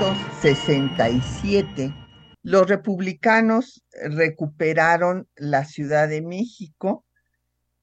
1867, 0.00 1.94
los 2.42 2.66
republicanos 2.66 3.84
recuperaron 4.02 5.28
la 5.36 5.66
Ciudad 5.66 6.08
de 6.08 6.22
México 6.22 7.04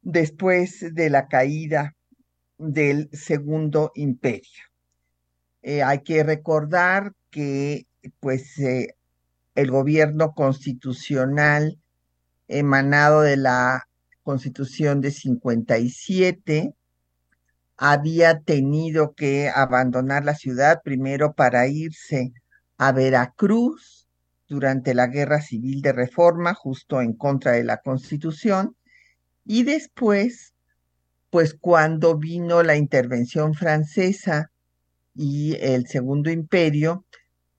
después 0.02 0.96
de 0.96 1.12
la 1.12 1.28
caída 1.28 1.96
del 2.58 3.12
Segundo 3.14 3.92
Imperio. 3.94 4.64
Eh, 5.62 5.84
hay 5.84 6.00
que 6.00 6.24
recordar 6.24 7.14
que 7.30 7.86
pues 8.20 8.58
eh, 8.58 8.96
el 9.54 9.70
gobierno 9.70 10.34
constitucional 10.34 11.78
emanado 12.48 13.22
de 13.22 13.38
la 13.38 13.88
Constitución 14.24 15.02
de 15.02 15.12
57 15.12 16.74
había 17.78 18.40
tenido 18.40 19.14
que 19.14 19.50
abandonar 19.50 20.26
la 20.26 20.36
ciudad 20.36 20.82
primero 20.84 21.34
para 21.34 21.68
irse 21.68 22.34
a 22.78 22.92
Veracruz 22.92 24.08
durante 24.48 24.94
la 24.94 25.08
Guerra 25.08 25.42
Civil 25.42 25.82
de 25.82 25.94
Reforma, 25.94 26.54
justo 26.54 27.02
en 27.02 27.14
contra 27.14 27.52
de 27.54 27.64
la 27.64 27.78
Constitución, 27.78 28.76
y 29.46 29.64
después, 29.64 30.54
pues 31.30 31.54
cuando 31.54 32.18
vino 32.18 32.64
la 32.64 32.76
intervención 32.76 33.54
francesa 33.54 34.52
y 35.16 35.56
el 35.60 35.88
Segundo 35.88 36.30
Imperio, 36.30 37.06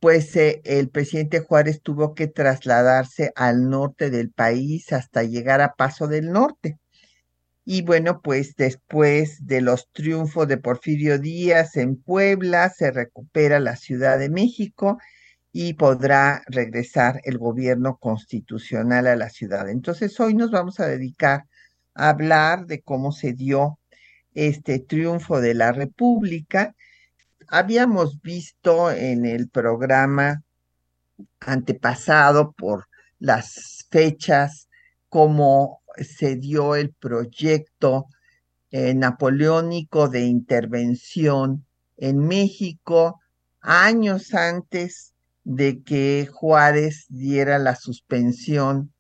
pues 0.01 0.35
eh, 0.37 0.61
el 0.65 0.91
presidente 0.91 1.41
Juárez 1.41 1.81
tuvo 1.83 2.15
que 2.15 2.29
trasladarse 2.29 3.33
al 3.35 3.69
norte 3.69 4.11
del 4.11 4.31
país 4.31 4.93
hasta 4.93 5.23
llegar 5.23 5.61
a 5.61 5.75
Paso 5.75 6.07
del 6.07 6.31
Norte. 6.31 6.79
Y 7.71 7.83
bueno, 7.83 8.23
pues 8.23 8.57
después 8.57 9.47
de 9.47 9.61
los 9.61 9.91
triunfos 9.93 10.49
de 10.49 10.57
Porfirio 10.57 11.19
Díaz 11.19 11.77
en 11.77 11.97
Puebla, 11.97 12.71
se 12.71 12.91
recupera 12.91 13.61
la 13.61 13.77
Ciudad 13.77 14.19
de 14.19 14.31
México 14.31 14.97
y 15.53 15.75
podrá 15.75 16.43
regresar 16.47 17.21
el 17.25 17.37
gobierno 17.37 17.99
constitucional 17.99 19.07
a 19.07 19.17
la 19.17 19.29
ciudad. 19.29 19.69
Entonces, 19.69 20.19
hoy 20.19 20.33
nos 20.33 20.51
vamos 20.51 20.81
a 20.81 20.87
dedicar 20.87 21.45
a 21.95 22.09
hablar 22.09 22.65
de 22.65 22.81
cómo 22.81 23.13
se 23.13 23.35
dio 23.35 23.79
este 24.33 24.79
triunfo 24.79 25.43
de 25.43 25.53
la 25.53 25.71
República. 25.71 26.75
Habíamos 27.49 28.23
visto 28.23 28.91
en 28.91 29.27
el 29.27 29.51
programa 29.51 30.43
antepasado 31.41 32.53
por 32.53 32.87
las 33.19 33.87
fechas 33.91 34.71
cómo 35.11 35.78
se 35.97 36.37
dio 36.37 36.75
el 36.75 36.93
proyecto 36.93 38.07
eh, 38.71 38.95
napoleónico 38.95 40.09
de 40.09 40.27
intervención 40.27 41.65
en 41.97 42.19
México 42.19 43.21
años 43.61 44.35
antes 44.35 45.15
de 45.45 45.83
que 45.83 46.29
Juárez 46.31 47.07
diera 47.09 47.59
la 47.59 47.75
suspensión 47.75 48.93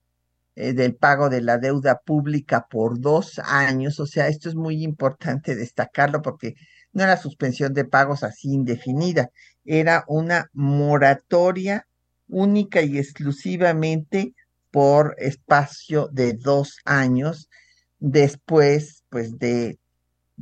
eh, 0.56 0.72
del 0.72 0.97
pago 0.97 1.28
de 1.28 1.43
la 1.43 1.59
deuda 1.59 2.00
pública 2.04 2.66
por 2.71 3.00
dos 3.00 3.38
años. 3.38 4.00
O 4.00 4.06
sea, 4.06 4.28
esto 4.28 4.49
es 4.49 4.55
muy 4.55 4.82
importante 4.82 5.55
destacarlo 5.55 6.22
porque 6.22 6.55
no 6.93 7.05
era 7.05 7.16
suspensión 7.16 7.75
de 7.75 7.84
pagos 7.84 8.22
así 8.22 8.53
indefinida, 8.53 9.31
era 9.65 10.05
una 10.09 10.49
moratoria 10.53 11.87
única 12.28 12.82
y 12.82 12.99
exclusivamente 12.99 14.34
por 14.78 15.16
espacio 15.19 16.09
de 16.12 16.34
dos 16.34 16.78
años 16.84 17.50
después 17.99 19.03
pues 19.09 19.37
de 19.37 19.81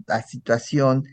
la 0.07 0.21
situación 0.21 1.05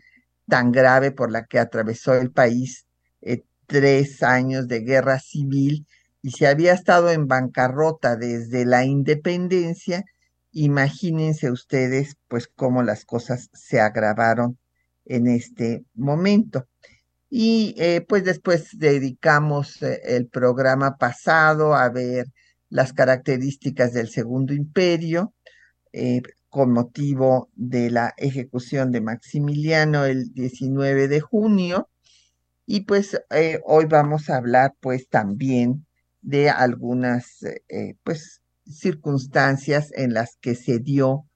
tan 0.50 0.74
grave 0.74 1.12
por 1.14 1.32
la 1.32 1.46
que 1.46 1.58
atravesó 1.58 2.16
el 2.16 2.32
país, 2.32 2.86
eh, 3.22 3.44
tres 3.66 4.24
años 4.24 4.68
de 4.68 4.82
guerra 4.82 5.22
civil, 5.22 5.88
y 6.22 6.32
si 6.32 6.44
había 6.44 6.74
estado 6.74 7.12
en 7.12 7.30
bancarrota 7.30 8.18
desde 8.18 8.66
la 8.66 8.84
independencia, 8.84 10.04
imagínense 10.52 11.50
ustedes 11.50 12.18
pues 12.28 12.50
cómo 12.54 12.84
las 12.84 13.06
cosas 13.06 13.50
se 13.54 13.80
agravaron 13.80 14.58
en 15.06 15.28
este 15.28 15.86
momento. 15.94 16.68
Y 17.30 17.74
eh, 17.78 18.06
pues 18.06 18.26
después 18.26 18.68
dedicamos 18.74 19.82
eh, 19.82 20.02
el 20.04 20.28
programa 20.28 20.98
pasado 20.98 21.74
a 21.74 21.88
ver 21.88 22.26
las 22.74 22.92
características 22.92 23.94
del 23.94 24.10
Segundo 24.10 24.52
Imperio, 24.52 25.36
eh, 25.92 26.24
con 26.50 26.74
motivo 26.74 27.52
de 27.54 27.92
la 27.92 28.16
ejecución 28.18 28.92
de 28.92 29.00
Maximiliano 29.00 30.06
el 30.06 30.34
19 30.34 31.08
de 31.08 31.22
junio. 31.22 31.88
Y 32.66 32.82
pues 32.82 33.22
eh, 33.30 33.60
hoy 33.64 33.86
vamos 33.86 34.32
a 34.32 34.38
hablar 34.38 34.74
pues 34.80 35.08
también 35.08 35.86
de 36.24 36.50
algunas 36.50 37.44
eh, 37.44 37.94
pues 38.04 38.42
circunstancias 38.66 39.92
en 39.96 40.16
las 40.16 40.38
que 40.42 40.56
se 40.56 40.80
dio 40.80 41.28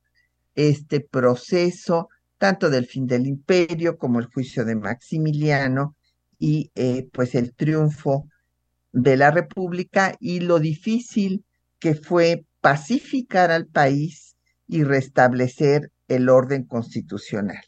este 0.55 1.01
proceso, 1.01 2.09
tanto 2.39 2.71
del 2.71 2.87
fin 2.87 3.05
del 3.05 3.27
imperio 3.27 3.99
como 3.99 4.19
el 4.19 4.25
juicio 4.25 4.65
de 4.65 4.75
Maximiliano 4.75 5.95
y 6.39 6.71
pues 7.13 7.35
el 7.35 7.53
triunfo 7.53 8.27
de 8.91 9.17
la 9.17 9.31
República 9.31 10.15
y 10.19 10.39
lo 10.39 10.59
difícil 10.59 11.45
que 11.79 11.95
fue 11.95 12.45
pacificar 12.61 13.51
al 13.51 13.67
país 13.67 14.35
y 14.67 14.83
restablecer 14.83 15.91
el 16.07 16.29
orden 16.29 16.63
constitucional. 16.65 17.61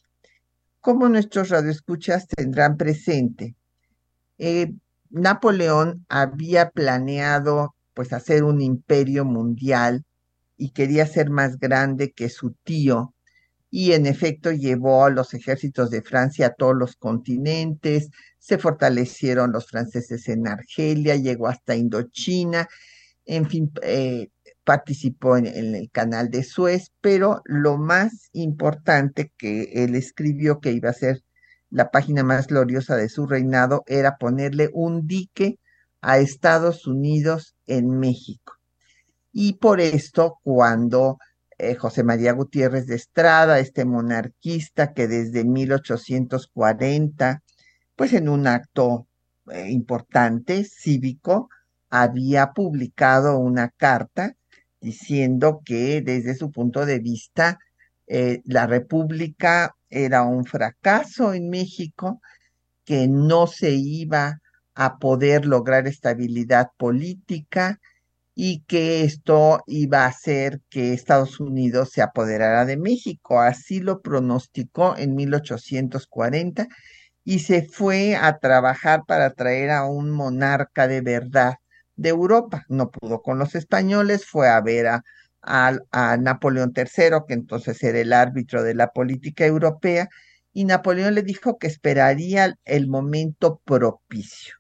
Como 0.82 1.10
nuestros 1.10 1.50
radioescuchas 1.50 2.28
tendrán 2.28 2.78
presente, 2.78 3.56
eh, 4.38 4.74
Napoleón 5.10 6.06
había 6.08 6.70
planeado 6.70 7.76
pues 7.94 8.14
hacer 8.14 8.44
un 8.44 8.62
imperio 8.62 9.26
mundial 9.26 10.06
y 10.56 10.72
quería 10.72 11.06
ser 11.06 11.30
más 11.30 11.60
grande 11.60 12.12
que 12.12 12.30
su 12.30 12.52
tío 12.64 13.14
y 13.72 13.94
en 13.94 14.06
efecto 14.06 14.52
llevó 14.52 15.06
a 15.06 15.10
los 15.10 15.34
ejércitos 15.34 15.90
de 15.90 16.02
Francia 16.02 16.48
a 16.48 16.54
todos 16.54 16.76
los 16.76 16.96
continentes, 16.96 18.10
se 18.40 18.58
fortalecieron 18.58 19.52
los 19.52 19.68
franceses 19.68 20.28
en 20.28 20.48
Argelia, 20.48 21.16
llegó 21.16 21.48
hasta 21.48 21.76
Indochina, 21.76 22.68
en 23.26 23.48
fin, 23.48 23.72
eh, 23.84 24.30
participó 24.64 25.38
en, 25.38 25.46
en, 25.46 25.76
el 25.76 25.90
canal 25.92 26.30
de 26.30 26.44
Suez, 26.44 26.92
pero 27.02 27.42
lo 27.46 27.78
más 27.78 28.30
importante 28.34 29.32
que 29.38 29.84
él 29.84 29.96
escribió 29.96 30.60
que 30.60 30.72
iba 30.72 30.90
a 30.90 30.94
ser 30.94 31.22
la 31.70 31.92
página 31.92 32.24
más 32.24 32.48
gloriosa 32.48 32.96
de 32.96 33.10
su 33.10 33.28
reinado 33.28 33.84
era 33.86 34.18
ponerle 34.18 34.70
un 34.74 35.06
dique 35.06 35.60
a 36.02 36.18
Estados 36.18 36.88
Unidos 36.88 37.56
en 37.68 38.00
México. 38.00 38.54
Y 39.32 39.54
por 39.54 39.80
esto, 39.80 40.40
cuando 40.44 41.20
eh, 41.60 41.76
José 41.76 42.04
María 42.04 42.32
Gutiérrez 42.32 42.88
de 42.88 42.96
Estrada, 42.96 43.60
este 43.60 43.86
monarquista 43.86 44.94
que 44.94 45.08
desde 45.08 45.44
1840, 45.44 47.44
pues 47.96 48.14
en 48.14 48.30
un 48.30 48.48
acto 48.48 49.08
eh, 49.52 49.70
importante, 49.70 50.64
cívico, 50.64 51.50
había 51.90 52.54
publicado 52.54 53.38
una 53.38 53.70
carta 53.70 54.36
diciendo 54.80 55.62
que 55.66 56.02
desde 56.02 56.36
su 56.36 56.52
punto 56.52 56.86
de 56.86 57.00
vista 57.00 57.60
eh, 58.08 58.42
la 58.46 58.66
república 58.66 59.76
era 59.90 60.24
un 60.24 60.46
fracaso 60.46 61.34
en 61.34 61.50
México, 61.50 62.22
que 62.86 63.08
no 63.10 63.48
se 63.48 63.72
iba 63.72 64.40
a 64.76 64.98
poder 64.98 65.46
lograr 65.46 65.88
estabilidad 65.88 66.70
política, 66.78 67.80
y 68.42 68.62
que 68.68 69.04
esto 69.04 69.64
iba 69.68 70.06
a 70.06 70.08
hacer 70.08 70.62
que 70.70 70.94
Estados 70.94 71.42
Unidos 71.42 71.90
se 71.92 72.02
apoderara 72.02 72.64
de 72.64 72.78
México. 72.78 73.42
Así 73.42 73.82
lo 73.82 74.02
pronosticó 74.02 74.96
en 74.98 75.14
1840 75.16 76.70
y 77.26 77.40
se 77.40 77.64
fue 77.68 78.16
a 78.16 78.38
trabajar 78.40 79.04
para 79.06 79.32
traer 79.32 79.72
a 79.72 79.84
un 79.86 80.10
monarca 80.12 80.88
de 80.88 81.02
verdad 81.02 81.56
de 81.98 82.10
Europa. 82.10 82.64
No 82.70 82.90
pudo 82.92 83.22
con 83.22 83.40
los 83.40 83.56
españoles, 83.56 84.26
fue 84.26 84.48
a 84.48 84.62
ver 84.62 84.88
a, 84.88 85.04
a, 85.42 86.18
Napoleón 86.18 86.72
III, 86.74 87.26
que 87.28 87.34
entonces 87.34 87.84
era 87.84 88.00
el 88.00 88.14
árbitro 88.14 88.64
de 88.64 88.74
la 88.74 88.92
política 88.94 89.46
europea, 89.46 90.08
y 90.54 90.64
Napoleón 90.64 91.14
le 91.14 91.24
dijo 91.24 91.58
que 91.58 91.68
esperaría 91.68 92.56
el 92.64 92.88
momento 92.88 93.60
propicio. 93.66 94.59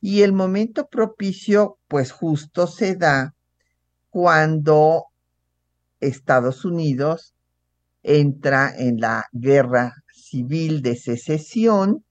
Y 0.00 0.22
el 0.22 0.32
momento 0.32 0.88
propicio, 0.88 1.78
pues 1.88 2.10
justo 2.12 2.66
se 2.66 2.96
da 2.96 3.34
cuando 4.08 5.06
Estados 6.00 6.64
Unidos 6.64 7.34
entra 8.02 8.72
en 8.76 8.98
la 9.00 9.26
guerra 9.32 9.94
civil 10.12 10.80
de 10.80 10.96
secesión 10.96 12.04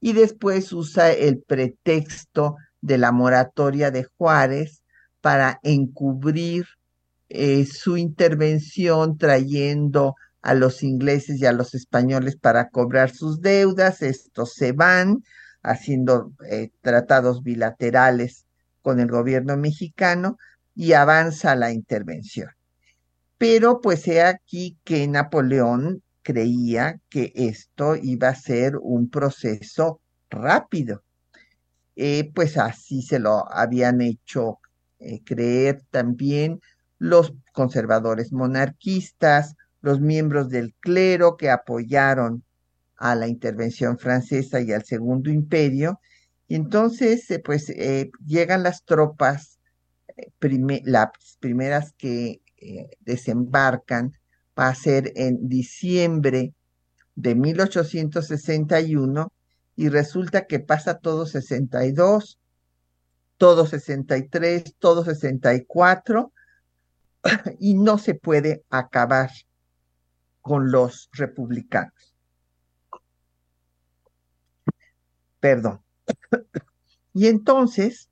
y 0.00 0.12
después 0.12 0.72
usa 0.72 1.12
el 1.12 1.42
pretexto 1.42 2.56
de 2.80 2.98
la 2.98 3.12
moratoria 3.12 3.90
de 3.90 4.04
Juárez 4.04 4.82
para 5.20 5.60
encubrir 5.62 6.66
eh, 7.28 7.66
su 7.66 7.96
intervención 7.96 9.18
trayendo 9.18 10.14
a 10.42 10.54
los 10.54 10.82
ingleses 10.82 11.40
y 11.40 11.46
a 11.46 11.52
los 11.52 11.74
españoles 11.74 12.36
para 12.36 12.70
cobrar 12.70 13.10
sus 13.10 13.40
deudas. 13.40 14.02
Estos 14.02 14.54
se 14.54 14.72
van 14.72 15.22
haciendo 15.62 16.32
eh, 16.50 16.70
tratados 16.80 17.42
bilaterales 17.42 18.46
con 18.82 19.00
el 19.00 19.08
gobierno 19.08 19.56
mexicano 19.56 20.38
y 20.74 20.92
avanza 20.92 21.54
la 21.54 21.72
intervención. 21.72 22.48
Pero 23.38 23.80
pues 23.80 24.06
he 24.08 24.22
aquí 24.22 24.78
que 24.84 25.06
Napoleón 25.08 26.02
creía 26.22 27.00
que 27.08 27.32
esto 27.34 27.96
iba 27.96 28.28
a 28.28 28.34
ser 28.34 28.76
un 28.76 29.08
proceso 29.10 30.00
rápido. 30.28 31.02
Eh, 31.96 32.30
pues 32.34 32.56
así 32.56 33.02
se 33.02 33.18
lo 33.18 33.50
habían 33.52 34.00
hecho 34.00 34.58
eh, 34.98 35.22
creer 35.24 35.82
también 35.90 36.60
los 36.98 37.32
conservadores 37.52 38.32
monarquistas, 38.32 39.56
los 39.80 40.00
miembros 40.00 40.50
del 40.50 40.74
clero 40.80 41.36
que 41.36 41.50
apoyaron 41.50 42.44
a 43.00 43.16
la 43.16 43.26
intervención 43.26 43.98
francesa 43.98 44.60
y 44.60 44.72
al 44.72 44.84
Segundo 44.84 45.30
Imperio. 45.30 46.00
Y 46.46 46.54
entonces, 46.54 47.28
eh, 47.30 47.40
pues 47.40 47.72
llegan 48.24 48.62
las 48.62 48.84
tropas, 48.84 49.58
las 50.84 51.08
primeras 51.40 51.92
que 51.96 52.40
eh, 52.58 52.90
desembarcan 53.00 54.12
va 54.58 54.68
a 54.68 54.74
ser 54.74 55.12
en 55.16 55.48
diciembre 55.48 56.52
de 57.14 57.34
1861 57.34 59.32
y 59.76 59.88
resulta 59.88 60.46
que 60.46 60.60
pasa 60.60 60.98
todo 60.98 61.24
62, 61.24 62.38
todo 63.38 63.66
63, 63.66 64.74
todo 64.78 65.04
64 65.04 66.32
y 67.58 67.74
no 67.74 67.96
se 67.96 68.14
puede 68.14 68.62
acabar 68.68 69.30
con 70.42 70.70
los 70.70 71.08
republicanos. 71.12 72.09
Perdón. 75.40 75.80
Y 77.12 77.26
entonces, 77.26 78.08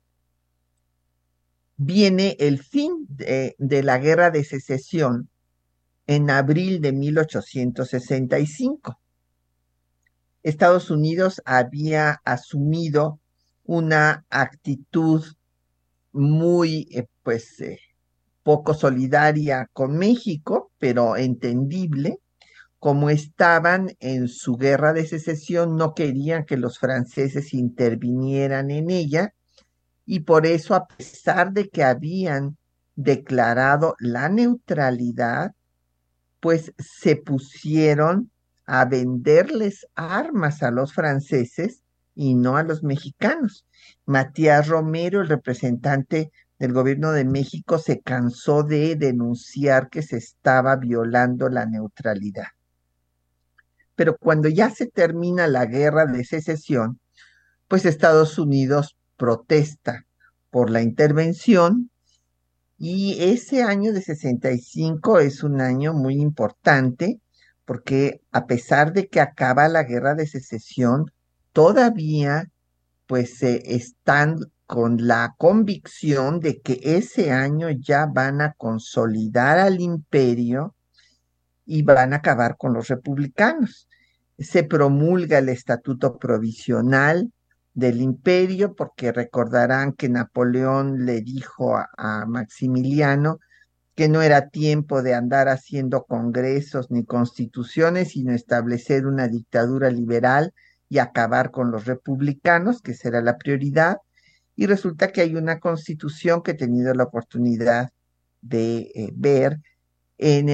viene 1.77 2.35
el 2.39 2.61
fin 2.61 3.05
de, 3.07 3.55
la 3.57 3.97
guerra 3.97 4.31
de 4.31 4.43
secesión 4.43 5.29
en 6.07 6.29
abril 6.29 6.81
de 6.81 6.91
1865. 6.91 8.99
Estados 10.43 10.91
Unidos 10.91 11.41
había 11.45 12.19
asumido 12.25 13.21
una 13.63 14.25
actitud 14.29 15.23
muy, 16.11 16.89
eh, 16.91 17.07
pues, 17.23 17.61
eh, 17.61 17.79
poco 18.43 18.73
solidaria 18.73 19.69
con 19.71 19.97
México, 19.97 20.73
pero 20.79 21.15
entendible. 21.15 22.19
Como 22.79 23.09
estaban 23.09 23.91
en 23.99 24.29
su 24.29 24.55
guerra 24.55 24.93
de 24.93 25.05
secesión, 25.05 25.75
no 25.75 25.93
querían 25.93 26.45
que 26.45 26.57
los 26.57 26.79
franceses 26.79 27.53
intervinieran 27.53 28.71
en 28.71 28.89
ella 28.89 29.33
y 30.05 30.21
por 30.21 30.47
eso, 30.47 30.73
a 30.73 30.87
pesar 30.87 31.53
de 31.53 31.69
que 31.69 31.83
habían 31.83 32.57
declarado 32.95 33.95
la 33.99 34.27
neutralidad, 34.27 35.53
pues 36.39 36.73
se 36.79 37.15
pusieron 37.15 38.31
a 38.65 38.85
venderles 38.85 39.85
armas 39.93 40.63
a 40.63 40.71
los 40.71 40.93
franceses 40.93 41.83
y 42.15 42.33
no 42.33 42.57
a 42.57 42.63
los 42.63 42.81
mexicanos. 42.81 43.65
Matías 44.05 44.67
Romero, 44.67 45.21
el 45.21 45.27
representante 45.27 46.31
del 46.57 46.73
gobierno 46.73 47.11
de 47.11 47.25
México, 47.25 47.77
se 47.77 48.01
cansó 48.01 48.63
de 48.63 48.95
denunciar 48.95 49.89
que 49.89 50.01
se 50.01 50.17
estaba 50.17 50.75
violando 50.75 51.49
la 51.49 51.65
neutralidad. 51.65 52.47
Pero 53.99 54.15
cuando 54.15 54.47
ya 54.47 54.69
se 54.69 54.85
termina 54.85 55.45
la 55.47 55.65
guerra 55.65 56.05
de 56.05 56.23
secesión, 56.23 57.01
pues 57.67 57.83
Estados 57.83 58.39
Unidos 58.39 58.95
protesta 59.17 60.05
por 60.51 60.69
la 60.69 60.81
intervención 60.81 61.91
y 62.77 63.21
ese 63.21 63.61
año 63.61 63.91
de 63.91 64.01
65 64.01 65.19
es 65.19 65.43
un 65.43 65.59
año 65.59 65.91
muy 65.91 66.15
importante 66.15 67.19
porque 67.65 68.21
a 68.31 68.45
pesar 68.45 68.93
de 68.93 69.09
que 69.09 69.19
acaba 69.19 69.67
la 69.67 69.83
guerra 69.83 70.15
de 70.15 70.27
secesión, 70.27 71.11
todavía 71.51 72.49
pues 73.05 73.39
se 73.39 73.75
están 73.75 74.37
con 74.65 75.07
la 75.07 75.35
convicción 75.37 76.39
de 76.39 76.61
que 76.61 76.79
ese 76.83 77.33
año 77.33 77.69
ya 77.69 78.05
van 78.05 78.39
a 78.39 78.53
consolidar 78.53 79.59
al 79.59 79.81
imperio 79.81 80.73
y 81.65 81.81
van 81.81 82.13
a 82.13 82.17
acabar 82.17 82.55
con 82.55 82.73
los 82.73 82.87
republicanos. 82.87 83.88
Se 84.39 84.63
promulga 84.63 85.39
el 85.39 85.49
estatuto 85.49 86.17
provisional 86.17 87.31
del 87.73 88.01
imperio, 88.01 88.73
porque 88.73 89.11
recordarán 89.11 89.93
que 89.93 90.09
Napoleón 90.09 91.05
le 91.05 91.21
dijo 91.21 91.77
a, 91.77 92.25
Maximiliano 92.25 93.39
que 93.95 94.07
no 94.07 94.21
era 94.21 94.47
tiempo 94.47 95.01
de 95.01 95.13
andar 95.13 95.49
haciendo 95.49 96.05
congresos 96.05 96.89
ni 96.89 97.03
constituciones, 97.03 98.11
sino 98.11 98.33
establecer 98.33 99.05
una 99.05 99.27
dictadura 99.27 99.89
liberal 99.89 100.53
y 100.87 100.99
acabar 100.99 101.51
con 101.51 101.69
los 101.69 101.85
republicanos, 101.85 102.81
que 102.81 102.93
será 102.93 103.21
la 103.21 103.37
prioridad. 103.37 103.97
Y 104.55 104.67
resulta 104.67 105.11
que 105.11 105.21
hay 105.21 105.35
una 105.35 105.59
constitución 105.59 106.43
que 106.43 106.51
he 106.51 106.55
tenido 106.55 106.93
la 106.93 107.03
oportunidad 107.03 107.91
de 108.41 108.91
eh, 108.95 109.11
ver 109.13 109.59
en 110.17 110.47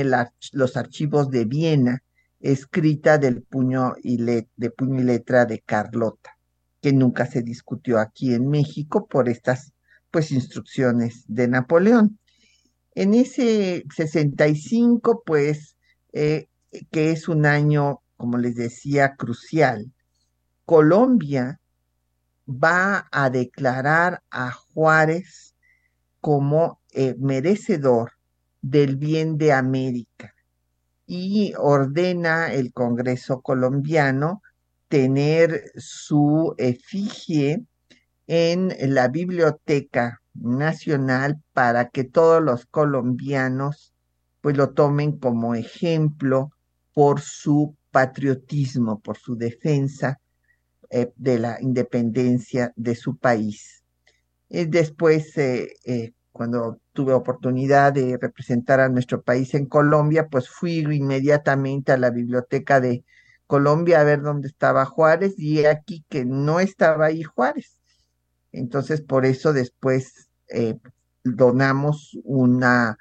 los 0.53 0.77
archivos 0.77 1.29
de 1.29 1.45
Viena, 1.45 2.03
escrita 2.51 3.17
del 3.17 3.41
puño 3.41 3.95
y 4.03 4.17
de 4.17 4.69
puño 4.69 5.01
y 5.01 5.03
letra 5.03 5.45
de 5.45 5.61
Carlota 5.61 6.37
que 6.79 6.93
nunca 6.93 7.25
se 7.25 7.41
discutió 7.41 7.99
aquí 7.99 8.35
en 8.35 8.47
México 8.47 9.07
por 9.07 9.27
estas 9.27 9.73
pues 10.11 10.31
instrucciones 10.31 11.23
de 11.27 11.47
Napoleón. 11.47 12.19
En 12.93 13.15
ese 13.15 13.83
65, 13.91 15.23
pues, 15.25 15.75
eh, 16.13 16.47
que 16.91 17.09
es 17.09 17.27
un 17.27 17.47
año, 17.47 18.03
como 18.17 18.37
les 18.37 18.55
decía, 18.55 19.15
crucial, 19.15 19.91
Colombia 20.65 21.59
va 22.47 23.07
a 23.11 23.31
declarar 23.31 24.21
a 24.29 24.51
Juárez 24.51 25.55
como 26.21 26.79
eh, 26.91 27.15
merecedor 27.17 28.11
del 28.61 28.95
bien 28.95 29.39
de 29.39 29.53
América 29.53 30.34
y 31.05 31.53
ordena 31.57 32.53
el 32.53 32.73
Congreso 32.73 33.41
colombiano 33.41 34.41
tener 34.87 35.71
su 35.75 36.55
efigie 36.57 37.63
en 38.27 38.73
la 38.93 39.07
Biblioteca 39.07 40.21
Nacional 40.33 41.41
para 41.53 41.89
que 41.89 42.03
todos 42.03 42.41
los 42.41 42.65
colombianos 42.65 43.93
pues 44.41 44.57
lo 44.57 44.71
tomen 44.73 45.17
como 45.17 45.55
ejemplo 45.55 46.51
por 46.93 47.21
su 47.21 47.75
patriotismo, 47.91 48.99
por 48.99 49.17
su 49.17 49.35
defensa 49.35 50.19
eh, 50.89 51.11
de 51.15 51.39
la 51.39 51.57
independencia 51.61 52.71
de 52.75 52.95
su 52.95 53.17
país. 53.17 53.83
Y 54.49 54.65
después, 54.65 55.37
eh, 55.37 55.73
eh, 55.83 56.13
cuando 56.35 56.81
tuve 56.91 57.13
oportunidad 57.13 57.93
de 57.93 58.17
representar 58.21 58.81
a 58.81 58.89
nuestro 58.89 59.21
país 59.21 59.53
en 59.53 59.67
Colombia, 59.67 60.27
pues 60.27 60.49
fui 60.49 60.79
inmediatamente 60.79 61.93
a 61.93 61.97
la 61.97 62.09
biblioteca 62.09 62.81
de 62.81 63.05
Colombia 63.47 64.01
a 64.01 64.03
ver 64.03 64.21
dónde 64.21 64.49
estaba 64.49 64.83
Juárez 64.83 65.35
y 65.37 65.63
aquí 65.63 66.03
que 66.09 66.25
no 66.25 66.59
estaba 66.59 67.05
ahí 67.05 67.23
Juárez. 67.23 67.79
Entonces, 68.51 68.99
por 68.99 69.25
eso 69.25 69.53
después 69.53 70.27
eh, 70.49 70.77
donamos 71.23 72.19
una, 72.25 72.97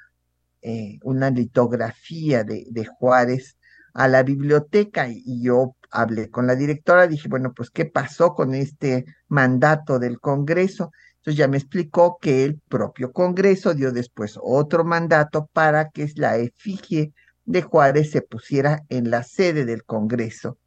eh, 0.63 1.01
una 1.03 1.31
litografía 1.31 2.45
de, 2.45 2.69
de, 2.71 2.87
Juárez 2.87 3.57
a 3.95 4.07
la 4.07 4.23
biblioteca 4.23 5.09
y 5.09 5.43
yo 5.43 5.75
hablé 5.91 6.31
con 6.31 6.47
la 6.47 6.55
directora, 6.55 7.09
dije, 7.09 7.29
bueno, 7.29 7.53
pues, 7.53 7.71
¿qué 7.71 7.85
pasó 7.85 8.33
con 8.37 8.55
este 8.55 9.07
mandato 9.27 9.99
del 9.99 10.21
Congreso? 10.21 10.93
Entonces 11.25 11.39
ya 11.39 11.49
me 11.49 11.57
explicó 11.57 12.19
que 12.21 12.45
el 12.45 12.61
propio 12.69 13.11
Congreso 13.11 13.73
dio 13.73 13.93
después 13.93 14.39
otro 14.43 14.85
mandato 14.85 15.49
para 15.55 15.89
que 15.89 16.07
la 16.17 16.37
efigie 16.37 17.15
de 17.47 17.63
Juárez 17.63 18.11
se 18.11 18.21
pusiera 18.21 18.83
en 18.91 19.11
la 19.11 19.23
sede 19.23 19.65
del 19.65 19.85
Congreso 19.85 20.59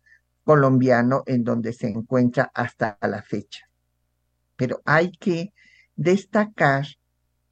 colombiano 0.44 1.22
en 1.28 1.44
donde 1.44 1.74
se 1.74 1.90
encuentra 1.90 2.50
hasta 2.56 2.98
la 3.04 3.22
fecha. 3.22 3.70
Pero 4.56 4.82
hay 4.84 5.12
que 5.12 5.54
destacar 5.96 6.88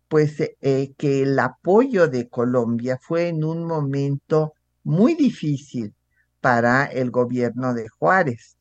pues 0.07 0.39
eh, 0.39 0.93
que 0.97 1.21
el 1.21 1.37
apoyo 1.37 2.07
de 2.07 2.27
Colombia 2.27 2.97
fue 2.99 3.27
en 3.27 3.43
un 3.43 3.65
momento 3.65 4.53
muy 4.83 5.13
difícil 5.13 5.93
para 6.41 6.85
el 6.85 7.11
gobierno 7.11 7.75
de 7.75 7.87
Juárez. 7.87 8.54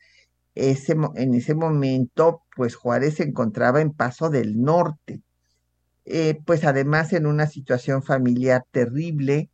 En 0.55 1.35
ese 1.35 1.55
momento, 1.55 2.43
pues 2.55 2.77
Juárez 2.77 3.17
se 3.17 3.25
encontraba 3.25 3.81
en 3.81 3.93
Paso 3.93 4.31
del 4.31 4.63
Norte, 4.63 5.23
eh, 6.05 6.39
pues 6.47 6.65
además 6.65 7.13
en 7.13 7.27
una 7.27 7.47
situación 7.47 8.03
familiar 8.03 8.65
terrible, 8.71 9.51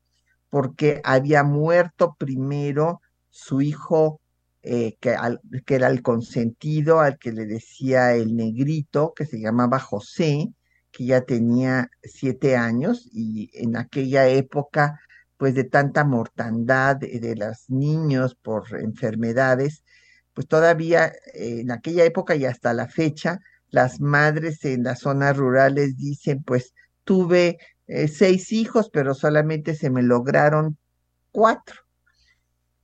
porque 0.50 1.00
había 1.04 1.44
muerto 1.44 2.16
primero 2.18 3.00
su 3.30 3.62
hijo, 3.62 4.20
eh, 4.62 4.96
que, 5.00 5.16
que 5.64 5.74
era 5.74 5.88
el 5.88 6.02
consentido, 6.02 7.00
al 7.00 7.18
que 7.18 7.32
le 7.32 7.46
decía 7.46 8.14
el 8.14 8.36
negrito, 8.36 9.14
que 9.14 9.24
se 9.24 9.40
llamaba 9.40 9.78
José, 9.78 10.52
que 10.90 11.06
ya 11.06 11.22
tenía 11.22 11.90
siete 12.02 12.56
años 12.56 13.08
y 13.12 13.50
en 13.54 13.76
aquella 13.76 14.28
época, 14.28 15.00
pues 15.36 15.54
de 15.54 15.64
tanta 15.64 16.04
mortandad 16.04 16.96
de, 16.96 17.34
los 17.36 17.70
niños 17.70 18.34
por 18.34 18.64
enfermedades, 18.78 19.84
pues 20.34 20.46
todavía 20.46 21.06
eh, 21.34 21.60
en 21.60 21.70
aquella 21.70 22.04
época 22.04 22.36
y 22.36 22.44
hasta 22.44 22.72
la 22.74 22.88
fecha, 22.88 23.40
las 23.70 24.00
madres 24.00 24.64
en 24.64 24.84
las 24.84 25.00
zonas 25.00 25.36
rurales 25.36 25.96
dicen, 25.96 26.42
pues 26.42 26.74
tuve 27.04 27.58
eh, 27.86 28.08
seis 28.08 28.52
hijos, 28.52 28.90
pero 28.92 29.14
solamente 29.14 29.74
se 29.74 29.90
me 29.90 30.02
lograron 30.02 30.78
cuatro. 31.32 31.76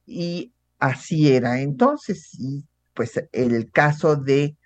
Y 0.07 0.53
así 0.79 1.33
era 1.33 1.61
entonces, 1.61 2.31
y 2.39 2.65
pues 2.95 3.21
el 3.33 3.71
caso 3.71 4.17
de 4.17 4.57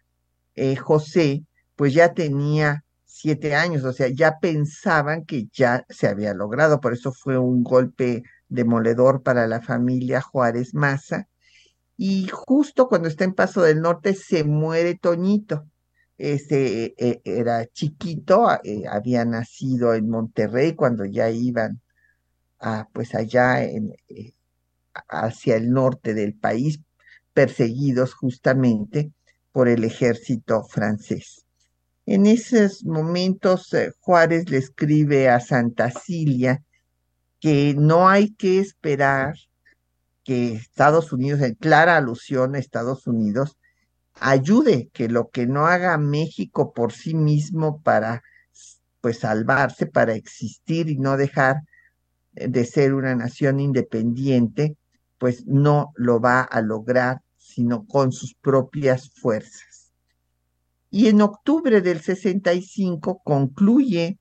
eh, 0.54 0.76
José, 0.76 1.44
pues 1.76 1.94
ya 1.94 2.12
tenía 2.14 2.84
siete 3.04 3.54
años, 3.54 3.84
o 3.84 3.92
sea, 3.92 4.08
ya 4.08 4.38
pensaban 4.40 5.24
que 5.24 5.48
ya 5.52 5.84
se 5.88 6.08
había 6.08 6.34
logrado, 6.34 6.80
por 6.80 6.92
eso 6.92 7.12
fue 7.12 7.38
un 7.38 7.62
golpe 7.62 8.22
demoledor 8.48 9.22
para 9.22 9.46
la 9.46 9.60
familia 9.60 10.20
Juárez 10.20 10.74
Maza. 10.74 11.28
Y 12.02 12.28
justo 12.28 12.88
cuando 12.88 13.08
está 13.08 13.24
en 13.24 13.34
Paso 13.34 13.60
del 13.60 13.82
Norte 13.82 14.14
se 14.14 14.42
muere 14.42 14.94
Toñito. 14.94 15.66
Este 16.16 16.94
era 17.24 17.66
chiquito, 17.66 18.48
eh, 18.64 18.84
había 18.90 19.26
nacido 19.26 19.92
en 19.92 20.08
Monterrey 20.08 20.74
cuando 20.74 21.04
ya 21.04 21.28
iban 21.28 21.82
a, 22.58 22.88
pues 22.94 23.14
allá 23.14 23.62
eh, 23.62 23.82
hacia 25.10 25.56
el 25.56 25.72
norte 25.72 26.14
del 26.14 26.32
país, 26.32 26.80
perseguidos 27.34 28.14
justamente 28.14 29.12
por 29.52 29.68
el 29.68 29.84
ejército 29.84 30.64
francés. 30.64 31.44
En 32.06 32.24
esos 32.24 32.82
momentos 32.82 33.76
Juárez 33.98 34.48
le 34.48 34.56
escribe 34.56 35.28
a 35.28 35.38
Santa 35.38 35.90
Cilia 35.90 36.62
que 37.40 37.74
no 37.76 38.08
hay 38.08 38.30
que 38.30 38.58
esperar 38.58 39.34
que 40.24 40.54
Estados 40.54 41.12
Unidos, 41.12 41.40
en 41.42 41.54
clara 41.54 41.96
alusión 41.96 42.54
a 42.54 42.58
Estados 42.58 43.06
Unidos, 43.06 43.56
ayude, 44.14 44.90
que 44.92 45.08
lo 45.08 45.30
que 45.30 45.46
no 45.46 45.66
haga 45.66 45.96
México 45.98 46.72
por 46.72 46.92
sí 46.92 47.14
mismo 47.14 47.80
para 47.82 48.22
pues 49.00 49.20
salvarse, 49.20 49.86
para 49.86 50.14
existir 50.14 50.88
y 50.90 50.98
no 50.98 51.16
dejar 51.16 51.62
eh, 52.34 52.48
de 52.48 52.64
ser 52.64 52.94
una 52.94 53.14
nación 53.14 53.60
independiente, 53.60 54.76
pues 55.18 55.46
no 55.46 55.92
lo 55.96 56.20
va 56.20 56.42
a 56.42 56.60
lograr 56.60 57.22
sino 57.36 57.86
con 57.86 58.12
sus 58.12 58.34
propias 58.34 59.10
fuerzas. 59.10 59.90
Y 60.90 61.08
en 61.08 61.20
octubre 61.20 61.80
del 61.80 62.00
65 62.00 63.20
concluye 63.24 64.18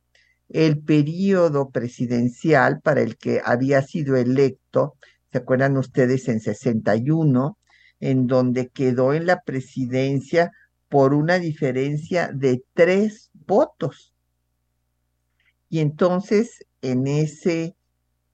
el 0.50 0.80
periodo 0.80 1.70
presidencial 1.70 2.82
para 2.82 3.02
el 3.02 3.18
que 3.18 3.42
había 3.44 3.82
sido 3.82 4.16
electo, 4.16 4.96
¿se 5.32 5.38
acuerdan 5.38 5.78
ustedes? 5.78 6.28
En 6.28 6.40
61, 6.40 7.58
en 8.00 8.28
donde 8.28 8.70
quedó 8.70 9.14
en 9.14 9.26
la 9.26 9.42
presidencia 9.42 10.52
por 10.88 11.14
una 11.14 11.40
diferencia 11.40 12.32
de 12.34 12.64
tres 12.74 13.30
votos. 13.34 14.14
Y 15.70 15.80
entonces, 15.80 16.66
en 16.82 17.08
ese 17.08 17.76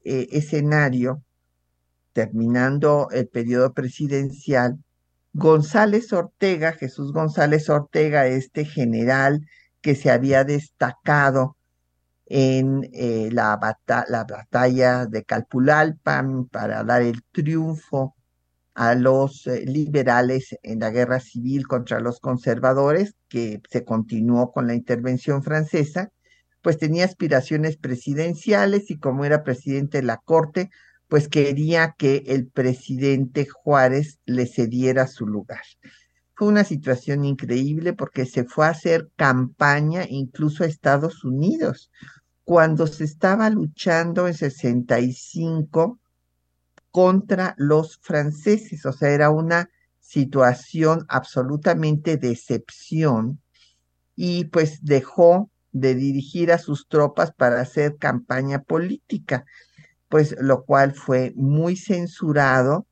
eh, 0.03 0.27
escenario, 0.31 1.21
terminando 2.13 3.09
el 3.11 3.27
periodo 3.27 3.73
presidencial, 3.73 4.79
González 5.33 6.13
Ortega, 6.13 6.71
Jesús 6.71 7.11
González 7.11 7.69
Ortega, 7.69 8.25
este 8.27 8.63
general 8.63 9.45
que 9.81 9.95
se 9.95 10.09
había 10.09 10.45
destacado 10.45 11.57
en 12.25 12.89
eh, 12.93 13.29
la, 13.31 13.57
batalla 13.57 15.05
de 15.05 15.23
Calpulalpan 15.23 16.47
para 16.47 16.83
dar 16.83 17.01
el 17.01 17.23
triunfo 17.31 18.15
a 18.73 18.95
los 18.95 19.47
eh, 19.47 19.65
liberales 19.65 20.57
en 20.63 20.79
la 20.79 20.89
guerra 20.89 21.19
civil 21.19 21.67
contra 21.67 21.99
los 21.99 22.19
conservadores, 22.19 23.15
que 23.29 23.61
se 23.69 23.85
continuó 23.85 24.51
con 24.51 24.67
la 24.67 24.75
intervención 24.75 25.43
francesa, 25.43 26.09
pues 26.61 26.77
tenía 26.77 27.05
aspiraciones 27.05 27.77
presidenciales 27.77 28.89
y 28.89 28.97
como 28.97 29.23
era 29.23 29.43
presidente 29.43 29.99
de 29.99 30.03
la 30.03 30.17
Corte, 30.17 30.71
pues 31.07 31.27
quería 31.27 31.93
que 31.97 32.23
el 32.27 32.47
presidente 32.47 33.45
Juárez 33.47 34.19
le 34.25 34.47
cediera 34.47 35.07
su 35.07 35.27
lugar. 35.27 35.61
Fue 36.35 36.47
una 36.47 36.63
situación 36.63 37.25
increíble 37.25 37.93
porque 37.93 38.25
se 38.25 38.43
fue 38.43 38.65
a 38.65 38.69
hacer 38.69 39.09
campaña 39.15 40.05
incluso 40.07 40.63
a 40.63 40.67
Estados 40.67 41.23
Unidos, 41.23 41.91
cuando 42.43 42.87
se 42.87 43.05
estaba 43.05 43.49
luchando 43.49 44.27
en 44.27 44.33
65 44.33 45.99
contra 46.91 47.55
los 47.57 47.99
franceses, 48.01 48.85
o 48.85 48.93
sea, 48.93 49.09
era 49.09 49.29
una 49.29 49.69
situación 49.99 51.05
absolutamente 51.09 52.17
de 52.17 52.31
excepción 52.31 53.41
y 54.15 54.45
pues 54.45 54.83
dejó 54.83 55.49
de 55.71 55.95
dirigir 55.95 56.51
a 56.51 56.57
sus 56.57 56.87
tropas 56.87 57.33
para 57.33 57.59
hacer 57.59 57.97
campaña 57.97 58.61
política 58.61 59.45
pues 60.09 60.35
lo 60.39 60.63
cual 60.63 60.93
fue 60.93 61.33
muy 61.35 61.75
censurado 61.75 62.87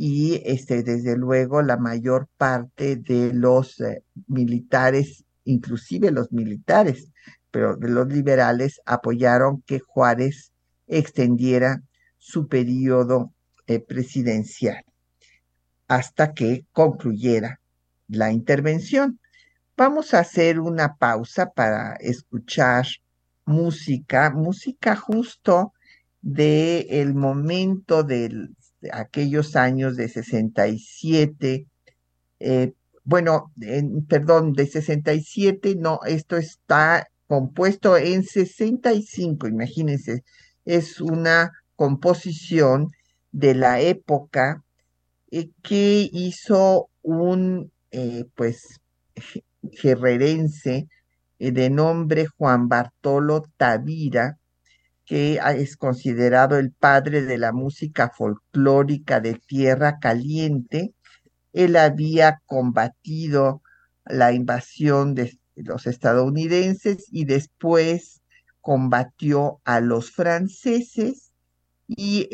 y 0.00 0.40
este, 0.44 0.84
desde 0.84 1.16
luego 1.16 1.60
la 1.60 1.76
mayor 1.76 2.28
parte 2.36 2.94
de 2.94 3.32
los 3.34 3.80
eh, 3.80 4.04
militares, 4.28 5.24
inclusive 5.42 6.12
los 6.12 6.30
militares, 6.30 7.10
pero 7.50 7.74
de 7.74 7.88
los 7.88 8.06
liberales, 8.06 8.80
apoyaron 8.86 9.60
que 9.62 9.80
Juárez 9.80 10.52
extendiera 10.86 11.82
su 12.16 12.46
periodo 12.46 13.32
eh, 13.66 13.80
presidencial 13.80 14.84
hasta 15.88 16.32
que 16.32 16.64
concluyera 16.70 17.60
la 18.06 18.30
intervención. 18.30 19.18
Vamos 19.76 20.14
a 20.14 20.20
hacer 20.20 20.60
una 20.60 20.94
pausa 20.94 21.50
para 21.50 21.94
escuchar 21.94 22.86
música, 23.46 24.30
música 24.30 24.94
justo 24.94 25.72
de 26.20 26.86
el 27.00 27.14
momento 27.14 28.04
de 28.04 28.48
aquellos 28.92 29.56
años 29.56 29.96
de 29.96 30.08
67, 30.08 31.66
eh, 32.40 32.72
bueno, 33.04 33.52
perdón, 34.08 34.52
de 34.52 34.66
67, 34.66 35.76
no, 35.76 36.00
esto 36.06 36.36
está 36.36 37.08
compuesto 37.26 37.96
en 37.96 38.22
65, 38.22 39.48
imagínense, 39.48 40.24
es 40.64 41.00
una 41.00 41.52
composición 41.76 42.90
de 43.32 43.54
la 43.54 43.80
época 43.80 44.62
eh, 45.30 45.50
que 45.62 46.08
hizo 46.12 46.90
un, 47.02 47.72
eh, 47.90 48.24
pues, 48.34 48.80
guerrerense 49.62 50.88
de 51.38 51.70
nombre 51.70 52.26
Juan 52.26 52.68
Bartolo 52.68 53.44
Tavira, 53.56 54.38
que 55.08 55.40
es 55.56 55.76
considerado 55.78 56.58
el 56.58 56.70
padre 56.70 57.22
de 57.22 57.38
la 57.38 57.52
música 57.52 58.10
folclórica 58.10 59.20
de 59.20 59.34
Tierra 59.34 59.98
Caliente. 59.98 60.92
Él 61.54 61.76
había 61.76 62.42
combatido 62.44 63.62
la 64.04 64.32
invasión 64.32 65.14
de 65.14 65.38
los 65.56 65.86
estadounidenses 65.86 67.06
y 67.10 67.24
después 67.24 68.20
combatió 68.60 69.60
a 69.64 69.80
los 69.80 70.10
franceses 70.10 71.32
y 71.86 72.28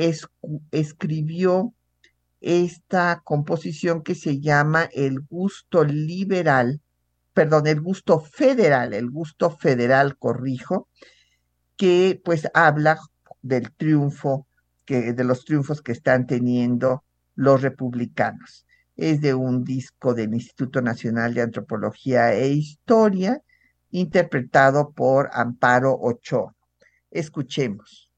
escribió 0.73 1.73
esta 2.41 3.23
composición 3.25 4.03
que 4.03 4.17
se 4.17 4.41
llama 4.41 4.89
El 4.93 5.21
gusto 5.21 5.85
liberal 5.85 6.81
perdón, 7.35 7.67
el 7.67 7.81
gusto 7.81 8.21
federal, 8.21 8.95
el 8.95 9.11
gusto 9.11 9.51
federal, 9.51 10.17
corrijo, 10.17 10.89
que 11.77 12.21
pues 12.25 12.49
habla 12.55 12.99
del 13.43 13.73
triunfo, 13.73 14.47
que, 14.85 15.13
de 15.13 15.25
los 15.25 15.45
triunfos 15.45 15.83
que 15.83 15.93
están 15.93 16.27
teniendo 16.27 17.05
los 17.35 17.63
republicanos. 17.63 18.67
Es 18.97 19.21
de 19.21 19.35
un 19.35 19.65
disco 19.65 20.15
del 20.15 20.35
Instituto 20.35 20.81
Nacional 20.81 21.35
de 21.35 21.43
Antropología 21.43 22.33
e 22.33 22.49
Historia, 22.49 23.43
interpretado 23.91 24.93
por 24.93 25.31
Amparo 25.33 25.97
Ochoa. 26.01 26.55
Escuchemos. 27.11 28.11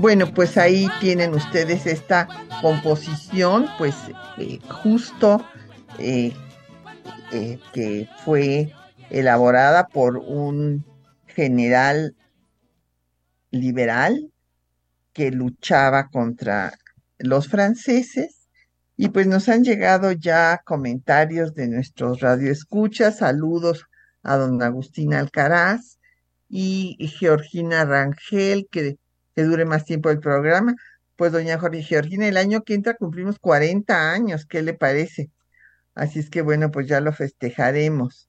Bueno, 0.00 0.32
pues 0.32 0.56
ahí 0.56 0.88
tienen 1.00 1.34
ustedes 1.34 1.84
esta 1.84 2.28
composición, 2.62 3.66
pues 3.78 3.96
eh, 4.36 4.60
justo 4.68 5.44
eh, 5.98 6.32
eh, 7.32 7.58
que 7.72 8.08
fue 8.24 8.72
elaborada 9.10 9.88
por 9.88 10.18
un 10.18 10.84
general 11.26 12.14
liberal 13.50 14.30
que 15.12 15.32
luchaba 15.32 16.06
contra 16.10 16.78
los 17.18 17.48
franceses. 17.48 18.48
Y 18.96 19.08
pues 19.08 19.26
nos 19.26 19.48
han 19.48 19.64
llegado 19.64 20.12
ya 20.12 20.62
comentarios 20.64 21.56
de 21.56 21.66
nuestros 21.66 22.20
radioescuchas, 22.20 23.18
saludos 23.18 23.86
a 24.22 24.36
don 24.36 24.62
Agustín 24.62 25.12
Alcaraz 25.12 25.98
y 26.48 26.96
Georgina 27.18 27.84
Rangel 27.84 28.68
que 28.70 28.96
que 29.38 29.44
dure 29.44 29.64
más 29.64 29.84
tiempo 29.84 30.10
el 30.10 30.18
programa. 30.18 30.74
Pues 31.14 31.30
doña 31.30 31.60
Jorge 31.60 31.84
Georgina, 31.84 32.26
el 32.26 32.36
año 32.36 32.64
que 32.64 32.74
entra 32.74 32.94
cumplimos 32.94 33.38
40 33.38 34.10
años, 34.10 34.44
¿qué 34.46 34.62
le 34.62 34.74
parece? 34.74 35.30
Así 35.94 36.18
es 36.18 36.28
que 36.28 36.42
bueno, 36.42 36.72
pues 36.72 36.88
ya 36.88 37.00
lo 37.00 37.12
festejaremos. 37.12 38.28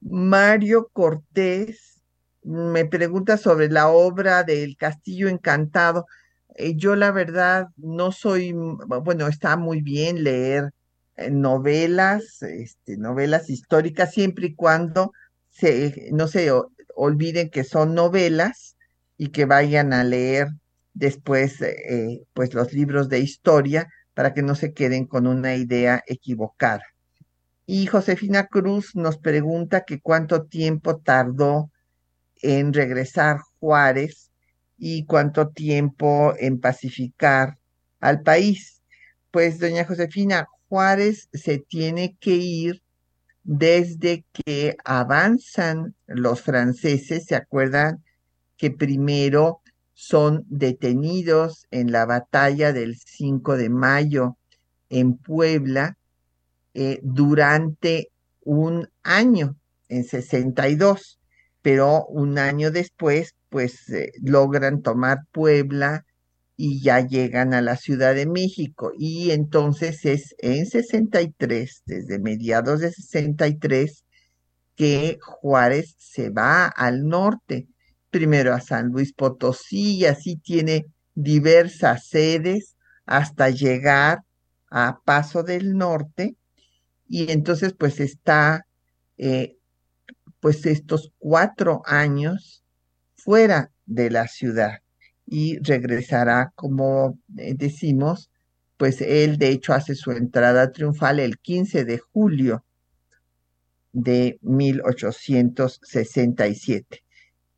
Mario 0.00 0.88
Cortés 0.90 2.00
me 2.42 2.86
pregunta 2.86 3.36
sobre 3.36 3.68
la 3.68 3.88
obra 3.88 4.42
del 4.42 4.78
Castillo 4.78 5.28
Encantado. 5.28 6.06
Eh, 6.54 6.76
yo 6.76 6.96
la 6.96 7.10
verdad 7.10 7.66
no 7.76 8.10
soy, 8.10 8.54
bueno, 8.54 9.26
está 9.26 9.58
muy 9.58 9.82
bien 9.82 10.24
leer 10.24 10.70
eh, 11.16 11.30
novelas, 11.30 12.40
este, 12.40 12.96
novelas 12.96 13.50
históricas, 13.50 14.14
siempre 14.14 14.46
y 14.46 14.54
cuando 14.54 15.12
se, 15.50 16.08
no 16.12 16.26
se 16.26 16.50
olviden 16.94 17.50
que 17.50 17.64
son 17.64 17.94
novelas 17.94 18.67
y 19.18 19.28
que 19.28 19.44
vayan 19.44 19.92
a 19.92 20.04
leer 20.04 20.48
después 20.94 21.60
eh, 21.60 22.24
pues 22.32 22.54
los 22.54 22.72
libros 22.72 23.08
de 23.08 23.18
historia 23.18 23.88
para 24.14 24.32
que 24.32 24.42
no 24.42 24.54
se 24.54 24.72
queden 24.72 25.06
con 25.06 25.26
una 25.26 25.56
idea 25.56 26.02
equivocada. 26.06 26.82
Y 27.66 27.86
Josefina 27.86 28.46
Cruz 28.46 28.96
nos 28.96 29.18
pregunta 29.18 29.84
que 29.84 30.00
cuánto 30.00 30.44
tiempo 30.46 30.96
tardó 30.96 31.70
en 32.40 32.72
regresar 32.72 33.40
Juárez 33.60 34.30
y 34.78 35.04
cuánto 35.04 35.48
tiempo 35.48 36.34
en 36.38 36.60
pacificar 36.60 37.58
al 38.00 38.22
país. 38.22 38.80
Pues, 39.30 39.58
doña 39.58 39.84
Josefina, 39.84 40.46
Juárez 40.68 41.28
se 41.32 41.58
tiene 41.58 42.16
que 42.20 42.36
ir 42.36 42.82
desde 43.42 44.24
que 44.32 44.76
avanzan 44.84 45.94
los 46.06 46.42
franceses, 46.42 47.26
¿se 47.26 47.34
acuerdan? 47.34 48.02
Que 48.58 48.70
primero 48.70 49.62
son 49.94 50.44
detenidos 50.48 51.66
en 51.70 51.90
la 51.90 52.04
batalla 52.04 52.72
del 52.72 52.96
5 52.98 53.56
de 53.56 53.70
mayo 53.70 54.36
en 54.90 55.16
Puebla 55.16 55.96
eh, 56.74 57.00
durante 57.02 58.10
un 58.44 58.88
año, 59.02 59.56
en 59.88 60.04
62, 60.04 61.18
pero 61.62 62.04
un 62.06 62.38
año 62.38 62.70
después, 62.70 63.34
pues 63.48 63.88
eh, 63.90 64.12
logran 64.22 64.82
tomar 64.82 65.18
Puebla 65.32 66.04
y 66.56 66.82
ya 66.82 67.00
llegan 67.00 67.54
a 67.54 67.62
la 67.62 67.76
Ciudad 67.76 68.14
de 68.14 68.26
México. 68.26 68.92
Y 68.96 69.30
entonces 69.30 70.04
es 70.04 70.34
en 70.38 70.66
63, 70.66 71.82
desde 71.86 72.18
mediados 72.18 72.80
de 72.80 72.92
63, 72.92 74.04
que 74.76 75.18
Juárez 75.20 75.94
se 75.98 76.30
va 76.30 76.66
al 76.66 77.06
norte 77.06 77.68
primero 78.10 78.54
a 78.54 78.60
San 78.60 78.88
Luis 78.88 79.12
Potosí 79.12 79.98
y 79.98 80.06
así 80.06 80.36
tiene 80.36 80.86
diversas 81.14 82.06
sedes 82.06 82.76
hasta 83.06 83.50
llegar 83.50 84.22
a 84.70 85.00
Paso 85.04 85.42
del 85.42 85.76
Norte 85.76 86.36
y 87.08 87.32
entonces 87.32 87.72
pues 87.72 88.00
está 88.00 88.66
eh, 89.16 89.56
pues 90.40 90.66
estos 90.66 91.12
cuatro 91.18 91.82
años 91.86 92.62
fuera 93.16 93.70
de 93.86 94.10
la 94.10 94.28
ciudad 94.28 94.80
y 95.26 95.58
regresará 95.58 96.52
como 96.54 97.18
eh, 97.36 97.54
decimos 97.56 98.30
pues 98.76 99.00
él 99.00 99.38
de 99.38 99.48
hecho 99.48 99.74
hace 99.74 99.94
su 99.94 100.12
entrada 100.12 100.72
triunfal 100.72 101.20
el 101.20 101.38
15 101.38 101.84
de 101.84 101.98
julio 101.98 102.64
de 103.92 104.38
1867. 104.42 107.02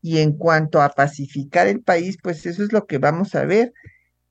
Y 0.03 0.19
en 0.19 0.33
cuanto 0.33 0.83
a 0.83 0.91
pacificar 0.91 1.67
el 1.67 1.83
país, 1.83 2.19
pues 2.23 2.47
eso 2.47 2.63
es 2.65 2.73
lo 2.73 2.87
que 2.87 2.99
vamos 2.99 3.35
a 3.35 3.45
ver, 3.45 3.73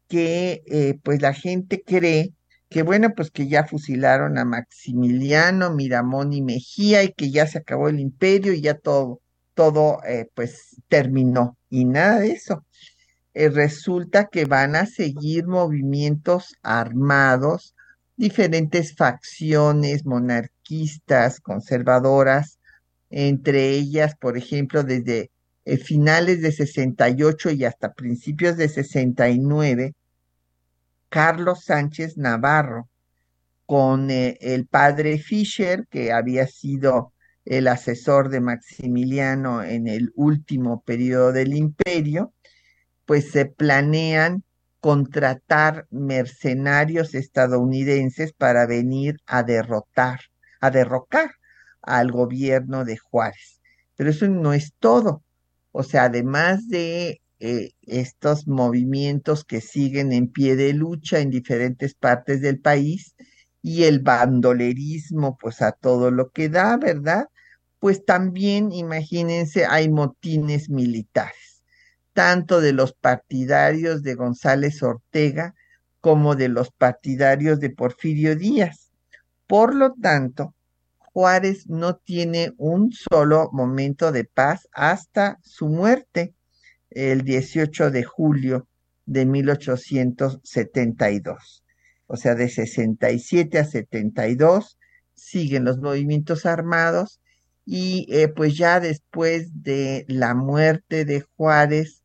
que 0.07 0.63
eh, 0.67 0.99
pues 1.03 1.21
la 1.21 1.33
gente 1.33 1.83
cree 1.85 2.33
que 2.69 2.83
bueno, 2.83 3.13
pues 3.15 3.31
que 3.31 3.47
ya 3.47 3.65
fusilaron 3.65 4.37
a 4.37 4.45
Maximiliano, 4.45 5.73
Miramón 5.73 6.33
y 6.33 6.41
Mejía 6.41 7.03
y 7.03 7.13
que 7.13 7.31
ya 7.31 7.47
se 7.47 7.57
acabó 7.59 7.89
el 7.89 7.99
imperio 7.99 8.53
y 8.53 8.61
ya 8.61 8.75
todo, 8.75 9.21
todo 9.55 10.03
eh, 10.05 10.29
pues 10.35 10.77
terminó 10.87 11.57
y 11.69 11.85
nada 11.85 12.19
de 12.19 12.31
eso. 12.31 12.65
Eh, 13.33 13.49
resulta 13.49 14.27
que 14.27 14.45
van 14.45 14.75
a 14.75 14.85
seguir 14.85 15.47
movimientos 15.47 16.55
armados, 16.61 17.75
diferentes 18.17 18.95
facciones 18.95 20.05
monarquistas, 20.05 21.39
conservadoras, 21.39 22.59
entre 23.09 23.69
ellas, 23.71 24.15
por 24.15 24.37
ejemplo, 24.37 24.83
desde 24.83 25.31
eh, 25.69 25.77
finales 25.77 26.41
de 26.41 26.51
68 26.51 27.51
y 27.51 27.63
hasta 27.63 27.93
principios 27.93 28.57
de 28.57 28.69
69, 28.69 29.93
Carlos 31.09 31.63
Sánchez 31.63 32.17
Navarro, 32.17 32.89
con 33.67 34.09
eh, 34.09 34.39
el 34.41 34.65
padre 34.65 35.19
Fischer, 35.19 35.85
que 35.91 36.11
había 36.11 36.47
sido 36.47 37.13
el 37.45 37.67
asesor 37.67 38.29
de 38.29 38.41
Maximiliano 38.41 39.63
en 39.63 39.87
el 39.87 40.11
último 40.15 40.81
periodo 40.81 41.33
del 41.33 41.53
imperio, 41.53 42.33
pues 43.05 43.29
se 43.29 43.45
planean 43.45 44.43
contratar 44.79 45.85
mercenarios 45.91 47.13
estadounidenses 47.13 48.33
para 48.33 48.65
venir 48.65 49.17
a 49.27 49.43
derrotar, 49.43 50.19
a 50.61 50.71
derrocar 50.71 51.29
al 51.83 52.11
gobierno 52.11 52.85
de 52.85 52.97
Juárez. 52.97 53.61
Pero 53.95 54.09
eso 54.09 54.27
no 54.27 54.53
es 54.53 54.73
todo. 54.79 55.23
O 55.71 55.83
sea, 55.83 56.05
además 56.05 56.67
de 56.67 57.21
eh, 57.39 57.71
estos 57.83 58.47
movimientos 58.47 59.45
que 59.45 59.61
siguen 59.61 60.11
en 60.11 60.27
pie 60.27 60.55
de 60.55 60.73
lucha 60.73 61.19
en 61.19 61.29
diferentes 61.29 61.93
partes 61.95 62.41
del 62.41 62.59
país 62.59 63.15
y 63.61 63.83
el 63.83 63.99
bandolerismo, 63.99 65.37
pues 65.37 65.61
a 65.61 65.71
todo 65.71 66.11
lo 66.11 66.31
que 66.31 66.49
da, 66.49 66.77
¿verdad? 66.77 67.27
Pues 67.79 68.03
también, 68.05 68.71
imagínense, 68.71 69.65
hay 69.65 69.89
motines 69.89 70.69
militares, 70.69 71.63
tanto 72.13 72.61
de 72.61 72.73
los 72.73 72.93
partidarios 72.93 74.03
de 74.03 74.15
González 74.15 74.83
Ortega 74.83 75.55
como 76.01 76.35
de 76.35 76.49
los 76.49 76.71
partidarios 76.71 77.59
de 77.59 77.69
Porfirio 77.69 78.35
Díaz. 78.35 78.91
Por 79.47 79.75
lo 79.75 79.93
tanto, 79.93 80.53
Juárez 81.13 81.67
no 81.67 81.97
tiene 81.97 82.53
un 82.57 82.91
solo 82.91 83.49
momento 83.51 84.11
de 84.11 84.25
paz 84.25 84.67
hasta 84.73 85.37
su 85.43 85.67
muerte 85.67 86.33
el 86.89 87.23
18 87.23 87.91
de 87.91 88.03
julio 88.03 88.67
de 89.05 89.25
1872. 89.25 91.63
O 92.07 92.17
sea, 92.17 92.35
de 92.35 92.49
67 92.49 93.59
a 93.59 93.65
72 93.65 94.77
siguen 95.13 95.65
los 95.65 95.79
movimientos 95.79 96.45
armados 96.45 97.19
y 97.65 98.07
eh, 98.09 98.29
pues 98.29 98.57
ya 98.57 98.79
después 98.79 99.63
de 99.63 100.05
la 100.07 100.33
muerte 100.33 101.05
de 101.05 101.25
Juárez 101.35 102.03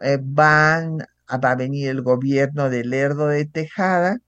eh, 0.00 0.18
van, 0.22 0.98
va 0.98 1.50
a 1.50 1.56
venir 1.56 1.88
el 1.88 2.02
gobierno 2.02 2.70
de 2.70 2.84
Lerdo 2.84 3.28
de 3.28 3.44
Tejada, 3.44 4.18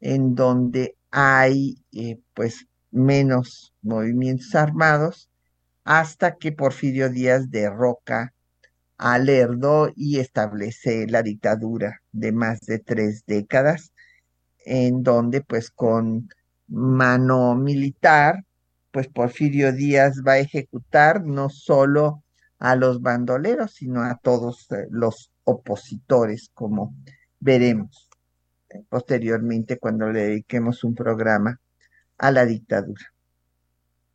en 0.00 0.34
donde 0.34 0.96
hay 1.10 1.76
eh, 1.92 2.18
pues 2.34 2.66
menos 2.94 3.74
movimientos 3.82 4.54
armados 4.54 5.28
hasta 5.84 6.36
que 6.36 6.52
Porfirio 6.52 7.10
Díaz 7.10 7.50
derroca 7.50 8.32
a 8.96 9.18
Lerdo 9.18 9.90
y 9.96 10.20
establece 10.20 11.06
la 11.08 11.22
dictadura 11.22 12.00
de 12.12 12.32
más 12.32 12.60
de 12.60 12.78
tres 12.78 13.24
décadas, 13.26 13.92
en 14.64 15.02
donde 15.02 15.42
pues 15.42 15.70
con 15.70 16.28
mano 16.68 17.56
militar, 17.56 18.44
pues 18.92 19.08
Porfirio 19.08 19.72
Díaz 19.72 20.22
va 20.26 20.32
a 20.32 20.38
ejecutar 20.38 21.24
no 21.24 21.50
solo 21.50 22.22
a 22.60 22.76
los 22.76 23.02
bandoleros, 23.02 23.72
sino 23.72 24.02
a 24.02 24.18
todos 24.22 24.70
eh, 24.70 24.86
los 24.90 25.32
opositores, 25.42 26.50
como 26.54 26.94
veremos 27.40 28.08
eh, 28.70 28.82
posteriormente 28.88 29.78
cuando 29.78 30.10
le 30.10 30.28
dediquemos 30.28 30.84
un 30.84 30.94
programa 30.94 31.60
a 32.18 32.30
la 32.30 32.46
dictadura. 32.46 33.12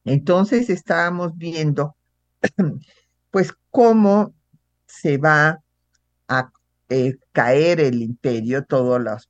Entonces 0.06 0.70
estábamos 0.70 1.38
viendo, 1.38 1.96
pues, 3.32 3.54
cómo 3.70 4.34
se 4.88 5.18
va 5.18 5.60
a 6.28 6.52
eh, 6.90 7.18
caer 7.32 7.80
el 7.80 8.02
imperio, 8.02 8.64
todas 8.66 9.02
las 9.02 9.30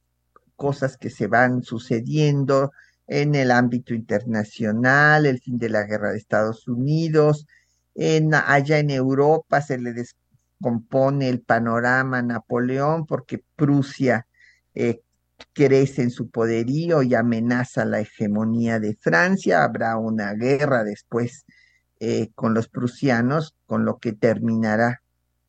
cosas 0.56 0.98
que 0.98 1.10
se 1.10 1.28
van 1.28 1.64
sucediendo 1.64 2.72
en 3.08 3.36
el 3.36 3.52
ámbito 3.52 3.94
internacional, 3.94 5.26
el 5.26 5.40
fin 5.40 5.58
de 5.58 5.70
la 5.70 5.84
guerra 5.84 6.12
de 6.12 6.18
Estados 6.18 6.68
Unidos, 6.68 7.48
en, 7.96 8.34
allá 8.34 8.80
en 8.80 8.92
Europa 8.92 9.62
se 9.62 9.78
le 9.78 9.94
descompone 9.94 11.28
el 11.28 11.42
panorama 11.42 12.20
a 12.20 12.22
Napoleón 12.22 13.06
porque 13.06 13.44
Prusia 13.56 14.28
eh, 14.76 15.02
crece 15.54 16.04
en 16.04 16.12
su 16.12 16.30
poderío 16.30 17.04
y 17.04 17.16
amenaza 17.16 17.86
la 17.86 18.00
hegemonía 18.00 18.80
de 18.80 18.96
Francia. 18.96 19.64
Habrá 19.64 19.98
una 19.98 20.34
guerra 20.34 20.84
después 20.84 21.46
eh, 22.00 22.32
con 22.36 22.54
los 22.54 22.70
prusianos, 22.70 23.56
con 23.66 23.86
lo 23.86 23.98
que 23.98 24.14
terminará 24.14 25.02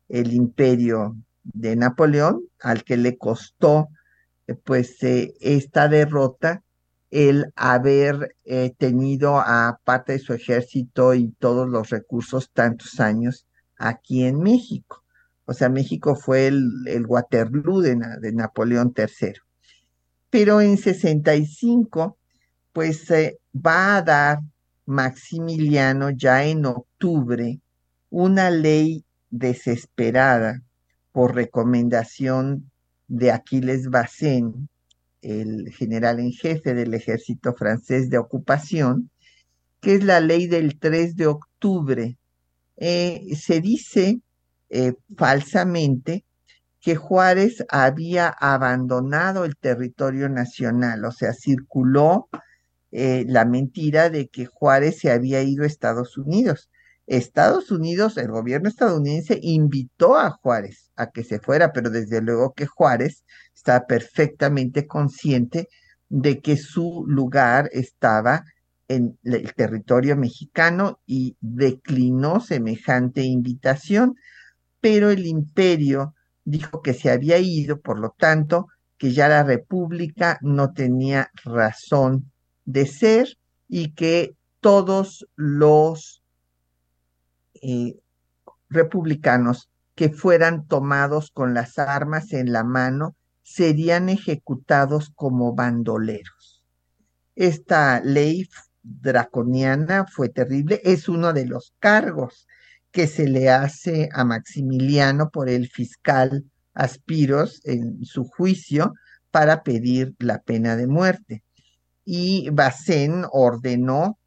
el 0.09 0.33
imperio 0.33 1.15
de 1.43 1.75
Napoleón, 1.75 2.43
al 2.59 2.83
que 2.83 2.97
le 2.97 3.17
costó 3.17 3.89
eh, 4.47 4.55
pues 4.55 5.01
eh, 5.03 5.33
esta 5.39 5.87
derrota 5.87 6.63
el 7.09 7.51
haber 7.57 8.35
tenido 8.77 9.37
a 9.37 9.81
parte 9.83 10.13
de 10.13 10.19
su 10.19 10.33
ejército 10.33 11.13
y 11.13 11.27
todos 11.39 11.67
los 11.67 11.89
recursos 11.89 12.51
tantos 12.53 13.01
años 13.01 13.45
aquí 13.77 14.23
en 14.23 14.39
México. 14.39 15.03
O 15.43 15.53
sea, 15.53 15.67
México 15.67 16.15
fue 16.15 16.47
el, 16.47 17.05
Waterloo 17.05 17.81
de, 17.81 17.99
de 18.21 18.31
Napoleón 18.31 18.93
III 18.95 19.33
pero 20.31 20.61
en 20.61 20.77
65, 20.77 22.17
pues 22.73 23.05
va 23.53 23.97
a 23.97 24.01
dar 24.01 24.39
Maximiliano 24.85 26.09
ya 26.09 26.43
en 26.45 26.65
octubre 26.65 27.59
una 28.09 28.49
ley 28.49 29.05
desesperada 29.29 30.61
por 31.11 31.35
recomendación 31.35 32.71
de 33.07 33.31
Aquiles 33.31 33.89
Bazaine, 33.89 34.67
el 35.21 35.71
general 35.71 36.19
en 36.19 36.31
jefe 36.31 36.73
del 36.73 36.93
ejército 36.93 37.53
francés 37.53 38.09
de 38.09 38.17
ocupación, 38.17 39.11
que 39.81 39.95
es 39.95 40.03
la 40.03 40.19
ley 40.19 40.47
del 40.47 40.79
3 40.79 41.15
de 41.15 41.27
octubre. 41.27 42.17
Eh, 42.77 43.35
se 43.35 43.59
dice 43.59 44.21
eh, 44.69 44.93
falsamente 45.17 46.23
que 46.81 46.95
Juárez 46.95 47.63
había 47.69 48.27
abandonado 48.27 49.45
el 49.45 49.55
territorio 49.55 50.29
nacional, 50.29 51.05
o 51.05 51.11
sea, 51.11 51.33
circuló 51.33 52.27
eh, 52.91 53.23
la 53.27 53.45
mentira 53.45 54.09
de 54.09 54.27
que 54.27 54.47
Juárez 54.47 54.99
se 54.99 55.11
había 55.11 55.43
ido 55.43 55.63
a 55.63 55.67
Estados 55.67 56.17
Unidos. 56.17 56.69
Estados 57.05 57.71
Unidos, 57.71 58.17
el 58.17 58.29
gobierno 58.29 58.67
estadounidense 58.67 59.39
invitó 59.41 60.17
a 60.17 60.31
Juárez 60.31 60.91
a 60.95 61.11
que 61.11 61.23
se 61.23 61.39
fuera, 61.39 61.71
pero 61.71 61.89
desde 61.89 62.21
luego 62.21 62.53
que 62.53 62.65
Juárez 62.65 63.23
estaba 63.55 63.85
perfectamente 63.85 64.87
consciente 64.87 65.67
de 66.09 66.39
que 66.39 66.57
su 66.57 67.05
lugar 67.07 67.69
estaba 67.73 68.43
en 68.87 69.17
el 69.23 69.53
territorio 69.53 70.17
mexicano 70.17 70.99
y 71.05 71.37
declinó 71.39 72.39
semejante 72.39 73.21
invitación, 73.21 74.15
pero 74.79 75.11
el 75.11 75.27
imperio 75.27 76.15
dijo 76.43 76.81
que 76.81 76.93
se 76.93 77.11
había 77.11 77.37
ido, 77.37 77.79
por 77.79 77.99
lo 77.99 78.15
tanto, 78.17 78.67
que 78.97 79.13
ya 79.13 79.27
la 79.27 79.43
República 79.43 80.37
no 80.41 80.73
tenía 80.73 81.31
razón 81.43 82.31
de 82.65 82.85
ser 82.85 83.37
y 83.67 83.93
que 83.93 84.35
todos 84.59 85.27
los 85.35 86.23
eh, 87.61 87.99
republicanos 88.69 89.69
que 89.95 90.09
fueran 90.09 90.67
tomados 90.67 91.31
con 91.31 91.53
las 91.53 91.79
armas 91.79 92.31
en 92.33 92.51
la 92.51 92.63
mano 92.63 93.15
serían 93.43 94.09
ejecutados 94.09 95.11
como 95.15 95.53
bandoleros. 95.53 96.63
Esta 97.35 98.01
ley 98.01 98.47
draconiana 98.83 100.05
fue 100.05 100.29
terrible, 100.29 100.81
es 100.83 101.09
uno 101.09 101.33
de 101.33 101.45
los 101.45 101.73
cargos 101.79 102.47
que 102.91 103.07
se 103.07 103.27
le 103.27 103.49
hace 103.49 104.09
a 104.13 104.23
Maximiliano 104.25 105.29
por 105.29 105.49
el 105.49 105.69
fiscal 105.69 106.43
Aspiros 106.73 107.61
en 107.65 108.03
su 108.05 108.25
juicio 108.25 108.93
para 109.29 109.63
pedir 109.63 110.13
la 110.19 110.39
pena 110.39 110.75
de 110.75 110.87
muerte. 110.87 111.43
Y 112.05 112.49
Bacén 112.49 113.25
ordenó, 113.31 114.17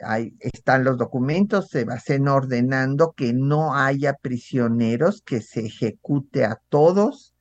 ahí 0.00 0.34
están 0.40 0.84
los 0.84 0.98
documentos, 0.98 1.68
se 1.68 1.84
Bacén 1.84 2.28
ordenando 2.28 3.12
que 3.16 3.32
no 3.32 3.74
haya 3.74 4.14
prisioneros, 4.14 5.22
que 5.22 5.40
se 5.40 5.66
ejecute 5.66 6.44
a 6.44 6.58
todos, 6.68 7.34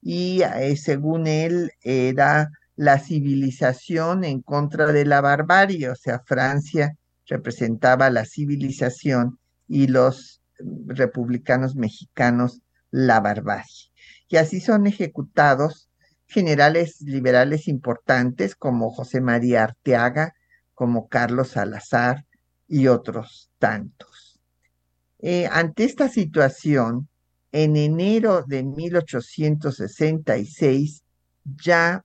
y 0.00 0.42
eh, 0.42 0.76
según 0.76 1.26
él 1.26 1.72
era 1.82 2.50
la 2.76 2.98
civilización 2.98 4.24
en 4.24 4.40
contra 4.42 4.92
de 4.92 5.04
la 5.04 5.20
barbarie, 5.20 5.88
o 5.88 5.96
sea, 5.96 6.20
Francia 6.24 6.94
representaba 7.26 8.10
la 8.10 8.24
civilización 8.24 9.38
y 9.68 9.88
los 9.88 10.40
republicanos 10.86 11.76
mexicanos 11.76 12.62
la 12.90 13.20
barbarie. 13.20 13.92
Y 14.28 14.36
así 14.36 14.60
son 14.60 14.86
ejecutados 14.86 15.88
generales 16.26 17.00
liberales 17.00 17.68
importantes 17.68 18.56
como 18.56 18.90
José 18.90 19.20
María 19.20 19.64
Arteaga, 19.64 20.34
como 20.74 21.08
Carlos 21.08 21.48
Salazar 21.50 22.24
y 22.68 22.86
otros 22.88 23.50
tantos. 23.58 24.40
Eh, 25.20 25.46
ante 25.50 25.84
esta 25.84 26.08
situación, 26.08 27.08
en 27.52 27.76
enero 27.76 28.42
de 28.46 28.64
1866 28.64 31.04
ya 31.62 32.04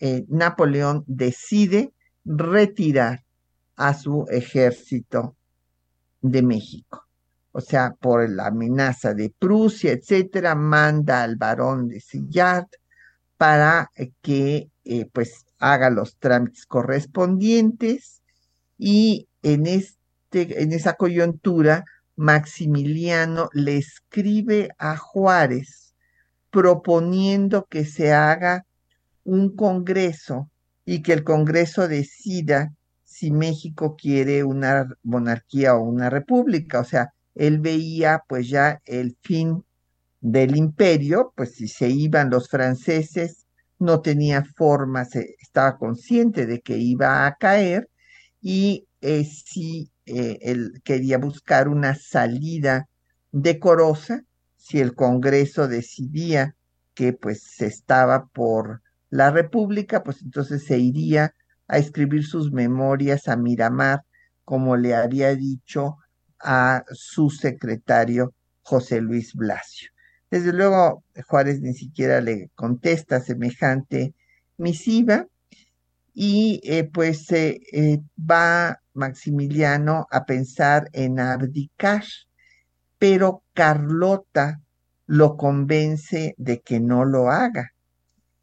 eh, 0.00 0.24
Napoleón 0.28 1.04
decide 1.06 1.92
retirar 2.24 3.22
a 3.76 3.94
su 3.94 4.26
ejército 4.30 5.36
de 6.24 6.42
México. 6.42 7.06
O 7.52 7.60
sea, 7.60 7.94
por 8.00 8.28
la 8.28 8.46
amenaza 8.46 9.14
de 9.14 9.32
Prusia, 9.38 9.92
etcétera, 9.92 10.54
manda 10.54 11.22
al 11.22 11.36
barón 11.36 11.88
de 11.88 12.00
Sillard 12.00 12.66
para 13.36 13.90
que 14.22 14.70
eh, 14.84 15.06
pues 15.12 15.44
haga 15.58 15.90
los 15.90 16.16
trámites 16.16 16.66
correspondientes 16.66 18.22
y 18.78 19.28
en, 19.42 19.66
este, 19.66 20.62
en 20.62 20.72
esa 20.72 20.94
coyuntura 20.94 21.84
Maximiliano 22.16 23.50
le 23.52 23.76
escribe 23.76 24.70
a 24.78 24.96
Juárez 24.96 25.94
proponiendo 26.50 27.66
que 27.66 27.84
se 27.84 28.12
haga 28.12 28.64
un 29.24 29.54
congreso 29.54 30.50
y 30.84 31.02
que 31.02 31.12
el 31.12 31.24
congreso 31.24 31.88
decida 31.88 32.72
si 33.24 33.30
México 33.30 33.96
quiere 33.96 34.44
una 34.44 34.86
monarquía 35.02 35.76
o 35.76 35.82
una 35.82 36.10
república. 36.10 36.80
O 36.80 36.84
sea, 36.84 37.14
él 37.34 37.58
veía 37.58 38.22
pues 38.28 38.50
ya 38.50 38.82
el 38.84 39.16
fin 39.22 39.64
del 40.20 40.54
imperio, 40.56 41.32
pues 41.34 41.54
si 41.54 41.68
se 41.68 41.88
iban 41.88 42.28
los 42.28 42.50
franceses, 42.50 43.46
no 43.78 44.02
tenía 44.02 44.44
forma, 44.44 45.06
se, 45.06 45.36
estaba 45.40 45.78
consciente 45.78 46.44
de 46.44 46.60
que 46.60 46.76
iba 46.76 47.26
a 47.26 47.34
caer 47.36 47.88
y 48.42 48.86
eh, 49.00 49.24
si 49.24 49.90
eh, 50.04 50.38
él 50.42 50.82
quería 50.84 51.16
buscar 51.16 51.68
una 51.68 51.94
salida 51.94 52.88
decorosa, 53.32 54.22
si 54.58 54.80
el 54.80 54.94
Congreso 54.94 55.66
decidía 55.66 56.56
que 56.92 57.14
pues 57.14 57.42
se 57.42 57.66
estaba 57.66 58.26
por 58.26 58.82
la 59.08 59.30
República, 59.30 60.02
pues 60.02 60.20
entonces 60.20 60.64
se 60.66 60.78
iría 60.78 61.34
a 61.68 61.78
escribir 61.78 62.24
sus 62.24 62.52
memorias 62.52 63.28
a 63.28 63.36
Miramar, 63.36 64.02
como 64.44 64.76
le 64.76 64.94
había 64.94 65.34
dicho 65.34 65.96
a 66.40 66.84
su 66.92 67.30
secretario 67.30 68.34
José 68.62 69.00
Luis 69.00 69.34
Blasio. 69.34 69.90
Desde 70.30 70.52
luego, 70.52 71.04
Juárez 71.28 71.60
ni 71.60 71.74
siquiera 71.74 72.20
le 72.20 72.50
contesta 72.54 73.20
semejante 73.20 74.14
misiva 74.56 75.26
y 76.12 76.60
eh, 76.64 76.84
pues 76.84 77.30
eh, 77.32 78.00
va 78.18 78.80
Maximiliano 78.94 80.06
a 80.10 80.24
pensar 80.24 80.88
en 80.92 81.18
abdicar, 81.18 82.04
pero 82.98 83.42
Carlota 83.52 84.60
lo 85.06 85.36
convence 85.36 86.34
de 86.38 86.60
que 86.60 86.80
no 86.80 87.04
lo 87.04 87.28
haga, 87.30 87.72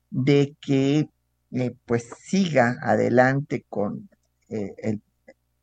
de 0.09 0.55
que 0.61 1.09
eh, 1.51 1.75
pues 1.85 2.09
siga 2.19 2.77
adelante 2.81 3.65
con 3.69 4.09
el, 4.49 5.01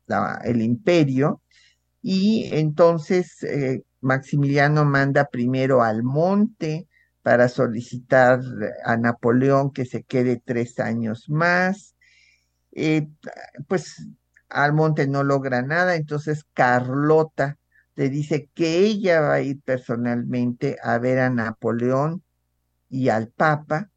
el, 0.07 0.61
imperio 0.61 1.41
y 2.01 2.49
entonces 2.53 3.45
Maximiliano 4.01 4.85
manda 4.85 5.25
primero 5.25 5.83
al 5.83 6.03
monte 6.03 6.87
para 7.21 7.47
solicitar 7.47 8.41
a 8.85 8.97
Napoleón 8.97 9.71
que 9.71 9.85
se 9.85 10.03
quede 10.03 10.41
tres 10.43 10.79
años 10.79 11.29
más. 11.29 11.95
Eh, 12.71 13.07
pues 13.67 14.07
Almonte 14.49 15.07
no 15.07 15.23
logra 15.23 15.61
nada, 15.61 15.95
entonces 15.95 16.45
Carlota 16.53 17.57
le 17.95 18.09
dice 18.09 18.49
que 18.53 18.79
ella 18.79 19.21
va 19.21 19.33
a 19.35 19.41
ir 19.41 19.61
personalmente 19.61 20.77
a 20.81 20.97
ver 20.97 21.19
a 21.19 21.29
Napoleón 21.29 22.23
y 22.89 23.09
al 23.09 23.27
Papa. 23.27 23.88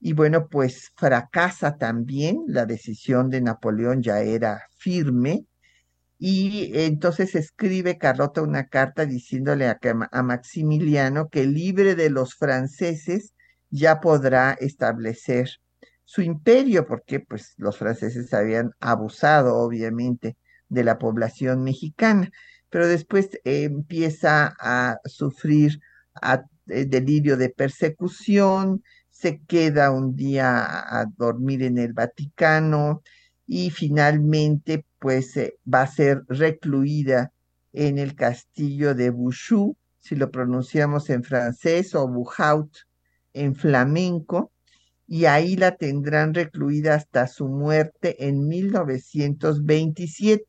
Y 0.00 0.14
bueno, 0.14 0.48
pues 0.48 0.90
fracasa 0.96 1.76
también, 1.76 2.44
la 2.46 2.64
decisión 2.64 3.28
de 3.28 3.42
Napoleón 3.42 4.02
ya 4.02 4.20
era 4.20 4.62
firme. 4.78 5.46
Y 6.18 6.72
entonces 6.74 7.34
escribe 7.34 7.98
Carlota 7.98 8.42
una 8.42 8.66
carta 8.66 9.06
diciéndole 9.06 9.68
a, 9.68 10.22
Maximiliano 10.22 11.28
que 11.28 11.46
libre 11.46 11.94
de 11.94 12.10
los 12.10 12.34
franceses 12.34 13.34
ya 13.70 14.00
podrá 14.00 14.52
establecer 14.52 15.50
su 16.04 16.22
imperio, 16.22 16.86
porque 16.86 17.20
pues 17.20 17.54
los 17.56 17.78
franceses 17.78 18.34
habían 18.34 18.72
abusado 18.80 19.56
obviamente 19.56 20.36
de 20.68 20.84
la 20.84 20.98
población 20.98 21.62
mexicana, 21.62 22.30
pero 22.70 22.86
después 22.86 23.30
empieza 23.44 24.54
a 24.60 24.98
sufrir 25.04 25.80
eh, 26.68 26.84
delirio 26.86 27.36
de 27.36 27.50
persecución, 27.50 28.82
se 29.20 29.42
queda 29.46 29.90
un 29.90 30.16
día 30.16 30.64
a, 30.64 31.04
dormir 31.04 31.62
en 31.62 31.76
el 31.76 31.92
Vaticano 31.92 33.02
y 33.46 33.68
finalmente 33.70 34.86
pues 34.98 35.36
eh, 35.36 35.58
va 35.72 35.82
a 35.82 35.86
ser 35.86 36.22
recluida 36.28 37.30
en 37.72 37.98
el 37.98 38.14
castillo 38.14 38.94
de 38.94 39.10
Bouchou, 39.10 39.76
si 39.98 40.16
lo 40.16 40.30
pronunciamos 40.30 41.10
en 41.10 41.22
francés, 41.22 41.94
o 41.94 42.08
Buhaut 42.08 42.74
en 43.34 43.54
flamenco, 43.54 44.52
y 45.06 45.26
ahí 45.26 45.54
la 45.56 45.76
tendrán 45.76 46.32
recluida 46.32 46.94
hasta 46.94 47.26
su 47.26 47.46
muerte 47.46 48.26
en 48.26 48.48
1927, 48.48 50.44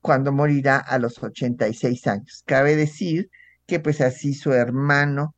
cuando 0.00 0.32
morirá 0.32 0.78
a 0.78 0.98
los 0.98 1.22
86 1.22 2.06
años. 2.08 2.42
Cabe 2.46 2.74
decir 2.74 3.30
que 3.66 3.78
pues 3.78 4.00
así 4.00 4.34
su 4.34 4.52
hermano 4.52 5.36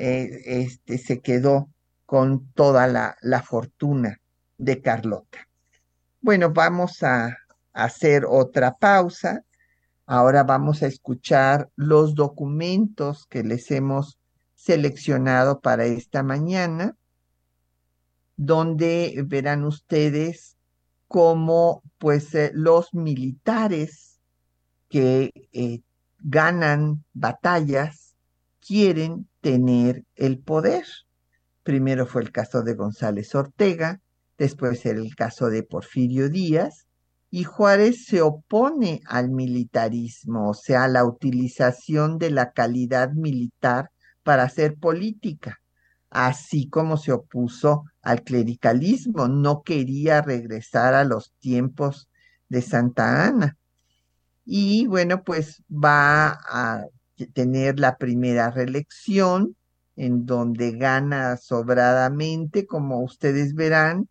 eh, 0.00 0.62
este, 0.62 0.98
se 0.98 1.20
quedó 1.20 1.68
con 2.06 2.50
toda 2.52 2.86
la, 2.86 3.16
la 3.20 3.42
fortuna 3.42 4.20
de 4.58 4.80
Carlota. 4.80 5.46
Bueno, 6.20 6.50
vamos 6.50 7.02
a 7.02 7.36
hacer 7.72 8.24
otra 8.28 8.76
pausa. 8.76 9.44
Ahora 10.06 10.42
vamos 10.42 10.82
a 10.82 10.86
escuchar 10.86 11.68
los 11.76 12.14
documentos 12.14 13.26
que 13.26 13.42
les 13.42 13.70
hemos 13.70 14.18
seleccionado 14.54 15.60
para 15.60 15.84
esta 15.84 16.22
mañana 16.22 16.96
donde 18.42 19.22
verán 19.26 19.64
ustedes 19.64 20.56
cómo 21.08 21.82
pues 21.98 22.34
eh, 22.34 22.50
los 22.54 22.94
militares 22.94 24.18
que 24.88 25.30
eh, 25.52 25.82
ganan 26.20 27.04
batallas 27.12 27.99
quieren 28.66 29.28
tener 29.40 30.04
el 30.16 30.38
poder. 30.38 30.84
Primero 31.62 32.06
fue 32.06 32.22
el 32.22 32.32
caso 32.32 32.62
de 32.62 32.74
González 32.74 33.34
Ortega, 33.34 34.00
después 34.38 34.86
el 34.86 35.14
caso 35.14 35.50
de 35.50 35.62
Porfirio 35.62 36.28
Díaz, 36.28 36.86
y 37.30 37.44
Juárez 37.44 38.06
se 38.06 38.22
opone 38.22 39.02
al 39.06 39.30
militarismo, 39.30 40.50
o 40.50 40.54
sea, 40.54 40.84
a 40.84 40.88
la 40.88 41.04
utilización 41.04 42.18
de 42.18 42.30
la 42.30 42.52
calidad 42.52 43.12
militar 43.12 43.90
para 44.22 44.42
hacer 44.44 44.76
política 44.76 45.60
así 46.10 46.68
como 46.68 46.96
se 46.96 47.12
opuso 47.12 47.84
al 48.02 48.22
clericalismo, 48.22 49.28
no 49.28 49.62
quería 49.62 50.20
regresar 50.22 50.94
a 50.94 51.04
los 51.04 51.32
tiempos 51.38 52.08
de 52.48 52.62
Santa 52.62 53.26
Ana. 53.26 53.56
Y 54.44 54.86
bueno, 54.86 55.22
pues 55.22 55.62
va 55.70 56.40
a 56.48 56.84
tener 57.26 57.78
la 57.78 57.96
primera 57.96 58.50
reelección 58.50 59.56
en 59.96 60.26
donde 60.26 60.72
gana 60.72 61.36
sobradamente, 61.36 62.66
como 62.66 63.02
ustedes 63.02 63.54
verán, 63.54 64.08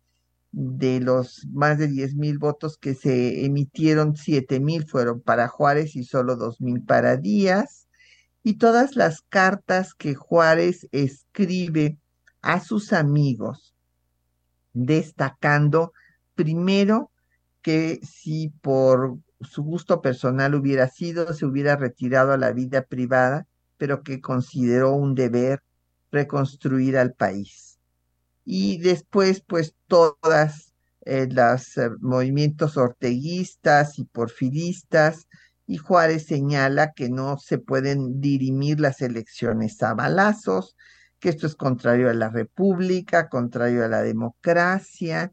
de 0.52 1.00
los 1.00 1.46
más 1.52 1.78
de 1.78 1.86
diez 1.86 2.14
mil 2.14 2.38
votos 2.38 2.76
que 2.76 2.94
se 2.94 3.44
emitieron, 3.44 4.16
siete 4.16 4.58
mil 4.60 4.86
fueron 4.86 5.20
para 5.20 5.48
Juárez 5.48 5.94
y 5.96 6.04
solo 6.04 6.36
dos 6.36 6.60
mil 6.60 6.82
para 6.82 7.16
Díaz. 7.16 7.88
Y 8.42 8.54
todas 8.54 8.96
las 8.96 9.20
cartas 9.22 9.94
que 9.94 10.14
Juárez 10.14 10.88
escribe 10.92 11.98
a 12.40 12.60
sus 12.60 12.92
amigos, 12.92 13.74
destacando 14.72 15.92
primero 16.34 17.10
que 17.62 18.00
si 18.02 18.48
por 18.62 19.18
su 19.40 19.62
gusto 19.62 20.02
personal 20.02 20.54
hubiera 20.54 20.88
sido, 20.88 21.32
se 21.34 21.46
hubiera 21.46 21.76
retirado 21.76 22.32
a 22.32 22.36
la 22.36 22.52
vida 22.52 22.82
privada, 22.82 23.46
pero 23.78 24.02
que 24.02 24.20
consideró 24.20 24.92
un 24.92 25.14
deber 25.14 25.62
reconstruir 26.12 26.96
al 26.98 27.14
país. 27.14 27.78
Y 28.44 28.78
después, 28.78 29.42
pues 29.46 29.74
todas 29.86 30.74
eh, 31.06 31.28
los 31.30 31.78
eh, 31.78 31.90
movimientos 32.00 32.76
orteguistas 32.76 33.98
y 33.98 34.04
porfiristas 34.04 35.28
y 35.66 35.76
Juárez 35.76 36.26
señala 36.26 36.92
que 36.92 37.08
no 37.08 37.38
se 37.38 37.58
pueden 37.58 38.20
dirimir 38.20 38.80
las 38.80 39.00
elecciones 39.02 39.80
a 39.84 39.94
balazos, 39.94 40.76
que 41.20 41.28
esto 41.28 41.46
es 41.46 41.54
contrario 41.54 42.10
a 42.10 42.14
la 42.14 42.28
república, 42.28 43.28
contrario 43.28 43.84
a 43.84 43.88
la 43.88 44.02
democracia, 44.02 45.32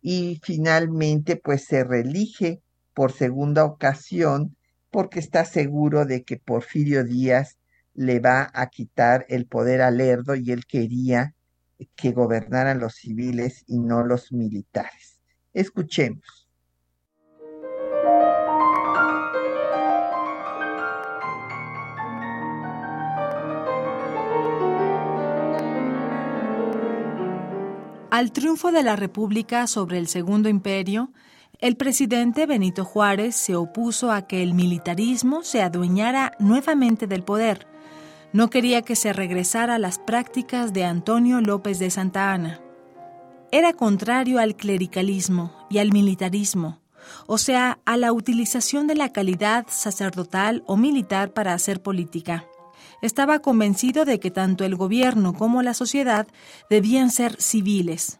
y 0.00 0.40
finalmente 0.42 1.36
pues 1.36 1.66
se 1.66 1.84
reelige 1.84 2.62
por 3.00 3.12
segunda 3.12 3.64
ocasión 3.64 4.58
porque 4.90 5.20
está 5.20 5.46
seguro 5.46 6.04
de 6.04 6.22
que 6.22 6.36
Porfirio 6.36 7.02
Díaz 7.02 7.56
le 7.94 8.20
va 8.20 8.50
a 8.52 8.66
quitar 8.66 9.24
el 9.30 9.46
poder 9.46 9.80
a 9.80 9.90
Lerdo 9.90 10.34
y 10.34 10.52
él 10.52 10.66
quería 10.66 11.34
que 11.96 12.12
gobernaran 12.12 12.78
los 12.78 12.96
civiles 12.96 13.64
y 13.66 13.78
no 13.78 14.04
los 14.04 14.32
militares. 14.32 15.18
Escuchemos. 15.54 16.46
Al 28.10 28.32
triunfo 28.32 28.72
de 28.72 28.82
la 28.82 28.96
República 28.96 29.66
sobre 29.66 29.96
el 29.96 30.06
Segundo 30.06 30.50
Imperio, 30.50 31.10
el 31.60 31.76
presidente 31.76 32.46
Benito 32.46 32.84
Juárez 32.84 33.36
se 33.36 33.54
opuso 33.54 34.10
a 34.12 34.22
que 34.22 34.42
el 34.42 34.54
militarismo 34.54 35.42
se 35.42 35.62
adueñara 35.62 36.32
nuevamente 36.38 37.06
del 37.06 37.22
poder. 37.22 37.66
No 38.32 38.48
quería 38.48 38.82
que 38.82 38.96
se 38.96 39.12
regresara 39.12 39.74
a 39.74 39.78
las 39.78 39.98
prácticas 39.98 40.72
de 40.72 40.84
Antonio 40.84 41.40
López 41.40 41.78
de 41.78 41.90
Santa 41.90 42.32
Ana. 42.32 42.60
Era 43.52 43.72
contrario 43.72 44.38
al 44.38 44.56
clericalismo 44.56 45.66
y 45.68 45.78
al 45.78 45.92
militarismo, 45.92 46.80
o 47.26 47.38
sea, 47.38 47.80
a 47.84 47.96
la 47.96 48.12
utilización 48.12 48.86
de 48.86 48.94
la 48.94 49.12
calidad 49.12 49.66
sacerdotal 49.68 50.62
o 50.66 50.76
militar 50.76 51.32
para 51.32 51.52
hacer 51.52 51.82
política 51.82 52.46
estaba 53.02 53.38
convencido 53.40 54.04
de 54.04 54.20
que 54.20 54.30
tanto 54.30 54.64
el 54.64 54.76
gobierno 54.76 55.32
como 55.32 55.62
la 55.62 55.74
sociedad 55.74 56.26
debían 56.68 57.10
ser 57.10 57.40
civiles. 57.40 58.19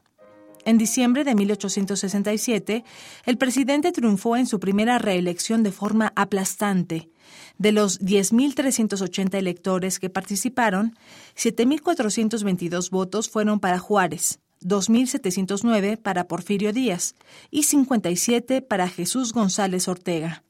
En 0.70 0.78
diciembre 0.78 1.24
de 1.24 1.34
1867, 1.34 2.84
el 3.26 3.38
presidente 3.38 3.90
triunfó 3.90 4.36
en 4.36 4.46
su 4.46 4.60
primera 4.60 5.00
reelección 5.00 5.64
de 5.64 5.72
forma 5.72 6.12
aplastante. 6.14 7.10
De 7.58 7.72
los 7.72 8.00
10.380 8.00 9.34
electores 9.34 9.98
que 9.98 10.10
participaron, 10.10 10.94
7.422 11.36 12.90
votos 12.90 13.28
fueron 13.28 13.58
para 13.58 13.80
Juárez, 13.80 14.38
2.709 14.62 15.96
para 15.96 16.28
Porfirio 16.28 16.72
Díaz 16.72 17.16
y 17.50 17.64
57 17.64 18.62
para 18.62 18.88
Jesús 18.88 19.32
González 19.32 19.88
Ortega. 19.88 20.44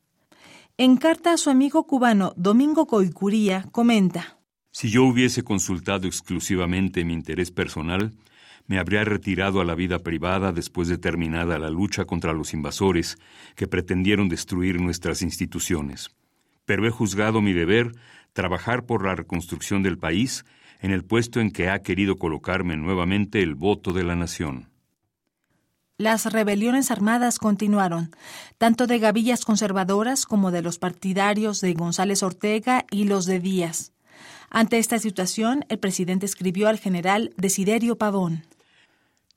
En 0.77 0.99
carta 0.99 1.33
a 1.33 1.39
su 1.39 1.49
amigo 1.49 1.87
cubano 1.87 2.35
Domingo 2.37 2.87
Coicuría 2.87 3.65
comenta, 3.73 4.39
Si 4.71 4.91
yo 4.91 5.05
hubiese 5.05 5.45
consultado 5.45 6.07
exclusivamente 6.07 7.07
mi 7.07 7.15
interés 7.15 7.51
personal, 7.51 8.13
me 8.71 8.79
habría 8.79 9.03
retirado 9.03 9.61
a 9.61 9.65
la 9.65 9.75
vida 9.75 9.99
privada 9.99 10.53
después 10.53 10.87
de 10.87 10.97
terminada 10.97 11.59
la 11.59 11.71
lucha 11.71 12.05
contra 12.05 12.33
los 12.33 12.55
invasores 12.55 13.19
que 13.57 13.67
pretendieron 13.67 14.29
destruir 14.29 14.81
nuestras 14.81 15.23
instituciones. 15.23 16.11
Pero 16.67 16.87
he 16.87 16.91
juzgado 16.91 17.41
mi 17.41 17.53
deber 17.53 17.97
trabajar 18.33 18.87
por 18.87 19.05
la 19.05 19.17
reconstrucción 19.17 19.83
del 19.83 19.99
país 19.99 20.45
en 20.79 20.93
el 20.93 21.05
puesto 21.05 21.41
en 21.41 21.51
que 21.51 21.69
ha 21.69 21.83
querido 21.83 22.15
colocarme 22.15 22.77
nuevamente 22.77 23.43
el 23.43 23.57
voto 23.57 23.93
de 23.93 24.05
la 24.05 24.15
nación. 24.15 24.69
Las 25.99 26.33
rebeliones 26.33 26.93
armadas 26.93 27.41
continuaron, 27.41 28.15
tanto 28.57 28.87
de 28.87 29.01
gavillas 29.01 29.45
conservadoras 29.45 30.27
como 30.27 30.53
de 30.53 30.63
los 30.63 30.79
partidarios 30.79 31.61
de 31.61 31.75
González 31.75 32.23
Ortega 32.23 32.85
y 32.93 33.03
los 33.03 33.27
de 33.27 33.41
Díaz. 33.41 33.91
Ante 34.49 34.79
esta 34.79 35.01
situación, 35.01 35.65
el 35.69 35.81
presidente 35.81 36.25
escribió 36.25 36.69
al 36.69 36.79
general 36.79 37.35
Desiderio 37.37 37.99
Pavón. 37.99 38.45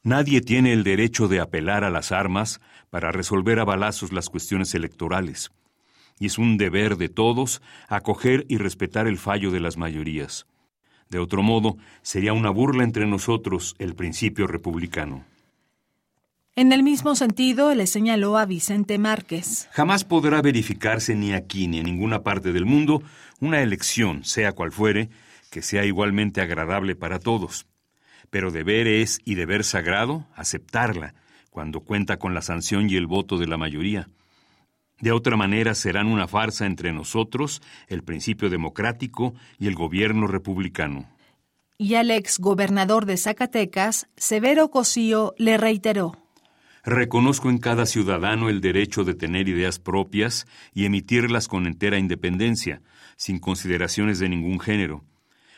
Nadie 0.06 0.42
tiene 0.42 0.74
el 0.74 0.84
derecho 0.84 1.30
de 1.30 1.40
apelar 1.40 1.86
a 1.86 1.90
las 1.90 2.12
armas 2.12 2.60
para 2.90 3.14
resolver 3.14 3.60
a 3.60 3.64
balazos 3.64 4.12
las 4.12 4.30
cuestiones 4.30 4.76
electorales, 4.76 5.52
y 6.20 6.26
es 6.26 6.38
un 6.38 6.58
deber 6.58 6.98
de 6.98 7.08
todos 7.08 7.62
acoger 7.88 8.46
y 8.50 8.58
respetar 8.58 9.08
el 9.08 9.18
fallo 9.18 9.50
de 9.50 9.62
las 9.62 9.78
mayorías. 9.78 10.46
De 11.10 11.20
otro 11.20 11.42
modo, 11.42 11.78
sería 12.02 12.34
una 12.34 12.50
burla 12.50 12.84
entre 12.84 13.06
nosotros 13.06 13.76
el 13.80 13.96
principio 13.96 14.46
republicano. 14.46 15.24
En 16.56 16.74
el 16.74 16.84
mismo 16.84 17.16
sentido, 17.16 17.74
le 17.74 17.88
señaló 17.88 18.38
a 18.38 18.46
Vicente 18.46 18.98
Márquez. 18.98 19.70
Jamás 19.72 20.04
podrá 20.04 20.42
verificarse 20.42 21.16
ni 21.16 21.32
aquí 21.32 21.68
ni 21.68 21.80
en 21.80 21.86
ninguna 21.86 22.24
parte 22.24 22.52
del 22.52 22.66
mundo 22.66 23.02
una 23.40 23.62
elección, 23.62 24.26
sea 24.26 24.52
cual 24.52 24.72
fuere, 24.72 25.10
que 25.50 25.62
sea 25.62 25.86
igualmente 25.86 26.42
agradable 26.42 26.96
para 26.96 27.20
todos. 27.20 27.68
Pero 28.34 28.50
deber 28.50 28.88
es 28.88 29.20
y 29.26 29.36
deber 29.36 29.64
sagrado 29.64 30.26
aceptarla, 30.36 31.14
cuando 31.52 31.82
cuenta 31.82 32.18
con 32.18 32.34
la 32.34 32.42
sanción 32.42 32.90
y 32.90 32.96
el 32.96 33.06
voto 33.06 33.38
de 33.38 33.46
la 33.46 33.58
mayoría. 33.58 34.08
De 35.00 35.12
otra 35.12 35.38
manera 35.38 35.76
serán 35.76 36.08
una 36.08 36.28
farsa 36.28 36.66
entre 36.66 36.92
nosotros 36.94 37.62
el 37.88 38.02
principio 38.02 38.50
democrático 38.50 39.36
y 39.60 39.68
el 39.68 39.76
gobierno 39.76 40.26
republicano. 40.26 41.08
Y 41.78 41.94
al 41.94 42.10
ex 42.10 42.40
gobernador 42.40 43.06
de 43.06 43.18
Zacatecas, 43.18 44.08
Severo 44.18 44.72
Cosío, 44.72 45.36
le 45.38 45.58
reiteró. 45.58 46.18
Reconozco 46.84 47.52
en 47.52 47.60
cada 47.60 47.86
ciudadano 47.86 48.50
el 48.50 48.62
derecho 48.62 49.04
de 49.04 49.14
tener 49.14 49.48
ideas 49.48 49.78
propias 49.78 50.48
y 50.74 50.86
emitirlas 50.86 51.48
con 51.48 51.68
entera 51.68 52.00
independencia, 52.00 52.82
sin 53.16 53.38
consideraciones 53.38 54.18
de 54.18 54.30
ningún 54.30 54.60
género, 54.60 55.04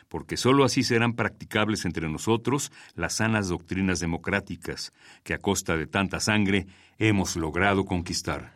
porque 0.08 0.36
sólo 0.36 0.64
así 0.64 0.82
serán 0.82 1.14
practicables 1.14 1.84
entre 1.84 2.08
nosotros 2.08 2.72
las 2.94 3.14
sanas 3.14 3.48
doctrinas 3.48 4.00
democráticas 4.00 4.92
que 5.22 5.34
a 5.34 5.38
costa 5.38 5.76
de 5.76 5.86
tanta 5.86 6.20
sangre 6.20 6.66
hemos 6.98 7.36
logrado 7.36 7.84
conquistar. 7.84 8.54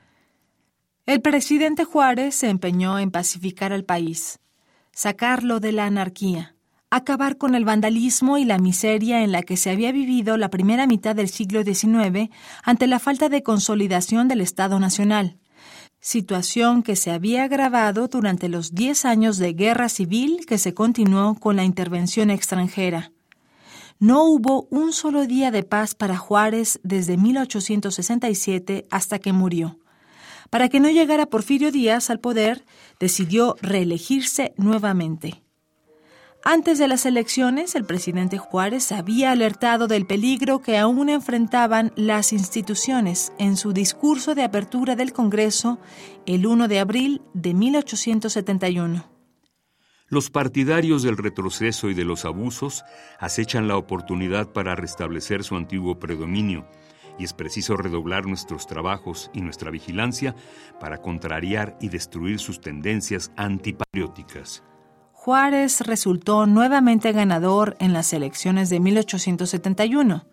El 1.07 1.21
presidente 1.21 1.85
Juárez 1.85 2.35
se 2.35 2.49
empeñó 2.49 2.99
en 2.99 3.11
pacificar 3.11 3.73
al 3.73 3.85
país, 3.85 4.39
sacarlo 4.93 5.61
de 5.61 5.73
la 5.73 5.87
anarquía 5.87 6.55
acabar 6.91 7.39
con 7.39 7.55
el 7.55 7.65
vandalismo 7.65 8.37
y 8.37 8.45
la 8.45 8.59
miseria 8.59 9.23
en 9.23 9.31
la 9.31 9.43
que 9.43 9.57
se 9.57 9.71
había 9.71 9.93
vivido 9.93 10.37
la 10.37 10.51
primera 10.51 10.87
mitad 10.87 11.15
del 11.15 11.29
siglo 11.29 11.63
XIX 11.63 12.31
ante 12.65 12.87
la 12.89 12.99
falta 12.99 13.29
de 13.29 13.45
consolidación 13.45 14.27
del 14.27 14.41
Estado 14.41 14.81
Nacional, 14.81 15.39
situación 16.01 16.83
que 16.83 16.97
se 16.97 17.11
había 17.11 17.45
agravado 17.45 18.09
durante 18.09 18.49
los 18.49 18.75
diez 18.75 19.05
años 19.05 19.39
de 19.39 19.53
guerra 19.53 19.89
civil 19.89 20.47
que 20.47 20.59
se 20.59 20.75
continuó 20.75 21.35
con 21.35 21.57
la 21.57 21.65
intervención 21.65 22.31
extranjera. 22.31 23.13
No 23.99 24.25
hubo 24.25 24.67
un 24.71 24.95
solo 24.95 25.27
día 25.27 25.51
de 25.51 25.63
paz 25.63 25.95
para 25.95 26.17
Juárez 26.17 26.81
desde 26.83 27.19
1867 27.19 28.87
hasta 28.91 29.19
que 29.19 29.35
murió. 29.35 29.79
Para 30.49 30.69
que 30.69 30.81
no 30.81 30.89
llegara 30.89 31.27
Porfirio 31.27 31.71
Díaz 31.71 32.09
al 32.09 32.19
poder, 32.19 32.65
decidió 32.99 33.57
reelegirse 33.61 34.55
nuevamente. 34.57 35.43
Antes 36.43 36.79
de 36.79 36.89
las 36.89 37.05
elecciones, 37.05 37.75
el 37.75 37.85
presidente 37.85 38.39
Juárez 38.39 38.93
había 38.93 39.31
alertado 39.31 39.89
del 39.89 40.07
peligro 40.07 40.63
que 40.63 40.79
aún 40.79 41.11
enfrentaban 41.11 41.93
las 41.97 42.33
instituciones 42.33 43.33
en 43.39 43.59
su 43.59 43.75
discurso 43.75 44.35
de 44.35 44.43
apertura 44.43 44.97
del 44.97 45.13
Congreso 45.13 45.79
el 46.25 46.47
1 46.47 46.67
de 46.67 46.79
abril 46.79 47.21
de 47.35 47.53
1871. 47.53 49.05
Los 50.09 50.31
partidarios 50.31 51.03
del 51.03 51.19
retroceso 51.19 51.91
y 51.91 51.95
de 51.95 52.05
los 52.05 52.25
abusos 52.25 52.85
acechan 53.19 53.69
la 53.69 53.77
oportunidad 53.77 54.51
para 54.51 54.75
restablecer 54.75 55.45
su 55.45 55.57
antiguo 55.57 55.99
predominio, 55.99 56.67
y 57.19 57.25
es 57.25 57.35
preciso 57.35 57.77
redoblar 57.77 58.25
nuestros 58.25 58.67
trabajos 58.67 59.31
y 59.35 59.43
nuestra 59.43 59.71
vigilancia 59.71 60.35
para 60.81 61.03
contrariar 61.03 61.77
y 61.83 61.91
destruir 61.91 62.39
sus 62.39 62.63
tendencias 62.63 63.31
antipatrióticas. 63.37 64.65
Juárez 65.23 65.83
resultó 65.83 66.47
nuevamente 66.47 67.13
ganador 67.13 67.77
en 67.79 67.93
las 67.93 68.15
elecciones 68.15 68.71
de 68.71 68.81
1871. 68.81 70.25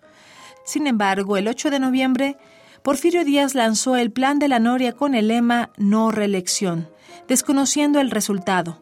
Sin 0.63 0.87
embargo, 0.87 1.35
el 1.35 1.49
8 1.49 1.71
de 1.71 1.79
noviembre, 1.81 2.37
Porfirio 2.83 3.25
Díaz 3.25 3.53
lanzó 3.53 3.97
el 3.97 4.13
Plan 4.13 4.39
de 4.39 4.47
la 4.47 4.59
Noria 4.59 4.93
con 4.93 5.13
el 5.13 5.27
lema 5.27 5.71
No 5.75 6.09
reelección, 6.11 6.87
desconociendo 7.27 7.99
el 7.99 8.11
resultado. 8.11 8.81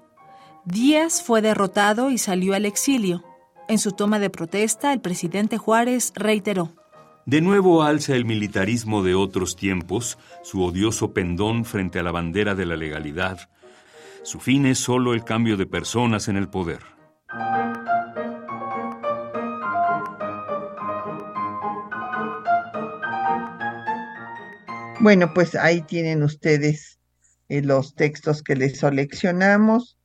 Díaz 0.64 1.24
fue 1.24 1.42
derrotado 1.42 2.12
y 2.12 2.20
salió 2.20 2.54
al 2.54 2.68
exilio. 2.68 3.24
En 3.68 3.80
su 3.80 3.92
toma 3.92 4.20
de 4.20 4.30
protesta, 4.30 4.94
el 4.94 5.02
presidente 5.02 5.58
Juárez 5.58 6.14
reiteró. 6.14 6.72
De 7.26 7.42
nuevo 7.42 7.82
alza 7.82 8.14
el 8.14 8.26
militarismo 8.26 9.02
de 9.02 9.16
otros 9.16 9.56
tiempos 9.56 10.20
su 10.44 10.64
odioso 10.64 11.14
pendón 11.14 11.66
frente 11.66 11.98
a 11.98 12.04
la 12.04 12.12
bandera 12.12 12.54
de 12.54 12.68
la 12.68 12.76
legalidad, 12.76 13.50
su 14.26 14.40
fin 14.40 14.66
es 14.66 14.80
solo 14.80 15.14
el 15.14 15.24
cambio 15.24 15.56
de 15.56 15.68
personas 15.68 16.28
en 16.28 16.36
el 16.36 16.50
poder. 16.50 16.80
Bueno, 25.00 25.32
pues 25.36 25.54
ahí 25.54 25.82
tienen 25.84 26.24
ustedes 26.24 26.98
los 27.50 27.94
textos 27.94 28.42
que 28.42 28.56
le 28.56 28.72
seleccionamos. 28.72 30.00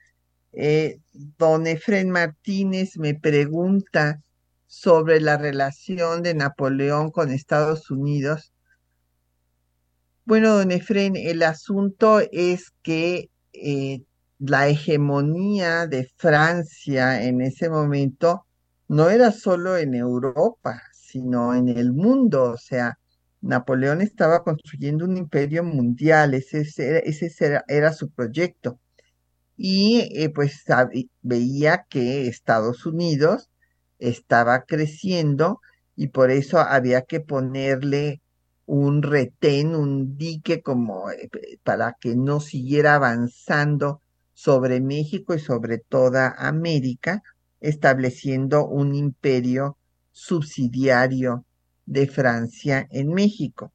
don 1.38 1.66
Efren 1.66 2.10
Martínez 2.10 2.98
me 2.98 3.14
pregunta 3.14 4.20
sobre 4.66 5.22
la 5.22 5.38
relación 5.38 6.22
de 6.22 6.34
Napoleón 6.34 7.10
con 7.10 7.30
Estados 7.30 7.90
Unidos. 7.90 8.52
Bueno, 10.26 10.58
don 10.58 10.70
Efren, 10.72 11.16
el 11.16 11.42
asunto 11.42 12.20
es 12.30 12.70
que 12.82 13.30
la 14.40 14.68
hegemonía 14.68 15.86
de 15.86 16.10
Francia 16.16 17.22
en 17.22 17.42
ese 17.42 17.68
momento 17.68 18.46
no 18.88 19.10
era 19.10 19.32
solo 19.32 19.76
en 19.76 19.94
Europa, 19.94 20.82
sino 20.92 21.54
en 21.54 21.68
el 21.68 21.92
mundo. 21.92 22.44
O 22.52 22.56
sea, 22.56 22.98
Napoleón 23.42 24.00
estaba 24.00 24.42
construyendo 24.42 25.04
un 25.04 25.16
imperio 25.18 25.62
mundial, 25.62 26.34
ese, 26.34 26.64
era, 27.68 27.92
su 27.92 28.10
proyecto. 28.10 28.80
Y 29.56 30.08
eh, 30.14 30.30
pues 30.30 30.64
veía 31.20 31.86
que 31.88 32.26
Estados 32.26 32.86
Unidos 32.86 33.50
estaba 33.98 34.62
creciendo 34.64 35.60
y 35.96 36.08
por 36.08 36.30
eso 36.30 36.60
había 36.60 37.02
que 37.02 37.20
ponerle 37.20 38.22
un 38.64 39.02
retén, 39.02 39.74
un 39.74 40.16
dique 40.16 40.62
como 40.62 41.10
eh, 41.10 41.28
para 41.62 41.96
que 42.00 42.16
no 42.16 42.40
siguiera 42.40 42.94
avanzando 42.94 44.00
sobre 44.42 44.80
México 44.80 45.34
y 45.34 45.38
sobre 45.38 45.76
toda 45.76 46.34
América, 46.38 47.22
estableciendo 47.60 48.66
un 48.66 48.94
imperio 48.94 49.76
subsidiario 50.12 51.44
de 51.84 52.06
Francia 52.06 52.88
en 52.90 53.12
México. 53.12 53.70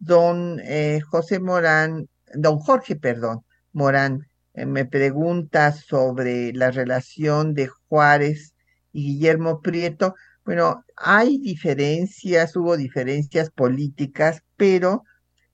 Don 0.00 0.58
eh, 0.64 1.00
José 1.02 1.38
Morán, 1.38 2.08
don 2.34 2.58
Jorge, 2.58 2.96
perdón, 2.96 3.44
Morán, 3.72 4.26
eh, 4.54 4.66
me 4.66 4.86
pregunta 4.86 5.70
sobre 5.70 6.52
la 6.52 6.72
relación 6.72 7.54
de 7.54 7.68
Juárez 7.68 8.54
y 8.92 9.04
Guillermo 9.04 9.60
Prieto. 9.60 10.16
Bueno, 10.44 10.84
hay 10.96 11.38
diferencias, 11.38 12.56
hubo 12.56 12.76
diferencias 12.76 13.50
políticas, 13.50 14.42
pero 14.56 15.04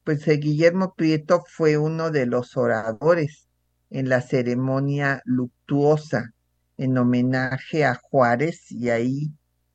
pues 0.04 0.26
eh, 0.26 0.38
Guillermo 0.38 0.94
Prieto 0.96 1.44
fue 1.46 1.76
uno 1.76 2.10
de 2.10 2.24
los 2.24 2.56
oradores 2.56 3.47
en 3.90 4.08
la 4.08 4.20
ceremonia 4.20 5.22
luctuosa 5.24 6.34
en 6.76 6.96
homenaje 6.96 7.84
a 7.84 7.94
Juárez 7.94 8.70
y 8.70 8.90
ahí 8.90 9.32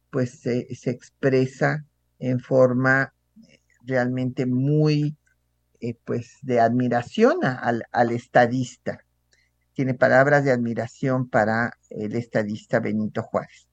pues 0.10 0.40
se, 0.40 0.68
expresa 0.86 1.86
en 2.20 2.40
forma 2.40 3.14
eh, 3.48 3.60
realmente 3.84 4.46
muy 4.46 5.18
eh, 5.82 5.96
pues 6.06 6.38
de 6.42 6.60
admiración 6.60 7.44
al, 7.44 7.84
al 7.92 8.12
estadista. 8.12 9.04
Tiene 9.74 9.96
palabras 9.96 10.46
de 10.46 10.52
admiración 10.52 11.30
para 11.30 11.78
el 11.90 12.16
estadista 12.16 12.80
Benito 12.80 13.24
Juárez. 13.24 13.68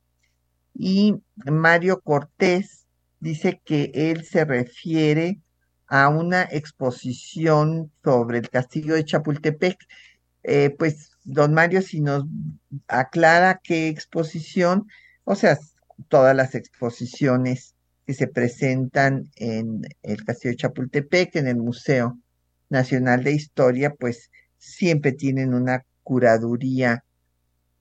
Y 0.75 1.15
Mario 1.45 2.01
Cortés 2.01 2.87
dice 3.21 3.61
que 3.65 3.93
él 3.95 4.25
se 4.25 4.45
refiere 4.45 5.41
a 5.87 6.09
una 6.09 6.45
exposición 6.45 7.93
sobre 8.03 8.39
el 8.39 8.49
castillo 8.49 8.95
de 8.95 9.05
Chapultepec 9.05 9.77
eh, 10.43 10.71
pues 10.79 11.11
don 11.25 11.55
Mario, 11.55 11.83
si 11.83 12.01
nos 12.01 12.25
aclara 12.89 13.61
qué 13.63 13.89
exposición, 13.89 14.87
o 15.25 15.35
sea, 15.35 15.59
todas 16.09 16.35
las 16.35 16.55
exposiciones 16.55 17.75
que 18.07 18.15
se 18.15 18.27
presentan 18.27 19.31
en 19.37 19.83
el 20.03 20.25
Castillo 20.25 20.53
de 20.53 20.57
Chapultepec, 20.57 21.37
en 21.37 21.47
el 21.47 21.57
Museo 21.57 22.19
Nacional 22.69 23.23
de 23.23 23.33
Historia, 23.33 23.95
pues 23.95 24.31
siempre 24.59 25.13
tienen 25.13 25.55
una 25.55 25.85
curaduría 26.03 27.05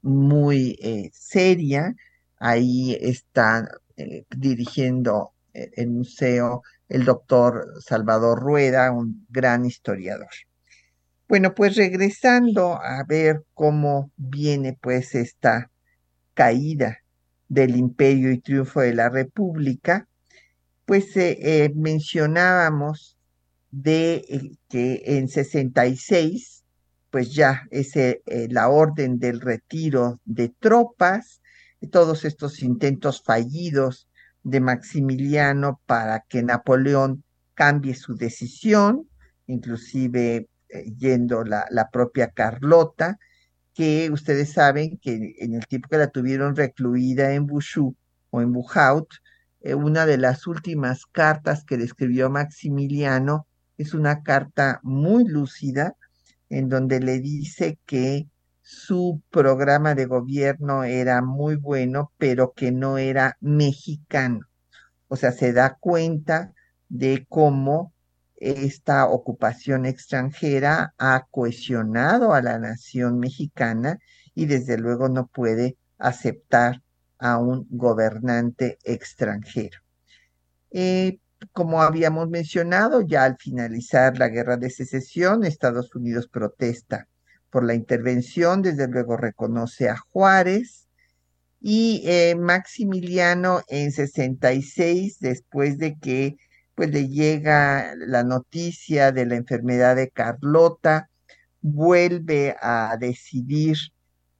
muy 0.01 0.77
eh, 0.81 1.09
seria. 1.13 1.95
Ahí 2.39 2.97
está 3.01 3.67
eh, 3.97 4.25
dirigiendo 4.29 5.31
el 5.53 5.89
museo 5.89 6.61
el 6.89 7.05
doctor 7.05 7.75
Salvador 7.81 8.39
Rueda, 8.39 8.91
un 8.91 9.25
gran 9.29 9.65
historiador. 9.65 10.29
Bueno, 11.29 11.53
pues 11.53 11.75
regresando 11.75 12.81
a 12.81 13.03
ver 13.07 13.43
cómo 13.53 14.11
viene 14.17 14.75
pues 14.81 15.13
esta 15.13 15.69
caída 16.33 17.03
del 17.47 17.75
imperio 17.75 18.31
y 18.31 18.39
triunfo 18.39 18.81
de 18.81 18.95
la 18.95 19.09
república, 19.09 20.07
pues 20.85 21.15
eh, 21.17 21.37
eh, 21.39 21.71
mencionábamos 21.75 23.15
de 23.69 24.25
eh, 24.27 24.51
que 24.69 25.03
en 25.05 25.27
66, 25.27 26.63
pues 27.11 27.35
ya 27.35 27.61
es 27.69 27.91
la 28.25 28.69
orden 28.69 29.19
del 29.19 29.39
retiro 29.39 30.19
de 30.25 30.49
tropas, 30.59 31.41
todos 31.91 32.25
estos 32.25 32.63
intentos 32.63 33.21
fallidos 33.21 34.07
de 34.41 34.61
Maximiliano 34.61 35.79
para 35.85 36.21
que 36.27 36.41
Napoleón 36.41 37.23
cambie 37.53 37.93
su 37.93 38.15
decisión, 38.15 39.07
inclusive 39.45 40.35
eh, 40.37 40.47
yendo 40.97 41.43
la, 41.43 41.89
propia 41.91 42.31
Carlota, 42.31 43.17
que 43.73 44.09
ustedes 44.11 44.53
saben 44.53 44.97
que 44.97 45.35
en 45.39 45.53
el 45.53 45.67
tiempo 45.67 45.89
que 45.89 45.97
la 45.97 46.07
tuvieron 46.07 46.55
recluida 46.55 47.33
en 47.33 47.47
Bushu 47.47 47.95
o 48.29 48.41
en 48.41 48.51
Buhaut, 48.51 49.07
eh, 49.61 49.73
una 49.73 50.05
de 50.05 50.17
las 50.17 50.47
últimas 50.47 51.05
cartas 51.05 51.63
que 51.63 51.77
le 51.77 51.85
escribió 51.85 52.29
Maximiliano 52.29 53.47
es 53.77 53.93
una 53.93 54.23
carta 54.23 54.79
muy 54.83 55.25
lúcida 55.25 55.95
en 56.49 56.69
donde 56.69 56.99
le 56.99 57.19
dice 57.19 57.77
que 57.85 58.27
su 58.61 59.21
programa 59.31 59.95
de 59.95 60.05
gobierno 60.05 60.83
era 60.83 61.21
muy 61.21 61.55
bueno, 61.55 62.11
pero 62.17 62.53
que 62.53 62.71
no 62.71 62.97
era 62.97 63.37
mexicano. 63.39 64.41
O 65.07 65.15
sea, 65.15 65.31
se 65.31 65.53
da 65.53 65.77
cuenta 65.79 66.53
de 66.87 67.25
cómo 67.27 67.93
esta 68.39 69.07
ocupación 69.07 69.85
extranjera 69.85 70.93
ha 70.97 71.25
cohesionado 71.29 72.33
a 72.33 72.41
la 72.41 72.57
nación 72.57 73.19
mexicana 73.19 73.99
y 74.33 74.45
desde 74.45 74.77
luego 74.77 75.09
no 75.09 75.27
puede 75.27 75.77
aceptar 75.97 76.81
a 77.17 77.37
un 77.37 77.67
gobernante 77.69 78.77
extranjero. 78.83 79.79
Eh, 80.71 81.19
como 81.51 81.81
habíamos 81.81 82.29
mencionado, 82.29 83.01
ya 83.01 83.25
al 83.25 83.37
finalizar 83.37 84.17
la 84.17 84.29
guerra 84.29 84.57
de 84.57 84.69
secesión, 84.69 85.43
Estados 85.43 85.93
Unidos 85.95 86.27
protesta 86.27 87.07
por 87.49 87.65
la 87.65 87.73
intervención, 87.73 88.61
desde 88.61 88.87
luego 88.87 89.17
reconoce 89.17 89.89
a 89.89 89.97
Juárez 89.97 90.87
y 91.59 92.03
eh, 92.05 92.35
Maximiliano 92.35 93.61
en 93.67 93.91
66, 93.91 95.19
después 95.19 95.77
de 95.77 95.97
que 95.97 96.37
pues 96.79 96.91
le 96.91 97.09
llega 97.09 97.93
la 97.97 98.23
noticia 98.23 99.11
de 99.11 99.25
la 99.25 99.35
enfermedad 99.35 99.97
de 99.97 100.11
Carlota, 100.11 101.09
vuelve 101.59 102.55
a 102.61 102.95
decidir 102.97 103.75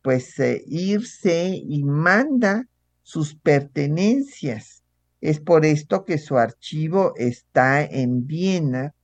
pues 0.01 0.39
eh, 0.39 0.63
irse 0.65 1.61
y 1.61 1.83
manda 1.83 2.65
sus 3.03 3.35
pertenencias. 3.35 4.85
Es 5.19 5.41
por 5.41 5.65
esto 5.65 6.05
que 6.05 6.17
su 6.17 6.37
archivo 6.37 7.11
está 7.17 7.83
en 7.83 8.25
Viena 8.25 8.95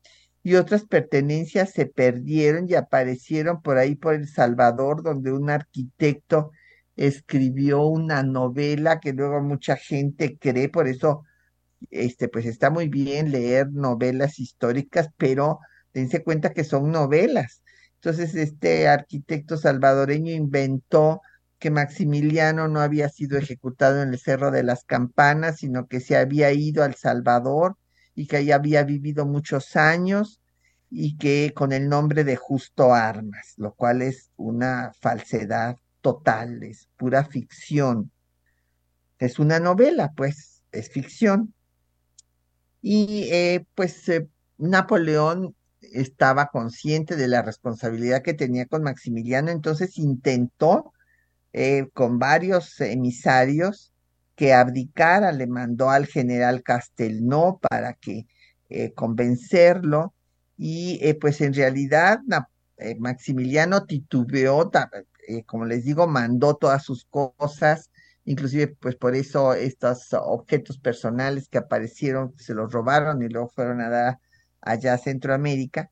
y 0.41 0.55
otras 0.55 0.86
pertenencias 0.86 1.71
se 1.71 1.88
perdieron 1.88 2.69
y 2.69 2.75
aparecieron 2.75 3.61
por 3.61 3.77
ahí 3.77 3.95
por 3.95 4.13
El 4.13 4.29
Salvador, 4.29 5.03
donde 5.03 5.33
un 5.33 5.49
arquitecto 5.49 6.51
escribió 6.95 7.86
una 7.86 8.23
novela 8.23 9.01
que 9.01 9.11
luego 9.11 9.41
mucha 9.41 9.75
gente 9.75 10.38
cree, 10.39 10.69
por 10.69 10.88
eso 10.88 11.25
este, 11.91 12.27
pues 12.27 12.45
está 12.45 12.69
muy 12.69 12.89
bien 12.89 13.31
leer 13.31 13.71
novelas 13.71 14.39
históricas, 14.39 15.09
pero 15.17 15.59
dense 15.93 16.23
cuenta 16.23 16.53
que 16.53 16.63
son 16.63 16.91
novelas. 16.91 17.61
Entonces, 17.95 18.36
este 18.36 18.88
arquitecto 18.88 19.57
salvadoreño 19.57 20.31
inventó 20.31 21.21
que 21.59 21.71
Maximiliano 21.71 22.67
no 22.67 22.81
había 22.81 23.09
sido 23.09 23.38
ejecutado 23.38 24.03
en 24.03 24.09
el 24.09 24.19
Cerro 24.19 24.51
de 24.51 24.63
las 24.63 24.83
Campanas, 24.83 25.57
sino 25.59 25.88
que 25.88 25.99
se 25.99 26.17
había 26.17 26.51
ido 26.51 26.83
al 26.83 26.95
Salvador 26.95 27.77
y 28.13 28.27
que 28.27 28.38
ahí 28.38 28.51
había 28.51 28.83
vivido 28.83 29.25
muchos 29.25 29.75
años 29.75 30.41
y 30.89 31.17
que 31.17 31.53
con 31.55 31.71
el 31.71 31.89
nombre 31.89 32.23
de 32.23 32.36
Justo 32.36 32.93
Armas, 32.93 33.53
lo 33.57 33.73
cual 33.73 34.01
es 34.01 34.31
una 34.38 34.91
falsedad 35.01 35.77
total, 36.01 36.63
es 36.63 36.88
pura 36.97 37.25
ficción. 37.25 38.11
Es 39.17 39.39
una 39.39 39.59
novela, 39.59 40.11
pues, 40.15 40.61
es 40.71 40.89
ficción. 40.89 41.53
Y 42.88 43.29
eh, 43.31 43.65
pues 43.73 44.07
eh, 44.09 44.29
Napoleón 44.59 45.55
estaba 45.81 46.49
consciente 46.51 47.15
de 47.15 47.27
la 47.27 47.41
responsabilidad 47.41 48.21
que 48.21 48.36
tenía 48.36 48.67
con 48.67 48.83
Maximiliano, 48.83 49.49
entonces 49.49 49.97
intentó 49.97 50.93
eh, 51.51 51.88
con 51.95 52.19
varios 52.19 52.79
emisarios 52.79 53.91
que 54.36 54.53
abdicara, 54.53 55.31
le 55.31 55.47
mandó 55.47 55.89
al 55.89 56.05
general 56.05 56.61
Castelnau 56.61 57.57
para 57.59 57.93
que 57.93 58.27
convencerlo 58.93 60.13
y 60.55 61.11
pues 61.15 61.41
en 61.41 61.55
realidad 61.55 62.19
eh, 62.77 62.95
Maximiliano 62.99 63.86
titubeó, 63.86 64.69
eh, 65.27 65.43
como 65.45 65.65
les 65.65 65.86
digo, 65.86 66.05
mandó 66.05 66.55
todas 66.55 66.83
sus 66.83 67.05
cosas, 67.05 67.89
inclusive 68.26 68.76
pues 68.80 68.95
por 68.95 69.15
eso 69.15 69.53
estos 69.53 70.13
objetos 70.13 70.80
personales 70.80 71.47
que 71.47 71.59
aparecieron 71.59 72.34
se 72.38 72.53
los 72.53 72.71
robaron 72.71 73.23
y 73.23 73.30
luego 73.30 73.49
fueron 73.49 73.82
a 73.82 73.89
dar 73.89 74.19
allá 74.61 74.95
a 74.95 74.97
Centroamérica, 74.97 75.91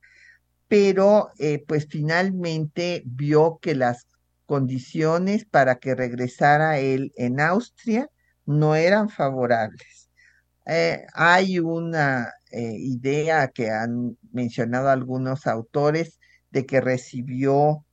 pero 0.67 1.29
eh, 1.39 1.63
pues 1.67 1.87
finalmente 1.89 3.03
vio 3.05 3.59
que 3.61 3.75
las 3.75 4.07
condiciones 4.45 5.45
para 5.45 5.75
que 5.75 5.95
regresara 5.95 6.79
él 6.79 7.13
en 7.15 7.39
Austria 7.39 8.09
no 8.45 8.75
eran 8.75 9.09
favorables. 9.09 10.09
hay 11.13 11.59
una 11.59 12.31
idea 12.51 13.47
que 13.49 13.71
han 13.71 14.17
mencionado 14.31 14.89
algunos 14.89 15.47
autores 15.47 16.19
de 16.51 16.65
que 16.65 16.81
recibió 16.81 17.83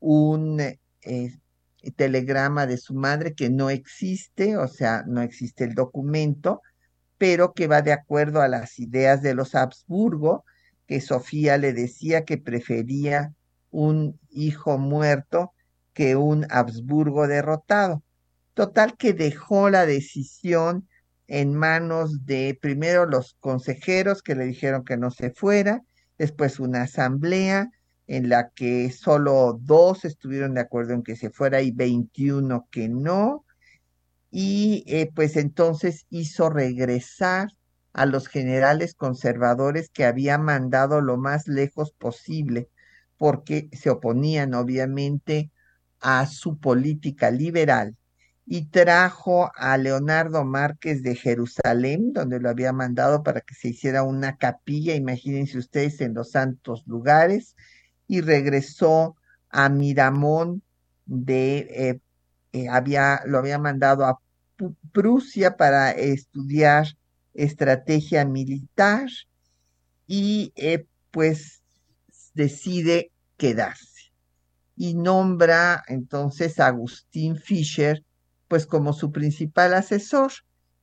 un 0.00 0.58
eh, 0.60 1.38
telegrama 1.96 2.66
de 2.66 2.76
su 2.76 2.94
madre 2.94 3.34
que 3.34 3.50
no 3.50 3.70
existe, 3.70 4.56
o 4.56 4.68
sea, 4.68 5.04
no 5.06 5.22
existe 5.22 5.64
el 5.64 5.74
documento, 5.74 6.62
pero 7.18 7.52
que 7.52 7.66
va 7.66 7.82
de 7.82 7.92
acuerdo 7.92 8.40
a 8.40 8.48
las 8.48 8.78
ideas 8.78 9.22
de 9.22 9.34
los 9.34 9.54
Habsburgo, 9.54 10.44
que 10.86 11.00
Sofía 11.00 11.58
le 11.58 11.72
decía 11.72 12.24
que 12.24 12.38
prefería 12.38 13.32
un 13.70 14.18
hijo 14.30 14.78
muerto 14.78 15.52
que 15.92 16.16
un 16.16 16.46
Habsburgo 16.50 17.26
derrotado. 17.28 18.02
Total 18.54 18.96
que 18.96 19.12
dejó 19.12 19.70
la 19.70 19.86
decisión 19.86 20.88
en 21.28 21.54
manos 21.54 22.26
de 22.26 22.58
primero 22.60 23.06
los 23.06 23.36
consejeros 23.38 24.22
que 24.22 24.34
le 24.34 24.46
dijeron 24.46 24.84
que 24.84 24.96
no 24.96 25.10
se 25.10 25.30
fuera, 25.30 25.82
después 26.18 26.58
una 26.58 26.82
asamblea, 26.82 27.70
en 28.10 28.28
la 28.28 28.50
que 28.50 28.90
solo 28.90 29.56
dos 29.62 30.04
estuvieron 30.04 30.54
de 30.54 30.62
acuerdo 30.62 30.94
en 30.94 31.04
que 31.04 31.14
se 31.14 31.30
fuera 31.30 31.62
y 31.62 31.70
21 31.70 32.66
que 32.68 32.88
no. 32.88 33.44
Y 34.32 34.82
eh, 34.88 35.12
pues 35.14 35.36
entonces 35.36 36.06
hizo 36.10 36.50
regresar 36.50 37.50
a 37.92 38.06
los 38.06 38.26
generales 38.26 38.94
conservadores 38.94 39.90
que 39.90 40.06
había 40.06 40.38
mandado 40.38 41.00
lo 41.00 41.18
más 41.18 41.46
lejos 41.46 41.92
posible, 41.92 42.68
porque 43.16 43.68
se 43.72 43.90
oponían 43.90 44.54
obviamente 44.54 45.52
a 46.00 46.26
su 46.26 46.58
política 46.58 47.30
liberal 47.30 47.96
y 48.44 48.66
trajo 48.70 49.52
a 49.54 49.76
Leonardo 49.76 50.44
Márquez 50.44 51.04
de 51.04 51.14
Jerusalén, 51.14 52.12
donde 52.12 52.40
lo 52.40 52.50
había 52.50 52.72
mandado 52.72 53.22
para 53.22 53.40
que 53.40 53.54
se 53.54 53.68
hiciera 53.68 54.02
una 54.02 54.36
capilla, 54.36 54.96
imagínense 54.96 55.58
ustedes, 55.58 56.00
en 56.00 56.14
los 56.14 56.32
santos 56.32 56.82
lugares, 56.88 57.54
y 58.10 58.22
regresó 58.22 59.14
a 59.50 59.68
Miramón 59.68 60.62
de, 61.06 61.58
eh, 61.58 62.00
eh, 62.52 62.68
había, 62.68 63.20
lo 63.24 63.38
había 63.38 63.56
mandado 63.56 64.04
a 64.04 64.18
Prusia 64.90 65.56
para 65.56 65.92
estudiar 65.92 66.88
estrategia 67.34 68.24
militar 68.24 69.08
y 70.08 70.52
eh, 70.56 70.86
pues 71.12 71.62
decide 72.34 73.12
quedarse. 73.36 74.12
Y 74.76 74.94
nombra 74.94 75.84
entonces 75.86 76.58
a 76.58 76.66
Agustín 76.66 77.36
Fischer 77.36 78.04
pues 78.48 78.66
como 78.66 78.92
su 78.92 79.12
principal 79.12 79.72
asesor 79.72 80.32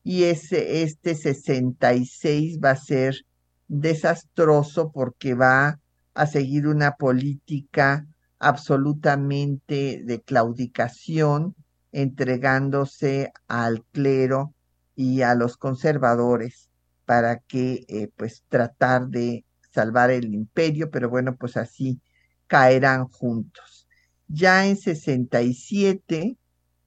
y 0.01 0.23
ese, 0.23 0.82
este 0.84 1.13
66 1.13 2.59
va 2.63 2.71
a 2.71 2.78
ser 2.78 3.25
desastroso 3.67 4.93
porque 4.93 5.34
va 5.34 5.82
a 6.18 6.26
seguir 6.26 6.68
una 6.68 6.95
política 6.95 8.07
absolutamente 8.39 10.01
de 10.03 10.20
claudicación, 10.22 11.55
entregándose 11.91 13.32
al 13.47 13.86
clero 13.91 14.55
y 14.95 15.22
a 15.22 15.36
los 15.36 15.57
conservadores 15.57 16.72
para 17.05 17.38
que 17.38 17.86
eh, 17.88 18.09
pues 18.15 18.43
tratar 18.49 19.09
de 19.09 19.45
salvar 19.70 20.09
el 20.09 20.34
imperio, 20.34 20.89
pero 20.89 21.07
bueno, 21.07 21.36
pues 21.36 21.55
así 21.55 22.01
caerán 22.47 23.07
juntos. 23.09 23.88
Ya 24.28 24.65
en 24.65 24.76
67, 24.76 26.36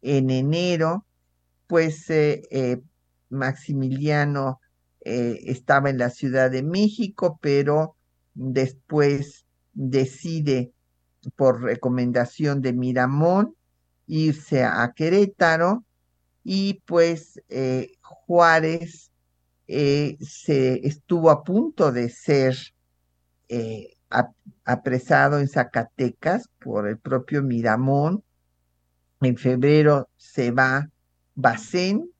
en 0.02 0.30
enero, 0.30 1.06
pues 1.68 2.10
eh, 2.10 2.42
eh, 2.50 2.80
Maximiliano 3.28 4.60
estaba 5.02 5.88
en 5.88 5.96
la 5.96 6.10
Ciudad 6.10 6.50
de 6.50 6.62
México, 6.62 7.38
pero 7.40 7.96
después 8.40 9.44
decide 9.74 10.72
por 11.36 11.60
recomendación 11.60 12.62
de 12.62 12.72
Miramón 12.72 13.54
irse 14.06 14.64
a 14.64 14.92
Querétaro 14.96 15.84
y 16.42 16.82
pues 16.86 17.40
eh, 17.50 17.92
Juárez 18.00 19.10
eh, 19.68 20.16
se 20.20 20.86
estuvo 20.86 21.30
a 21.30 21.44
punto 21.44 21.92
de 21.92 22.08
ser 22.08 22.56
eh, 23.50 23.94
apresado 24.64 25.38
en 25.38 25.48
Zacatecas 25.48 26.48
por 26.58 26.88
el 26.88 26.98
propio 26.98 27.42
Miramón. 27.42 28.24
En 29.20 29.36
febrero 29.36 30.08
se 30.16 30.50
va 30.50 30.88
Bacén 31.34 32.10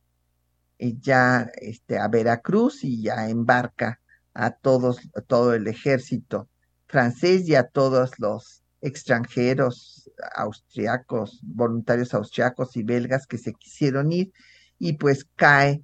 ya 0.79 1.51
este, 1.61 1.99
a 1.99 2.09
Veracruz 2.09 2.85
y 2.85 3.03
ya 3.03 3.29
embarca 3.31 4.01
a 4.35 4.51
todos, 4.51 5.01
todo 5.27 5.55
el 5.55 5.67
ejército 5.67 6.49
francés 6.87 7.49
y 7.49 7.55
a 7.55 7.65
todos 7.65 8.19
los 8.19 8.63
extranjeros 8.81 10.11
austriacos, 10.35 11.41
voluntarios 11.43 12.15
austriacos 12.15 12.77
y 12.77 12.83
belgas 12.83 13.27
que 13.27 13.39
se 13.39 13.53
quisieron 13.53 14.13
ir 14.13 14.33
y 14.79 14.95
pues 14.95 15.27
cae 15.37 15.83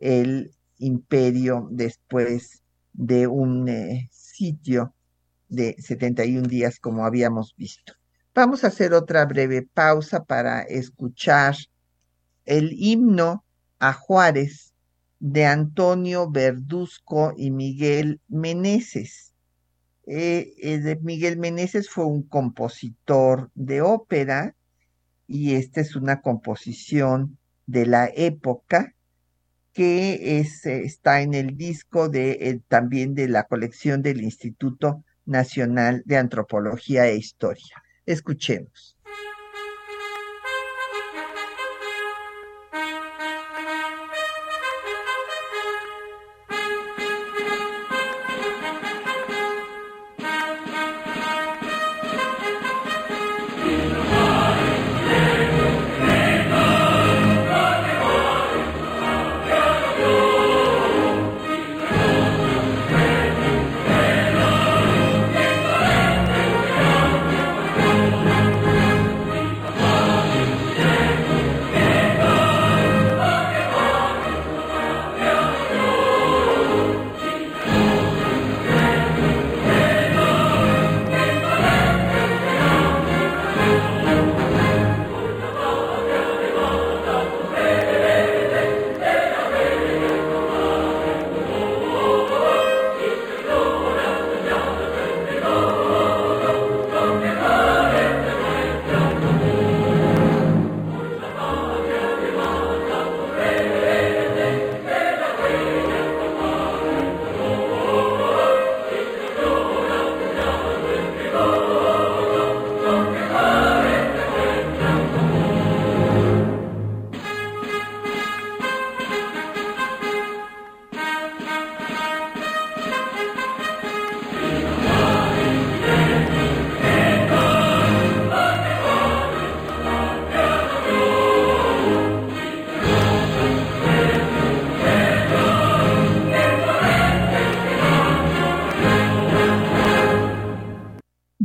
el 0.00 0.52
imperio 0.78 1.68
después 1.70 2.62
de 2.92 3.26
un 3.26 3.68
eh, 3.68 4.08
sitio 4.10 4.94
de 5.48 5.76
71 5.78 6.48
días 6.48 6.78
como 6.80 7.04
habíamos 7.04 7.54
visto. 7.56 7.94
Vamos 8.34 8.64
a 8.64 8.68
hacer 8.68 8.94
otra 8.94 9.26
breve 9.26 9.62
pausa 9.62 10.24
para 10.24 10.62
escuchar 10.62 11.54
el 12.46 12.72
himno 12.72 13.44
a 13.78 13.92
Juárez 13.92 14.71
de 15.22 15.46
Antonio 15.46 16.28
Verduzco 16.28 17.32
y 17.36 17.52
Miguel 17.52 18.20
Meneses. 18.26 19.32
Eh, 20.04 20.52
eh, 20.60 20.98
Miguel 21.00 21.38
Meneses 21.38 21.88
fue 21.88 22.06
un 22.06 22.24
compositor 22.24 23.48
de 23.54 23.82
ópera 23.82 24.56
y 25.28 25.54
esta 25.54 25.80
es 25.80 25.94
una 25.94 26.22
composición 26.22 27.38
de 27.66 27.86
la 27.86 28.10
época 28.12 28.96
que 29.72 30.40
es, 30.40 30.66
está 30.66 31.22
en 31.22 31.34
el 31.34 31.56
disco 31.56 32.10
también 32.66 33.14
de 33.14 33.28
la 33.28 33.44
colección 33.44 34.02
del 34.02 34.22
Instituto 34.22 35.04
Nacional 35.24 36.02
de 36.04 36.16
Antropología 36.16 37.06
e 37.06 37.14
Historia. 37.14 37.80
Escuchemos. 38.06 38.91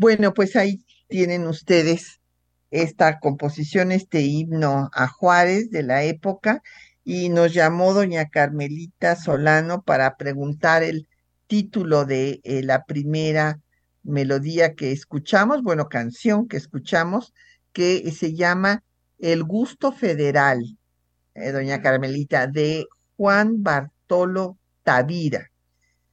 Bueno, 0.08 0.34
pues 0.34 0.56
ahí 0.56 0.86
tienen 1.10 1.46
ustedes 1.48 2.22
esta 2.72 3.20
composición, 3.20 3.92
este 3.92 4.22
himno 4.22 4.90
a 4.94 5.10
Juárez 5.10 5.70
de 5.70 5.84
la 5.84 6.06
época, 6.06 6.64
y 7.04 7.28
nos 7.28 7.54
llamó 7.54 7.94
doña 7.94 8.30
Carmelita 8.30 9.18
Solano 9.18 9.82
para 9.82 10.16
preguntar 10.16 10.82
el 10.82 11.10
título 11.48 12.06
de 12.06 12.40
eh, 12.46 12.64
la 12.64 12.86
primera 12.86 13.60
melodía 14.02 14.76
que 14.76 14.94
escuchamos, 14.94 15.62
bueno, 15.62 15.90
canción 15.90 16.48
que 16.48 16.56
escuchamos, 16.56 17.34
que 17.74 18.10
se 18.14 18.34
llama 18.34 18.86
El 19.20 19.44
Gusto 19.44 19.92
Federal, 19.92 20.78
eh, 21.36 21.52
doña 21.52 21.82
Carmelita, 21.82 22.48
de 22.48 22.86
Juan 23.18 23.62
Bartolo 23.62 24.58
Tavira, 24.84 25.52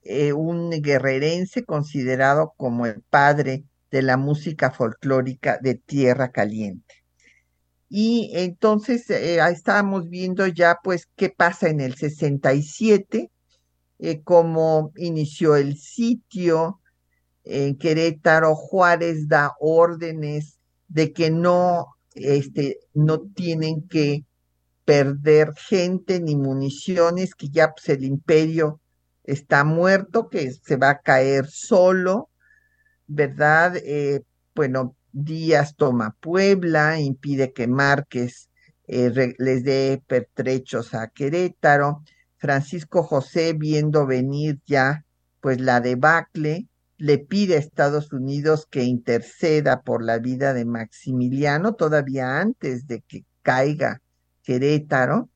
eh, 0.03 0.33
un 0.33 0.71
guerrerense 0.83 1.63
considerado 1.63 2.55
como 2.57 2.87
el 2.87 3.01
padre 3.03 3.63
de 3.95 4.03
la 4.03 4.17
música 4.17 4.73
folclórica 4.73 5.61
de 5.63 5.77
Tierra 5.77 6.33
Caliente. 6.33 6.97
Y 7.89 8.33
entonces 8.35 9.09
eh, 9.09 9.39
estábamos 9.53 10.11
viendo 10.11 10.49
ya 10.49 10.81
pues 10.83 11.07
qué 11.15 11.31
pasa 11.31 11.69
en 11.69 11.81
el 11.81 11.95
67, 11.95 13.31
eh, 14.01 14.23
cómo 14.25 14.91
inició 14.97 15.55
el 15.55 15.77
sitio 15.79 16.81
en 17.45 17.79
Querétaro, 17.79 18.57
Juárez 18.57 19.29
da 19.29 19.53
órdenes 19.61 20.59
de 20.89 21.13
que 21.13 21.31
no, 21.31 21.95
este, 22.17 22.81
no 22.95 23.21
tienen 23.21 23.87
que 23.87 24.25
perder 24.85 25.55
gente 25.55 26.19
ni 26.19 26.35
municiones, 26.35 27.37
que 27.37 27.49
ya 27.49 27.71
pues, 27.71 27.89
el 27.91 28.03
imperio 28.03 28.81
está 29.23 29.63
muerto, 29.63 30.29
que 30.29 30.51
se 30.53 30.77
va 30.77 30.91
a 30.91 30.99
caer 30.99 31.47
solo, 31.47 32.29
¿verdad? 33.07 33.77
Eh, 33.77 34.23
bueno, 34.55 34.97
Díaz 35.13 35.77
toma 35.77 36.17
Puebla, 36.21 36.99
impide 37.01 37.53
que 37.53 37.67
Márquez 37.69 38.49
eh, 38.87 39.35
les 39.39 39.65
dé 39.65 40.03
pertrechos 40.07 40.95
a 40.95 41.09
Querétaro. 41.09 42.03
Francisco 42.37 43.03
José, 43.03 43.55
viendo 43.55 44.07
venir 44.07 44.61
ya 44.67 45.05
pues 45.41 45.61
la 45.61 45.81
debacle, 45.81 46.69
le 46.97 47.19
pide 47.19 47.57
a 47.57 47.59
Estados 47.59 48.13
Unidos 48.13 48.67
que 48.71 48.83
interceda 48.83 49.83
por 49.83 50.03
la 50.03 50.19
vida 50.19 50.53
de 50.53 50.65
Maximiliano 50.65 51.75
todavía 51.75 52.41
antes 52.41 52.87
de 52.87 53.03
que 53.03 53.25
caiga 53.43 54.01
Querétaro. 54.43 55.29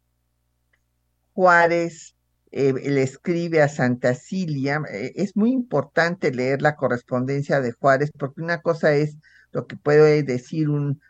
Juárez 1.35 2.15
eh, 2.51 2.73
le 2.73 3.03
escribe 3.03 3.63
a 3.63 3.69
Santa 3.69 4.15
Cilia. 4.15 4.83
Eh, 4.91 5.13
es 5.17 5.37
muy 5.37 5.53
importante 5.53 6.33
leer 6.33 6.63
la 6.63 6.77
correspondencia 6.77 7.61
de 7.61 7.73
Juárez 7.73 8.11
porque 8.19 8.43
una 8.43 8.63
cosa 8.63 8.95
es 8.95 9.17
lo 9.53 9.67
que 9.67 9.77
puede 9.77 10.23
decir 10.23 10.69
un, 10.69 11.01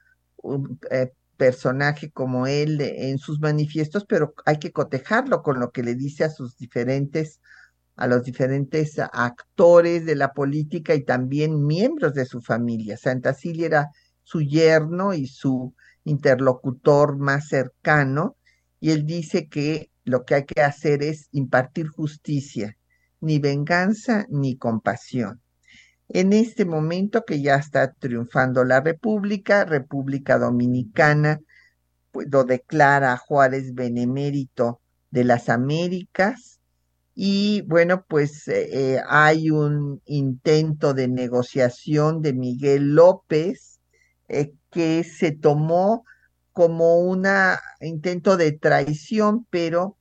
eh, 0.91 1.12
personaje 1.36 2.11
como 2.11 2.47
él 2.49 2.80
en 2.80 3.18
sus 3.18 3.41
manifiestos, 3.41 4.05
pero 4.07 4.34
hay 4.45 4.59
que 4.59 4.72
cotejarlo 4.72 5.43
con 5.43 5.61
lo 5.61 5.70
que 5.70 5.84
le 5.84 5.95
dice 5.95 6.24
a 6.24 6.30
sus 6.30 6.57
diferentes 6.57 7.41
a 7.97 8.07
los 8.07 8.22
diferentes 8.22 8.99
actores 8.99 10.07
de 10.07 10.14
la 10.14 10.32
política 10.32 10.95
y 10.95 11.05
también 11.05 11.66
miembros 11.66 12.14
de 12.14 12.26
su 12.26 12.41
familia. 12.41 12.97
Santa 12.97 13.34
Cilia 13.34 13.66
era 13.66 13.89
su 14.22 14.41
yerno 14.41 15.14
y 15.14 15.26
su 15.26 15.74
interlocutor 16.05 17.18
más 17.18 17.49
cercano, 17.49 18.36
y 18.80 18.93
él 18.93 19.05
dice 19.05 19.49
que 19.49 19.91
lo 20.09 20.25
que 20.25 20.35
hay 20.35 20.45
que 20.45 20.63
hacer 20.63 21.03
es 21.03 21.29
impartir 21.33 21.89
justicia, 21.89 22.77
ni 23.21 23.39
venganza 23.39 24.27
ni 24.29 24.57
compasión. 24.57 25.41
En 26.09 26.33
este 26.33 26.65
momento 26.65 27.25
que 27.25 27.43
ya 27.43 27.57
está 27.57 27.93
triunfando 27.93 28.65
la 28.65 28.81
República, 28.81 29.65
República 29.65 30.39
Dominicana, 30.39 31.41
pues 32.11 32.29
lo 32.31 32.45
declara 32.45 33.17
Juárez 33.17 33.75
Benemérito 33.75 34.81
de 35.11 35.25
las 35.25 35.49
Américas, 35.49 36.59
y 37.21 37.63
bueno, 37.63 38.05
pues 38.09 38.47
eh, 38.47 38.69
eh, 38.95 39.03
hay 39.09 39.51
un 39.51 40.01
intento 40.07 40.95
de 40.95 41.09
negociación 41.09 42.23
de 42.23 42.33
Miguel 42.33 42.95
López 42.95 43.81
eh, 44.29 44.55
que 44.71 45.03
se 45.03 45.33
tomó 45.33 46.05
como 46.53 47.01
un 47.01 47.27
intento 47.81 48.37
de 48.37 48.53
traición, 48.53 49.49
pero 49.51 49.97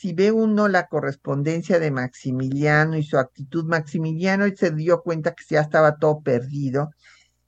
si 0.00 0.14
ve 0.14 0.32
uno 0.32 0.66
la 0.66 0.86
correspondencia 0.86 1.78
de 1.78 1.90
Maximiliano 1.90 2.96
y 2.96 3.02
su 3.02 3.18
actitud, 3.18 3.66
Maximiliano 3.66 4.46
se 4.56 4.70
dio 4.70 5.02
cuenta 5.02 5.34
que 5.34 5.44
ya 5.50 5.60
estaba 5.60 5.98
todo 5.98 6.22
perdido 6.22 6.88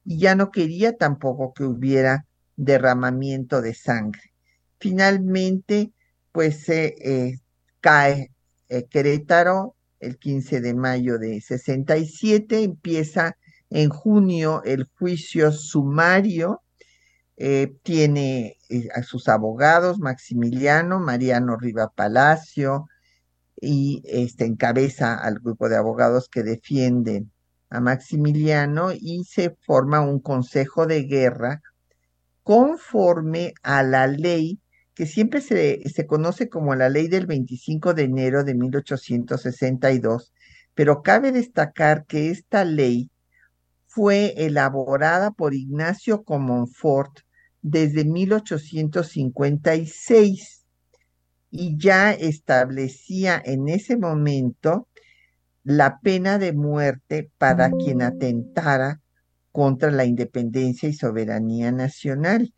y 0.04 0.18
ya 0.18 0.34
no 0.34 0.50
quería 0.50 0.98
tampoco 0.98 1.54
que 1.54 1.64
hubiera 1.64 2.26
derramamiento 2.56 3.62
de 3.62 3.72
sangre. 3.72 4.34
Finalmente, 4.78 5.92
pues 6.30 6.68
eh, 6.68 7.40
cae 7.80 8.32
eh, 8.68 8.84
Querétaro 8.84 9.74
el 9.98 10.18
15 10.18 10.60
de 10.60 10.74
mayo 10.74 11.18
de 11.18 11.40
67, 11.40 12.64
empieza 12.64 13.34
en 13.70 13.88
junio 13.88 14.62
el 14.64 14.90
juicio 14.98 15.52
sumario 15.52 16.60
eh, 17.44 17.74
tiene 17.82 18.56
eh, 18.68 18.86
a 18.94 19.02
sus 19.02 19.28
abogados, 19.28 19.98
Maximiliano, 19.98 21.00
Mariano 21.00 21.56
Riva 21.56 21.88
Palacio, 21.92 22.86
y 23.60 24.00
este, 24.04 24.44
encabeza 24.44 25.16
al 25.16 25.40
grupo 25.40 25.68
de 25.68 25.76
abogados 25.76 26.28
que 26.28 26.44
defienden 26.44 27.32
a 27.68 27.80
Maximiliano 27.80 28.92
y 28.92 29.24
se 29.24 29.56
forma 29.66 30.02
un 30.02 30.20
consejo 30.20 30.86
de 30.86 31.02
guerra 31.02 31.62
conforme 32.44 33.54
a 33.64 33.82
la 33.82 34.06
ley 34.06 34.60
que 34.94 35.06
siempre 35.06 35.40
se, 35.40 35.80
se 35.92 36.06
conoce 36.06 36.48
como 36.48 36.76
la 36.76 36.90
ley 36.90 37.08
del 37.08 37.26
25 37.26 37.92
de 37.94 38.04
enero 38.04 38.44
de 38.44 38.54
1862, 38.54 40.32
pero 40.74 41.02
cabe 41.02 41.32
destacar 41.32 42.06
que 42.06 42.30
esta 42.30 42.64
ley 42.64 43.10
fue 43.88 44.32
elaborada 44.36 45.32
por 45.32 45.54
Ignacio 45.54 46.22
Comonfort 46.22 47.18
desde 47.62 48.04
1856 48.04 50.66
y 51.50 51.78
ya 51.78 52.12
establecía 52.12 53.40
en 53.44 53.68
ese 53.68 53.96
momento 53.96 54.88
la 55.62 56.00
pena 56.00 56.38
de 56.38 56.52
muerte 56.52 57.30
para 57.38 57.70
quien 57.70 58.02
atentara 58.02 59.00
contra 59.52 59.90
la 59.90 60.04
independencia 60.04 60.88
y 60.88 60.94
soberanía 60.94 61.70
nacional. 61.70 62.52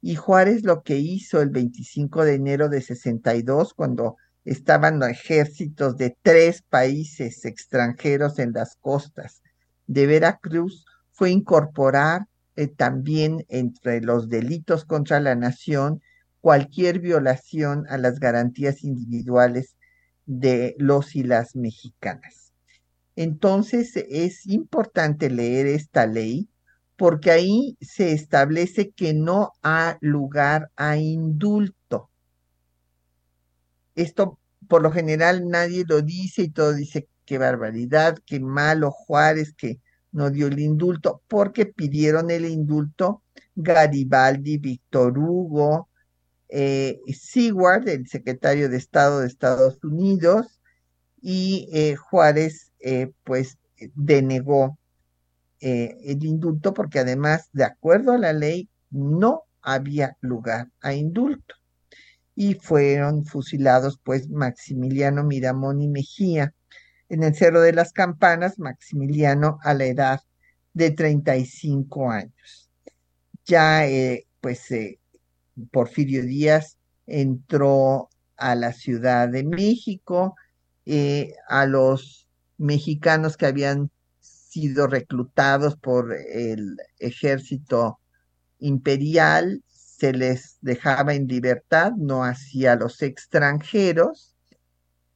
Y 0.00 0.14
Juárez 0.14 0.64
lo 0.64 0.82
que 0.82 0.96
hizo 0.96 1.42
el 1.42 1.50
25 1.50 2.24
de 2.24 2.34
enero 2.34 2.68
de 2.68 2.80
62, 2.80 3.74
cuando 3.74 4.16
estaban 4.44 5.00
los 5.00 5.08
ejércitos 5.08 5.96
de 5.96 6.16
tres 6.22 6.62
países 6.62 7.44
extranjeros 7.44 8.38
en 8.38 8.52
las 8.52 8.76
costas 8.76 9.42
de 9.86 10.06
Veracruz 10.06 10.86
fue 11.10 11.30
incorporar 11.30 12.26
eh, 12.56 12.68
también 12.68 13.44
entre 13.48 14.00
los 14.00 14.28
delitos 14.28 14.84
contra 14.84 15.20
la 15.20 15.34
nación 15.34 16.00
cualquier 16.40 17.00
violación 17.00 17.86
a 17.88 17.98
las 17.98 18.20
garantías 18.20 18.84
individuales 18.84 19.76
de 20.26 20.74
los 20.78 21.16
y 21.16 21.22
las 21.22 21.56
mexicanas. 21.56 22.52
Entonces 23.16 23.96
es 23.96 24.46
importante 24.46 25.30
leer 25.30 25.66
esta 25.66 26.06
ley 26.06 26.48
porque 26.96 27.30
ahí 27.30 27.76
se 27.80 28.12
establece 28.12 28.90
que 28.90 29.12
no 29.12 29.52
ha 29.62 29.98
lugar 30.00 30.70
a 30.76 30.96
indulto. 30.96 32.10
Esto 33.94 34.38
por 34.68 34.82
lo 34.82 34.90
general 34.90 35.48
nadie 35.48 35.84
lo 35.86 36.02
dice 36.02 36.42
y 36.42 36.50
todo 36.50 36.74
dice 36.74 37.08
qué 37.24 37.38
barbaridad, 37.38 38.16
qué 38.24 38.40
malo 38.40 38.90
Juárez, 38.90 39.52
que 39.54 39.80
no 40.16 40.30
dio 40.30 40.46
el 40.46 40.58
indulto, 40.58 41.22
porque 41.28 41.66
pidieron 41.66 42.30
el 42.30 42.46
indulto 42.46 43.22
Garibaldi, 43.54 44.56
Víctor 44.56 45.18
Hugo, 45.18 45.90
eh, 46.48 47.00
Seward, 47.12 47.86
el 47.88 48.08
secretario 48.08 48.70
de 48.70 48.78
Estado 48.78 49.20
de 49.20 49.26
Estados 49.26 49.78
Unidos, 49.84 50.58
y 51.20 51.68
eh, 51.70 51.96
Juárez, 51.96 52.72
eh, 52.80 53.12
pues, 53.24 53.58
denegó 53.94 54.78
eh, 55.60 55.98
el 56.04 56.24
indulto 56.24 56.72
porque 56.72 57.00
además, 57.00 57.50
de 57.52 57.64
acuerdo 57.64 58.12
a 58.12 58.18
la 58.18 58.32
ley, 58.32 58.70
no 58.90 59.42
había 59.60 60.16
lugar 60.22 60.70
a 60.80 60.94
indulto. 60.94 61.56
Y 62.34 62.54
fueron 62.54 63.26
fusilados, 63.26 64.00
pues, 64.02 64.30
Maximiliano 64.30 65.24
Miramón 65.24 65.82
y 65.82 65.88
Mejía, 65.88 66.54
en 67.08 67.22
el 67.22 67.34
Cerro 67.34 67.60
de 67.60 67.72
las 67.72 67.92
Campanas, 67.92 68.58
Maximiliano 68.58 69.58
a 69.62 69.74
la 69.74 69.86
edad 69.86 70.20
de 70.74 70.90
35 70.90 72.10
años. 72.10 72.70
Ya, 73.44 73.86
eh, 73.86 74.26
pues, 74.40 74.70
eh, 74.72 74.98
Porfirio 75.70 76.22
Díaz 76.22 76.78
entró 77.06 78.10
a 78.36 78.54
la 78.54 78.72
Ciudad 78.72 79.28
de 79.28 79.44
México, 79.44 80.34
eh, 80.84 81.34
a 81.48 81.66
los 81.66 82.28
mexicanos 82.58 83.36
que 83.36 83.46
habían 83.46 83.90
sido 84.20 84.86
reclutados 84.86 85.76
por 85.76 86.14
el 86.14 86.76
ejército 86.98 88.00
imperial, 88.58 89.62
se 89.66 90.12
les 90.12 90.58
dejaba 90.60 91.14
en 91.14 91.26
libertad, 91.26 91.92
no 91.96 92.24
hacia 92.24 92.76
los 92.76 93.00
extranjeros. 93.02 94.35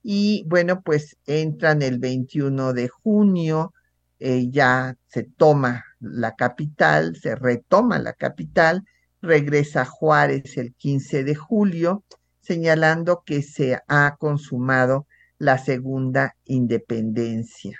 Y 0.02 0.44
bueno, 0.48 0.82
pues 0.82 1.16
entran 1.26 1.82
el 1.82 1.98
21 1.98 2.72
de 2.72 2.88
junio, 2.88 3.74
eh, 4.18 4.48
ya 4.50 4.96
se 5.08 5.24
toma 5.24 5.84
la 6.00 6.34
capital, 6.36 7.16
se 7.16 7.34
retoma 7.34 7.98
la 7.98 8.12
capital, 8.12 8.84
regresa 9.22 9.84
Juárez 9.84 10.56
el 10.56 10.74
15 10.74 11.24
de 11.24 11.34
julio, 11.34 12.04
señalando 12.40 13.22
que 13.24 13.42
se 13.42 13.78
ha 13.88 14.16
consumado 14.18 15.06
la 15.38 15.58
segunda 15.58 16.36
independencia. 16.44 17.78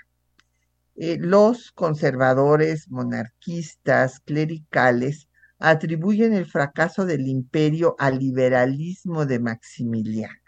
Eh, 0.95 1.17
los 1.19 1.71
conservadores, 1.71 2.89
monarquistas, 2.89 4.19
clericales, 4.19 5.27
atribuyen 5.57 6.33
el 6.33 6.45
fracaso 6.45 7.05
del 7.05 7.27
imperio 7.27 7.95
al 7.99 8.17
liberalismo 8.17 9.25
de 9.25 9.39
Maximiliano. 9.39 10.40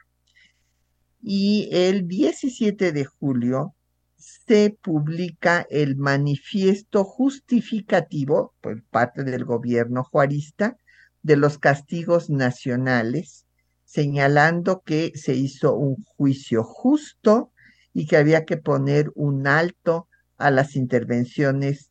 Y 1.25 1.69
el 1.71 2.09
17 2.09 2.91
de 2.91 3.05
julio 3.05 3.73
se 4.17 4.77
publica 4.81 5.65
el 5.69 5.95
manifiesto 5.95 7.05
justificativo 7.05 8.53
por 8.59 8.83
parte 8.83 9.23
del 9.23 9.45
gobierno 9.45 10.03
juarista 10.03 10.77
de 11.21 11.37
los 11.37 11.57
castigos 11.59 12.29
nacionales, 12.29 13.45
señalando 13.85 14.81
que 14.81 15.13
se 15.15 15.33
hizo 15.33 15.75
un 15.75 16.03
juicio 16.03 16.61
justo 16.65 17.53
y 17.93 18.05
que 18.05 18.17
había 18.17 18.43
que 18.43 18.57
poner 18.57 19.09
un 19.15 19.47
alto 19.47 20.09
a 20.37 20.51
las 20.51 20.75
intervenciones 20.75 21.89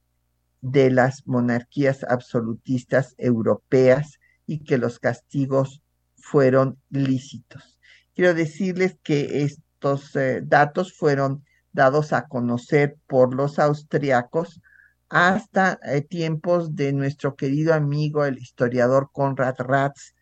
de 0.60 0.90
las 0.90 1.26
monarquías 1.26 2.04
absolutistas 2.06 3.14
europeas 3.16 4.18
y 4.46 4.62
que 4.62 4.76
los 4.76 4.98
castigos 4.98 5.80
fueron 6.16 6.76
lícitos. 6.90 7.80
Quiero 8.14 8.34
decirles 8.34 8.96
que 9.02 9.42
estos 9.42 10.14
eh, 10.16 10.42
datos 10.44 10.92
fueron 10.94 11.44
dados 11.72 12.12
a 12.12 12.26
conocer 12.28 12.96
por 13.06 13.34
los 13.34 13.58
austriacos 13.58 14.60
hasta 15.08 15.78
eh, 15.82 16.02
tiempos 16.02 16.76
de 16.76 16.92
nuestro 16.92 17.36
querido 17.36 17.72
amigo 17.74 18.24
el 18.24 18.38
historiador 18.38 19.10
Konrad 19.12 19.54
Ratz, 19.58 20.14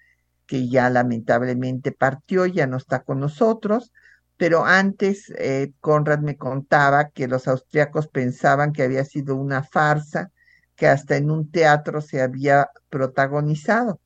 que 0.47 0.69
ya 0.69 0.89
lamentablemente 0.91 1.93
partió, 1.93 2.47
ya 2.47 2.67
no 2.67 2.77
está 2.77 3.03
con 3.03 3.21
nosotros, 3.21 3.93
pero 4.37 4.65
antes 4.65 5.33
eh, 5.39 5.73
Conrad 5.81 6.21
me 6.21 6.37
contaba 6.37 7.11
que 7.11 7.29
los 7.29 7.49
austriacos 7.49 8.09
pensaban 8.09 8.73
que 8.73 8.85
había 8.85 9.05
sido 9.05 9.37
una 9.37 9.65
farsa, 9.65 10.31
que 10.77 10.87
hasta 10.87 11.17
en 11.17 11.31
un 11.31 11.51
teatro 11.51 12.01
se 12.01 12.23
había 12.23 12.69
protagonizado, 12.89 14.01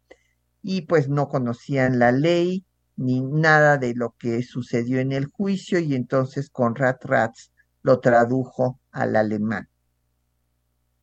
y 0.62 0.82
pues 0.82 1.08
no 1.08 1.28
conocían 1.28 1.98
la 1.98 2.12
ley 2.12 2.64
ni 2.96 3.20
nada 3.20 3.78
de 3.78 3.94
lo 3.94 4.14
que 4.18 4.42
sucedió 4.42 5.00
en 5.00 5.12
el 5.12 5.26
juicio, 5.26 5.78
y 5.78 5.94
entonces 5.94 6.50
Conrad 6.50 6.96
Ratz 7.02 7.50
lo 7.82 8.00
tradujo 8.00 8.80
al 8.92 9.16
alemán. 9.16 9.68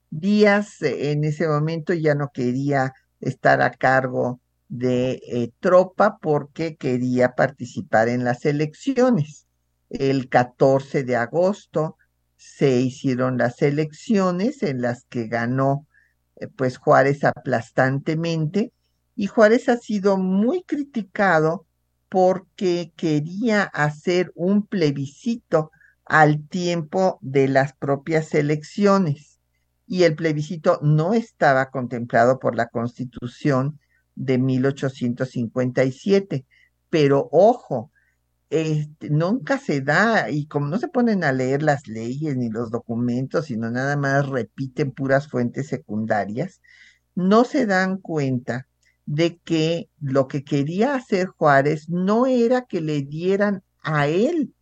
Díaz 0.10 0.82
eh, 0.82 1.12
en 1.12 1.24
ese 1.24 1.48
momento 1.48 1.94
ya 1.94 2.16
no 2.16 2.32
quería 2.34 2.94
estar 3.20 3.62
a 3.62 3.72
cargo 3.72 4.42
de 4.68 5.22
eh, 5.28 5.52
tropa 5.60 6.18
porque 6.22 6.76
quería 6.76 7.36
participar 7.36 8.10
en 8.10 8.24
las 8.24 8.46
elecciones. 8.46 9.48
El 9.90 10.30
14 10.30 11.04
de 11.04 11.16
agosto 11.18 11.98
se 12.38 12.80
hicieron 12.80 13.38
las 13.38 13.62
elecciones 13.62 14.64
en 14.64 14.82
las 14.82 15.06
que 15.06 15.28
ganó 15.28 15.88
eh, 16.38 16.48
pues 16.48 16.78
Juárez 16.78 17.24
aplastantemente 17.24 18.74
y 19.16 19.28
Juárez 19.28 19.70
ha 19.70 19.78
sido 19.78 20.18
muy 20.18 20.64
criticado 20.64 21.68
porque 22.12 22.92
quería 22.98 23.64
hacer 23.64 24.34
un 24.36 24.68
plebiscito 24.68 25.72
al 26.04 26.46
tiempo 26.50 27.18
de 27.22 27.48
las 27.48 27.72
propias 27.72 28.34
elecciones 28.34 29.40
y 29.88 30.04
el 30.04 30.16
plebiscito 30.16 30.80
no 30.82 31.14
estaba 31.14 31.72
contemplado 31.72 32.38
por 32.38 32.58
la 32.58 32.68
Constitución 32.68 33.80
de 34.16 34.40
1857. 34.40 36.46
Pero 36.90 37.30
ojo, 37.32 37.94
este, 38.50 39.10
nunca 39.10 39.58
se 39.58 39.80
da, 39.80 40.30
y 40.30 40.48
como 40.48 40.68
no 40.68 40.80
se 40.80 40.90
ponen 40.90 41.24
a 41.24 41.32
leer 41.32 41.64
las 41.64 41.88
leyes 41.88 42.36
ni 42.36 42.50
los 42.50 42.72
documentos, 42.72 43.46
sino 43.46 43.72
nada 43.72 43.96
más 43.96 44.28
repiten 44.28 44.92
puras 44.92 45.30
fuentes 45.30 45.70
secundarias, 45.70 46.60
no 47.16 47.46
se 47.46 47.66
dan 47.66 48.00
cuenta 48.00 48.68
de 49.12 49.38
que 49.40 49.90
lo 50.00 50.30
que 50.30 50.46
quería 50.46 50.96
hacer 50.96 51.28
Juárez 51.28 51.90
no 51.90 52.28
era 52.28 52.62
que 52.62 52.80
le 52.80 53.02
dieran 53.02 53.62
a 53.84 54.08
él 54.08 54.54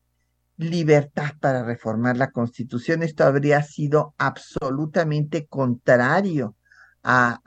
libertad 0.57 1.33
para 1.39 1.63
reformar 1.63 2.17
la 2.17 2.31
constitución. 2.31 3.03
Esto 3.03 3.25
habría 3.25 3.61
sido 3.61 4.15
absolutamente 4.17 5.45
contrario 5.45 6.55
a, 7.03 7.41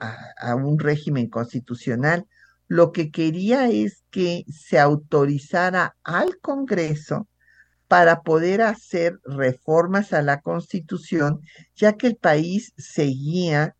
un 0.55 0.79
régimen 0.79 1.29
constitucional, 1.29 2.25
lo 2.69 2.93
que 2.93 3.11
quería 3.11 3.69
es 3.69 4.05
que 4.09 4.45
se 4.49 4.79
autorizara 4.79 5.97
al 6.05 6.39
Congreso 6.39 7.27
para 7.89 8.21
poder 8.21 8.61
hacer 8.61 9.19
reformas 9.25 10.13
a 10.13 10.21
la 10.21 10.39
Constitución, 10.39 11.41
ya 11.75 11.97
que 11.97 12.07
el 12.07 12.15
país 12.15 12.71
seguía 12.77 13.75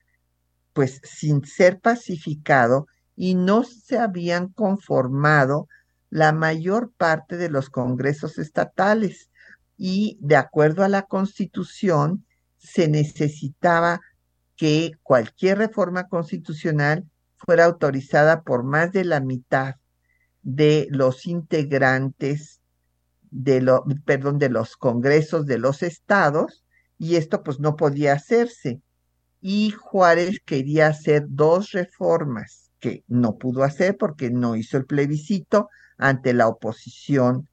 pues 0.74 1.00
sin 1.04 1.46
ser 1.46 1.80
pacificado 1.80 2.88
y 3.16 3.36
no 3.36 3.64
se 3.64 3.98
habían 3.98 4.50
conformado 4.50 5.68
la 6.10 6.32
mayor 6.32 6.92
parte 6.96 7.38
de 7.38 7.50
los 7.50 7.70
congresos 7.70 8.38
estatales. 8.38 9.30
Y 9.78 10.18
de 10.22 10.36
acuerdo 10.36 10.84
a 10.84 10.90
la 10.90 11.04
Constitución, 11.04 12.26
se 12.58 12.88
necesitaba 12.88 14.02
que 14.56 14.92
cualquier 15.02 15.58
reforma 15.58 16.08
constitucional 16.08 17.06
fuera 17.36 17.66
autorizada 17.66 18.44
por 18.44 18.64
más 18.64 18.92
de 18.92 19.04
la 19.04 19.20
mitad 19.20 19.76
de 20.44 20.88
los 20.92 21.26
integrantes 21.26 22.62
de 23.32 23.62
lo, 23.62 23.84
perdón, 24.06 24.38
de 24.38 24.50
los 24.50 24.78
congresos 24.78 25.46
de 25.46 25.58
los 25.58 25.82
estados, 25.82 26.64
y 27.00 27.16
esto 27.16 27.44
pues 27.44 27.60
no 27.60 27.76
podía 27.76 28.14
hacerse. 28.14 28.82
Y 29.42 29.72
Juárez 29.72 30.40
quería 30.46 30.88
hacer 30.88 31.26
dos 31.28 31.72
reformas 31.72 32.63
que 32.84 33.06
no 33.08 33.38
pudo 33.38 33.64
hacer 33.64 33.96
porque 33.98 34.30
no 34.30 34.58
hizo 34.58 34.76
el 34.76 34.86
plebiscito 34.86 35.70
ante 35.98 36.34
la 36.34 36.50
oposición, 36.50 37.48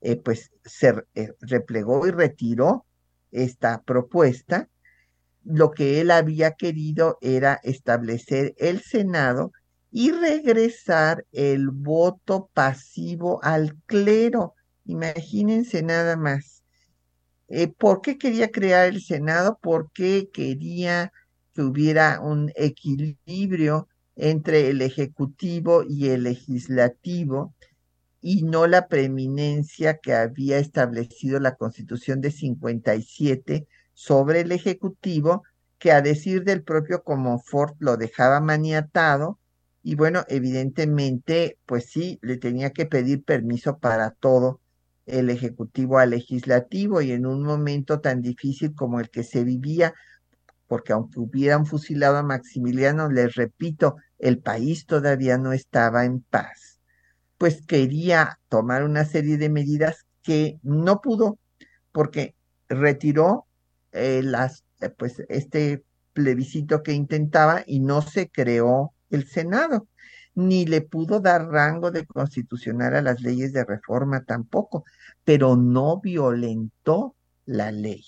eh, 0.00 0.14
pues 0.14 0.52
se 0.64 0.94
eh, 1.16 1.32
replegó 1.40 2.06
y 2.06 2.12
retiró 2.12 2.86
esta 3.32 3.82
propuesta 3.82 4.68
lo 5.42 5.72
que 5.72 6.00
él 6.00 6.12
había 6.12 6.52
querido 6.52 7.18
era 7.20 7.58
establecer 7.64 8.54
el 8.58 8.80
Senado 8.80 9.50
y 9.90 10.12
regresar 10.12 11.24
el 11.32 11.70
voto 11.70 12.48
pasivo 12.54 13.42
al 13.42 13.74
clero. 13.86 14.54
Imagínense 14.84 15.82
nada 15.82 16.16
más. 16.16 16.62
Eh, 17.48 17.66
¿Por 17.66 18.02
qué 18.02 18.18
quería 18.18 18.52
crear 18.52 18.86
el 18.86 19.02
Senado? 19.02 19.58
Porque 19.60 20.30
quería 20.32 21.12
que 21.54 21.62
hubiera 21.62 22.20
un 22.20 22.52
equilibrio 22.54 23.88
entre 24.16 24.70
el 24.70 24.82
Ejecutivo 24.82 25.84
y 25.86 26.08
el 26.08 26.24
Legislativo 26.24 27.54
y 28.20 28.42
no 28.42 28.66
la 28.66 28.88
preeminencia 28.88 29.98
que 29.98 30.14
había 30.14 30.58
establecido 30.58 31.38
la 31.38 31.54
Constitución 31.54 32.20
de 32.20 32.32
57 32.32 33.68
sobre 33.92 34.40
el 34.40 34.52
Ejecutivo, 34.52 35.44
que 35.78 35.92
a 35.92 36.00
decir 36.00 36.42
del 36.42 36.62
propio 36.62 37.02
Comonfort 37.04 37.76
lo 37.78 37.96
dejaba 37.96 38.40
maniatado, 38.40 39.38
y 39.82 39.94
bueno, 39.94 40.24
evidentemente, 40.28 41.58
pues 41.66 41.86
sí, 41.90 42.18
le 42.22 42.38
tenía 42.38 42.70
que 42.70 42.86
pedir 42.86 43.22
permiso 43.22 43.78
para 43.78 44.10
todo 44.10 44.60
el 45.04 45.30
Ejecutivo 45.30 45.98
al 45.98 46.10
Legislativo, 46.10 47.02
y 47.02 47.12
en 47.12 47.26
un 47.26 47.42
momento 47.42 48.00
tan 48.00 48.22
difícil 48.22 48.74
como 48.74 48.98
el 48.98 49.10
que 49.10 49.22
se 49.22 49.44
vivía, 49.44 49.94
porque 50.66 50.92
aunque 50.92 51.20
hubieran 51.20 51.66
fusilado 51.66 52.16
a 52.16 52.22
Maximiliano, 52.24 53.08
les 53.08 53.34
repito, 53.36 53.96
el 54.18 54.38
país 54.38 54.86
todavía 54.86 55.38
no 55.38 55.52
estaba 55.52 56.04
en 56.04 56.20
paz, 56.20 56.80
pues 57.38 57.64
quería 57.66 58.38
tomar 58.48 58.84
una 58.84 59.04
serie 59.04 59.36
de 59.38 59.48
medidas 59.50 60.06
que 60.22 60.58
no 60.62 61.00
pudo, 61.00 61.38
porque 61.92 62.34
retiró 62.68 63.46
eh, 63.92 64.22
las, 64.22 64.64
eh, 64.80 64.90
pues 64.90 65.22
este 65.28 65.84
plebiscito 66.12 66.82
que 66.82 66.92
intentaba 66.92 67.62
y 67.66 67.80
no 67.80 68.02
se 68.02 68.28
creó 68.28 68.92
el 69.10 69.26
Senado, 69.26 69.88
ni 70.34 70.66
le 70.66 70.80
pudo 70.82 71.20
dar 71.20 71.46
rango 71.48 71.90
de 71.90 72.06
constitucional 72.06 72.94
a 72.96 73.02
las 73.02 73.20
leyes 73.22 73.52
de 73.52 73.64
reforma 73.64 74.24
tampoco, 74.24 74.84
pero 75.24 75.56
no 75.56 76.00
violentó 76.00 77.14
la 77.46 77.70
ley. 77.72 78.04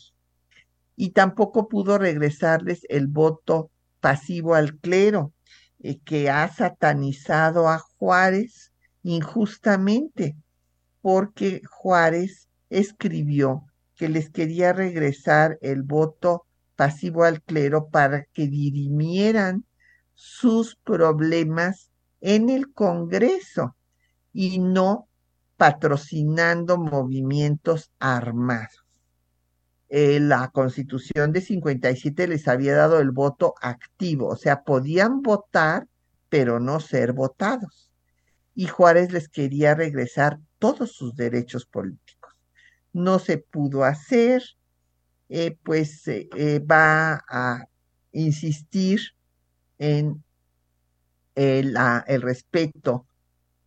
y 0.96 1.10
tampoco 1.10 1.68
pudo 1.68 1.96
regresarles 1.96 2.80
el 2.88 3.06
voto 3.06 3.70
pasivo 4.00 4.54
al 4.54 4.76
clero, 4.78 5.32
eh, 5.80 5.98
que 6.00 6.30
ha 6.30 6.48
satanizado 6.52 7.68
a 7.68 7.78
Juárez 7.78 8.72
injustamente, 9.02 10.36
porque 11.00 11.62
Juárez 11.70 12.48
escribió 12.70 13.64
que 13.96 14.08
les 14.08 14.30
quería 14.30 14.72
regresar 14.72 15.58
el 15.60 15.82
voto 15.82 16.46
pasivo 16.76 17.24
al 17.24 17.42
clero 17.42 17.88
para 17.88 18.24
que 18.32 18.46
dirimieran 18.46 19.64
sus 20.14 20.76
problemas 20.76 21.90
en 22.20 22.50
el 22.50 22.72
Congreso 22.72 23.76
y 24.32 24.58
no 24.58 25.08
patrocinando 25.56 26.78
movimientos 26.78 27.90
armados. 27.98 28.87
Eh, 29.90 30.20
la 30.20 30.48
constitución 30.48 31.32
de 31.32 31.40
57 31.40 32.28
les 32.28 32.46
había 32.46 32.76
dado 32.76 33.00
el 33.00 33.10
voto 33.10 33.54
activo, 33.62 34.28
o 34.28 34.36
sea, 34.36 34.62
podían 34.62 35.22
votar, 35.22 35.86
pero 36.28 36.60
no 36.60 36.78
ser 36.80 37.14
votados. 37.14 37.90
Y 38.54 38.66
Juárez 38.66 39.12
les 39.12 39.28
quería 39.28 39.74
regresar 39.74 40.40
todos 40.58 40.92
sus 40.92 41.16
derechos 41.16 41.64
políticos. 41.64 42.34
No 42.92 43.18
se 43.18 43.38
pudo 43.38 43.84
hacer, 43.84 44.42
eh, 45.30 45.56
pues 45.62 46.06
eh, 46.06 46.58
va 46.60 47.24
a 47.28 47.64
insistir 48.12 49.00
en 49.78 50.22
el 51.34 52.22
respeto 52.22 53.06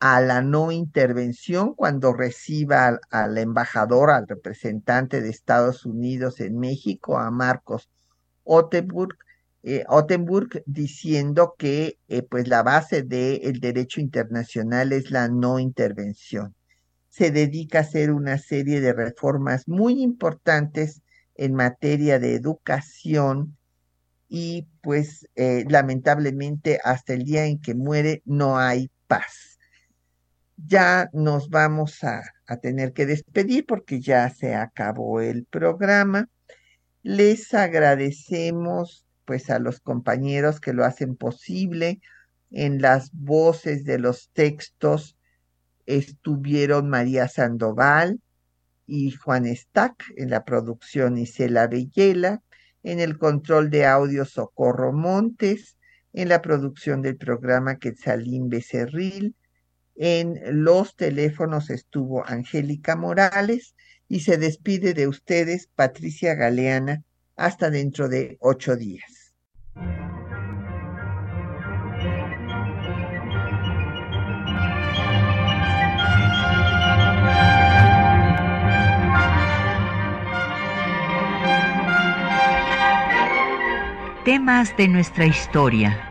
a 0.02 0.20
la 0.20 0.41
no 0.41 0.72
intervención 0.72 1.76
cuando 1.76 2.12
reciba 2.12 2.99
al, 3.12 3.38
embajador, 3.38 4.10
al 4.10 4.28
representante 4.28 5.22
de 5.22 5.30
Estados 5.30 5.86
Unidos 5.86 6.39
en 6.39 6.58
México, 6.58 7.20
a 7.20 7.30
Marcos 7.30 7.88
Ottenburg, 8.43 9.16
eh, 9.62 9.86
diciendo 10.66 11.54
que 11.56 11.99
eh, 12.08 12.24
pues 12.24 12.47
la 12.47 12.64
base 12.64 13.04
del 13.04 13.60
derecho 13.60 14.02
internacional 14.02 14.91
es 14.91 15.12
la 15.12 15.28
no 15.28 15.60
intervención. 15.60 16.56
Se 17.10 17.30
dedica 17.30 17.78
a 17.78 17.82
hacer 17.82 18.12
una 18.12 18.39
serie 18.39 18.82
de 18.82 18.93
reformas 18.93 19.68
muy 19.68 20.02
importantes 20.02 21.04
en 21.36 21.54
materia 21.54 22.18
de 22.18 22.34
educación 22.34 23.56
y 24.28 24.66
pues 24.82 25.30
eh, 25.36 25.64
lamentablemente 25.70 26.80
hasta 26.84 27.14
el 27.14 27.24
día 27.24 27.45
en 27.45 27.62
que 27.62 27.76
muere 27.76 28.24
no 28.26 28.58
hay 28.58 28.89
paz 29.06 29.51
ya 30.66 31.09
nos 31.14 31.49
vamos 31.49 32.03
a, 32.03 32.22
tener 32.62 32.91
que 32.91 33.05
despedir 33.05 33.66
porque 33.66 34.01
ya 34.01 34.30
se 34.30 34.55
acabó 34.55 35.22
el 35.22 35.45
programa. 35.45 36.28
Les 37.01 37.53
agradecemos 37.53 39.05
pues 39.24 39.49
a 39.49 39.59
los 39.59 39.80
compañeros 39.80 40.59
que 40.59 40.74
lo 40.74 40.84
hacen 40.84 41.16
posible. 41.16 42.01
En 42.49 42.82
las 42.82 43.12
voces 43.14 43.86
de 43.86 43.99
los 43.99 44.30
textos 44.34 45.18
estuvieron 45.86 46.89
María 46.89 47.30
Sandoval 47.30 48.20
y 48.86 49.12
Juan 49.12 49.45
Stack, 49.55 50.03
en 50.18 50.30
la 50.30 50.43
producción 50.43 51.18
Isela 51.18 51.68
Bellela, 51.68 52.41
en 52.84 52.99
el 52.99 53.18
control 53.18 53.70
de 53.70 53.86
audio 53.86 54.26
Socorro 54.26 54.91
Montes, 54.91 55.78
en 56.12 56.28
la 56.28 56.41
producción 56.41 57.01
del 57.01 57.16
programa 57.16 57.78
Quetzalín 57.78 58.49
Becerril, 58.49 59.36
en 59.96 60.64
los 60.64 60.96
teléfonos 60.96 61.70
estuvo 61.70 62.26
Angélica 62.26 62.96
Morales 62.96 63.76
y 64.08 64.22
se 64.22 64.38
despide 64.38 64.94
de 64.94 65.08
ustedes 65.08 65.70
Patricia 65.76 66.36
Galeana 66.36 67.04
hasta 67.36 67.70
dentro 67.70 68.10
de 68.10 68.38
ocho 68.39 68.76
días. 68.76 69.34
Temas 84.26 84.78
de 84.78 84.88
nuestra 84.88 85.26
historia 85.26 86.11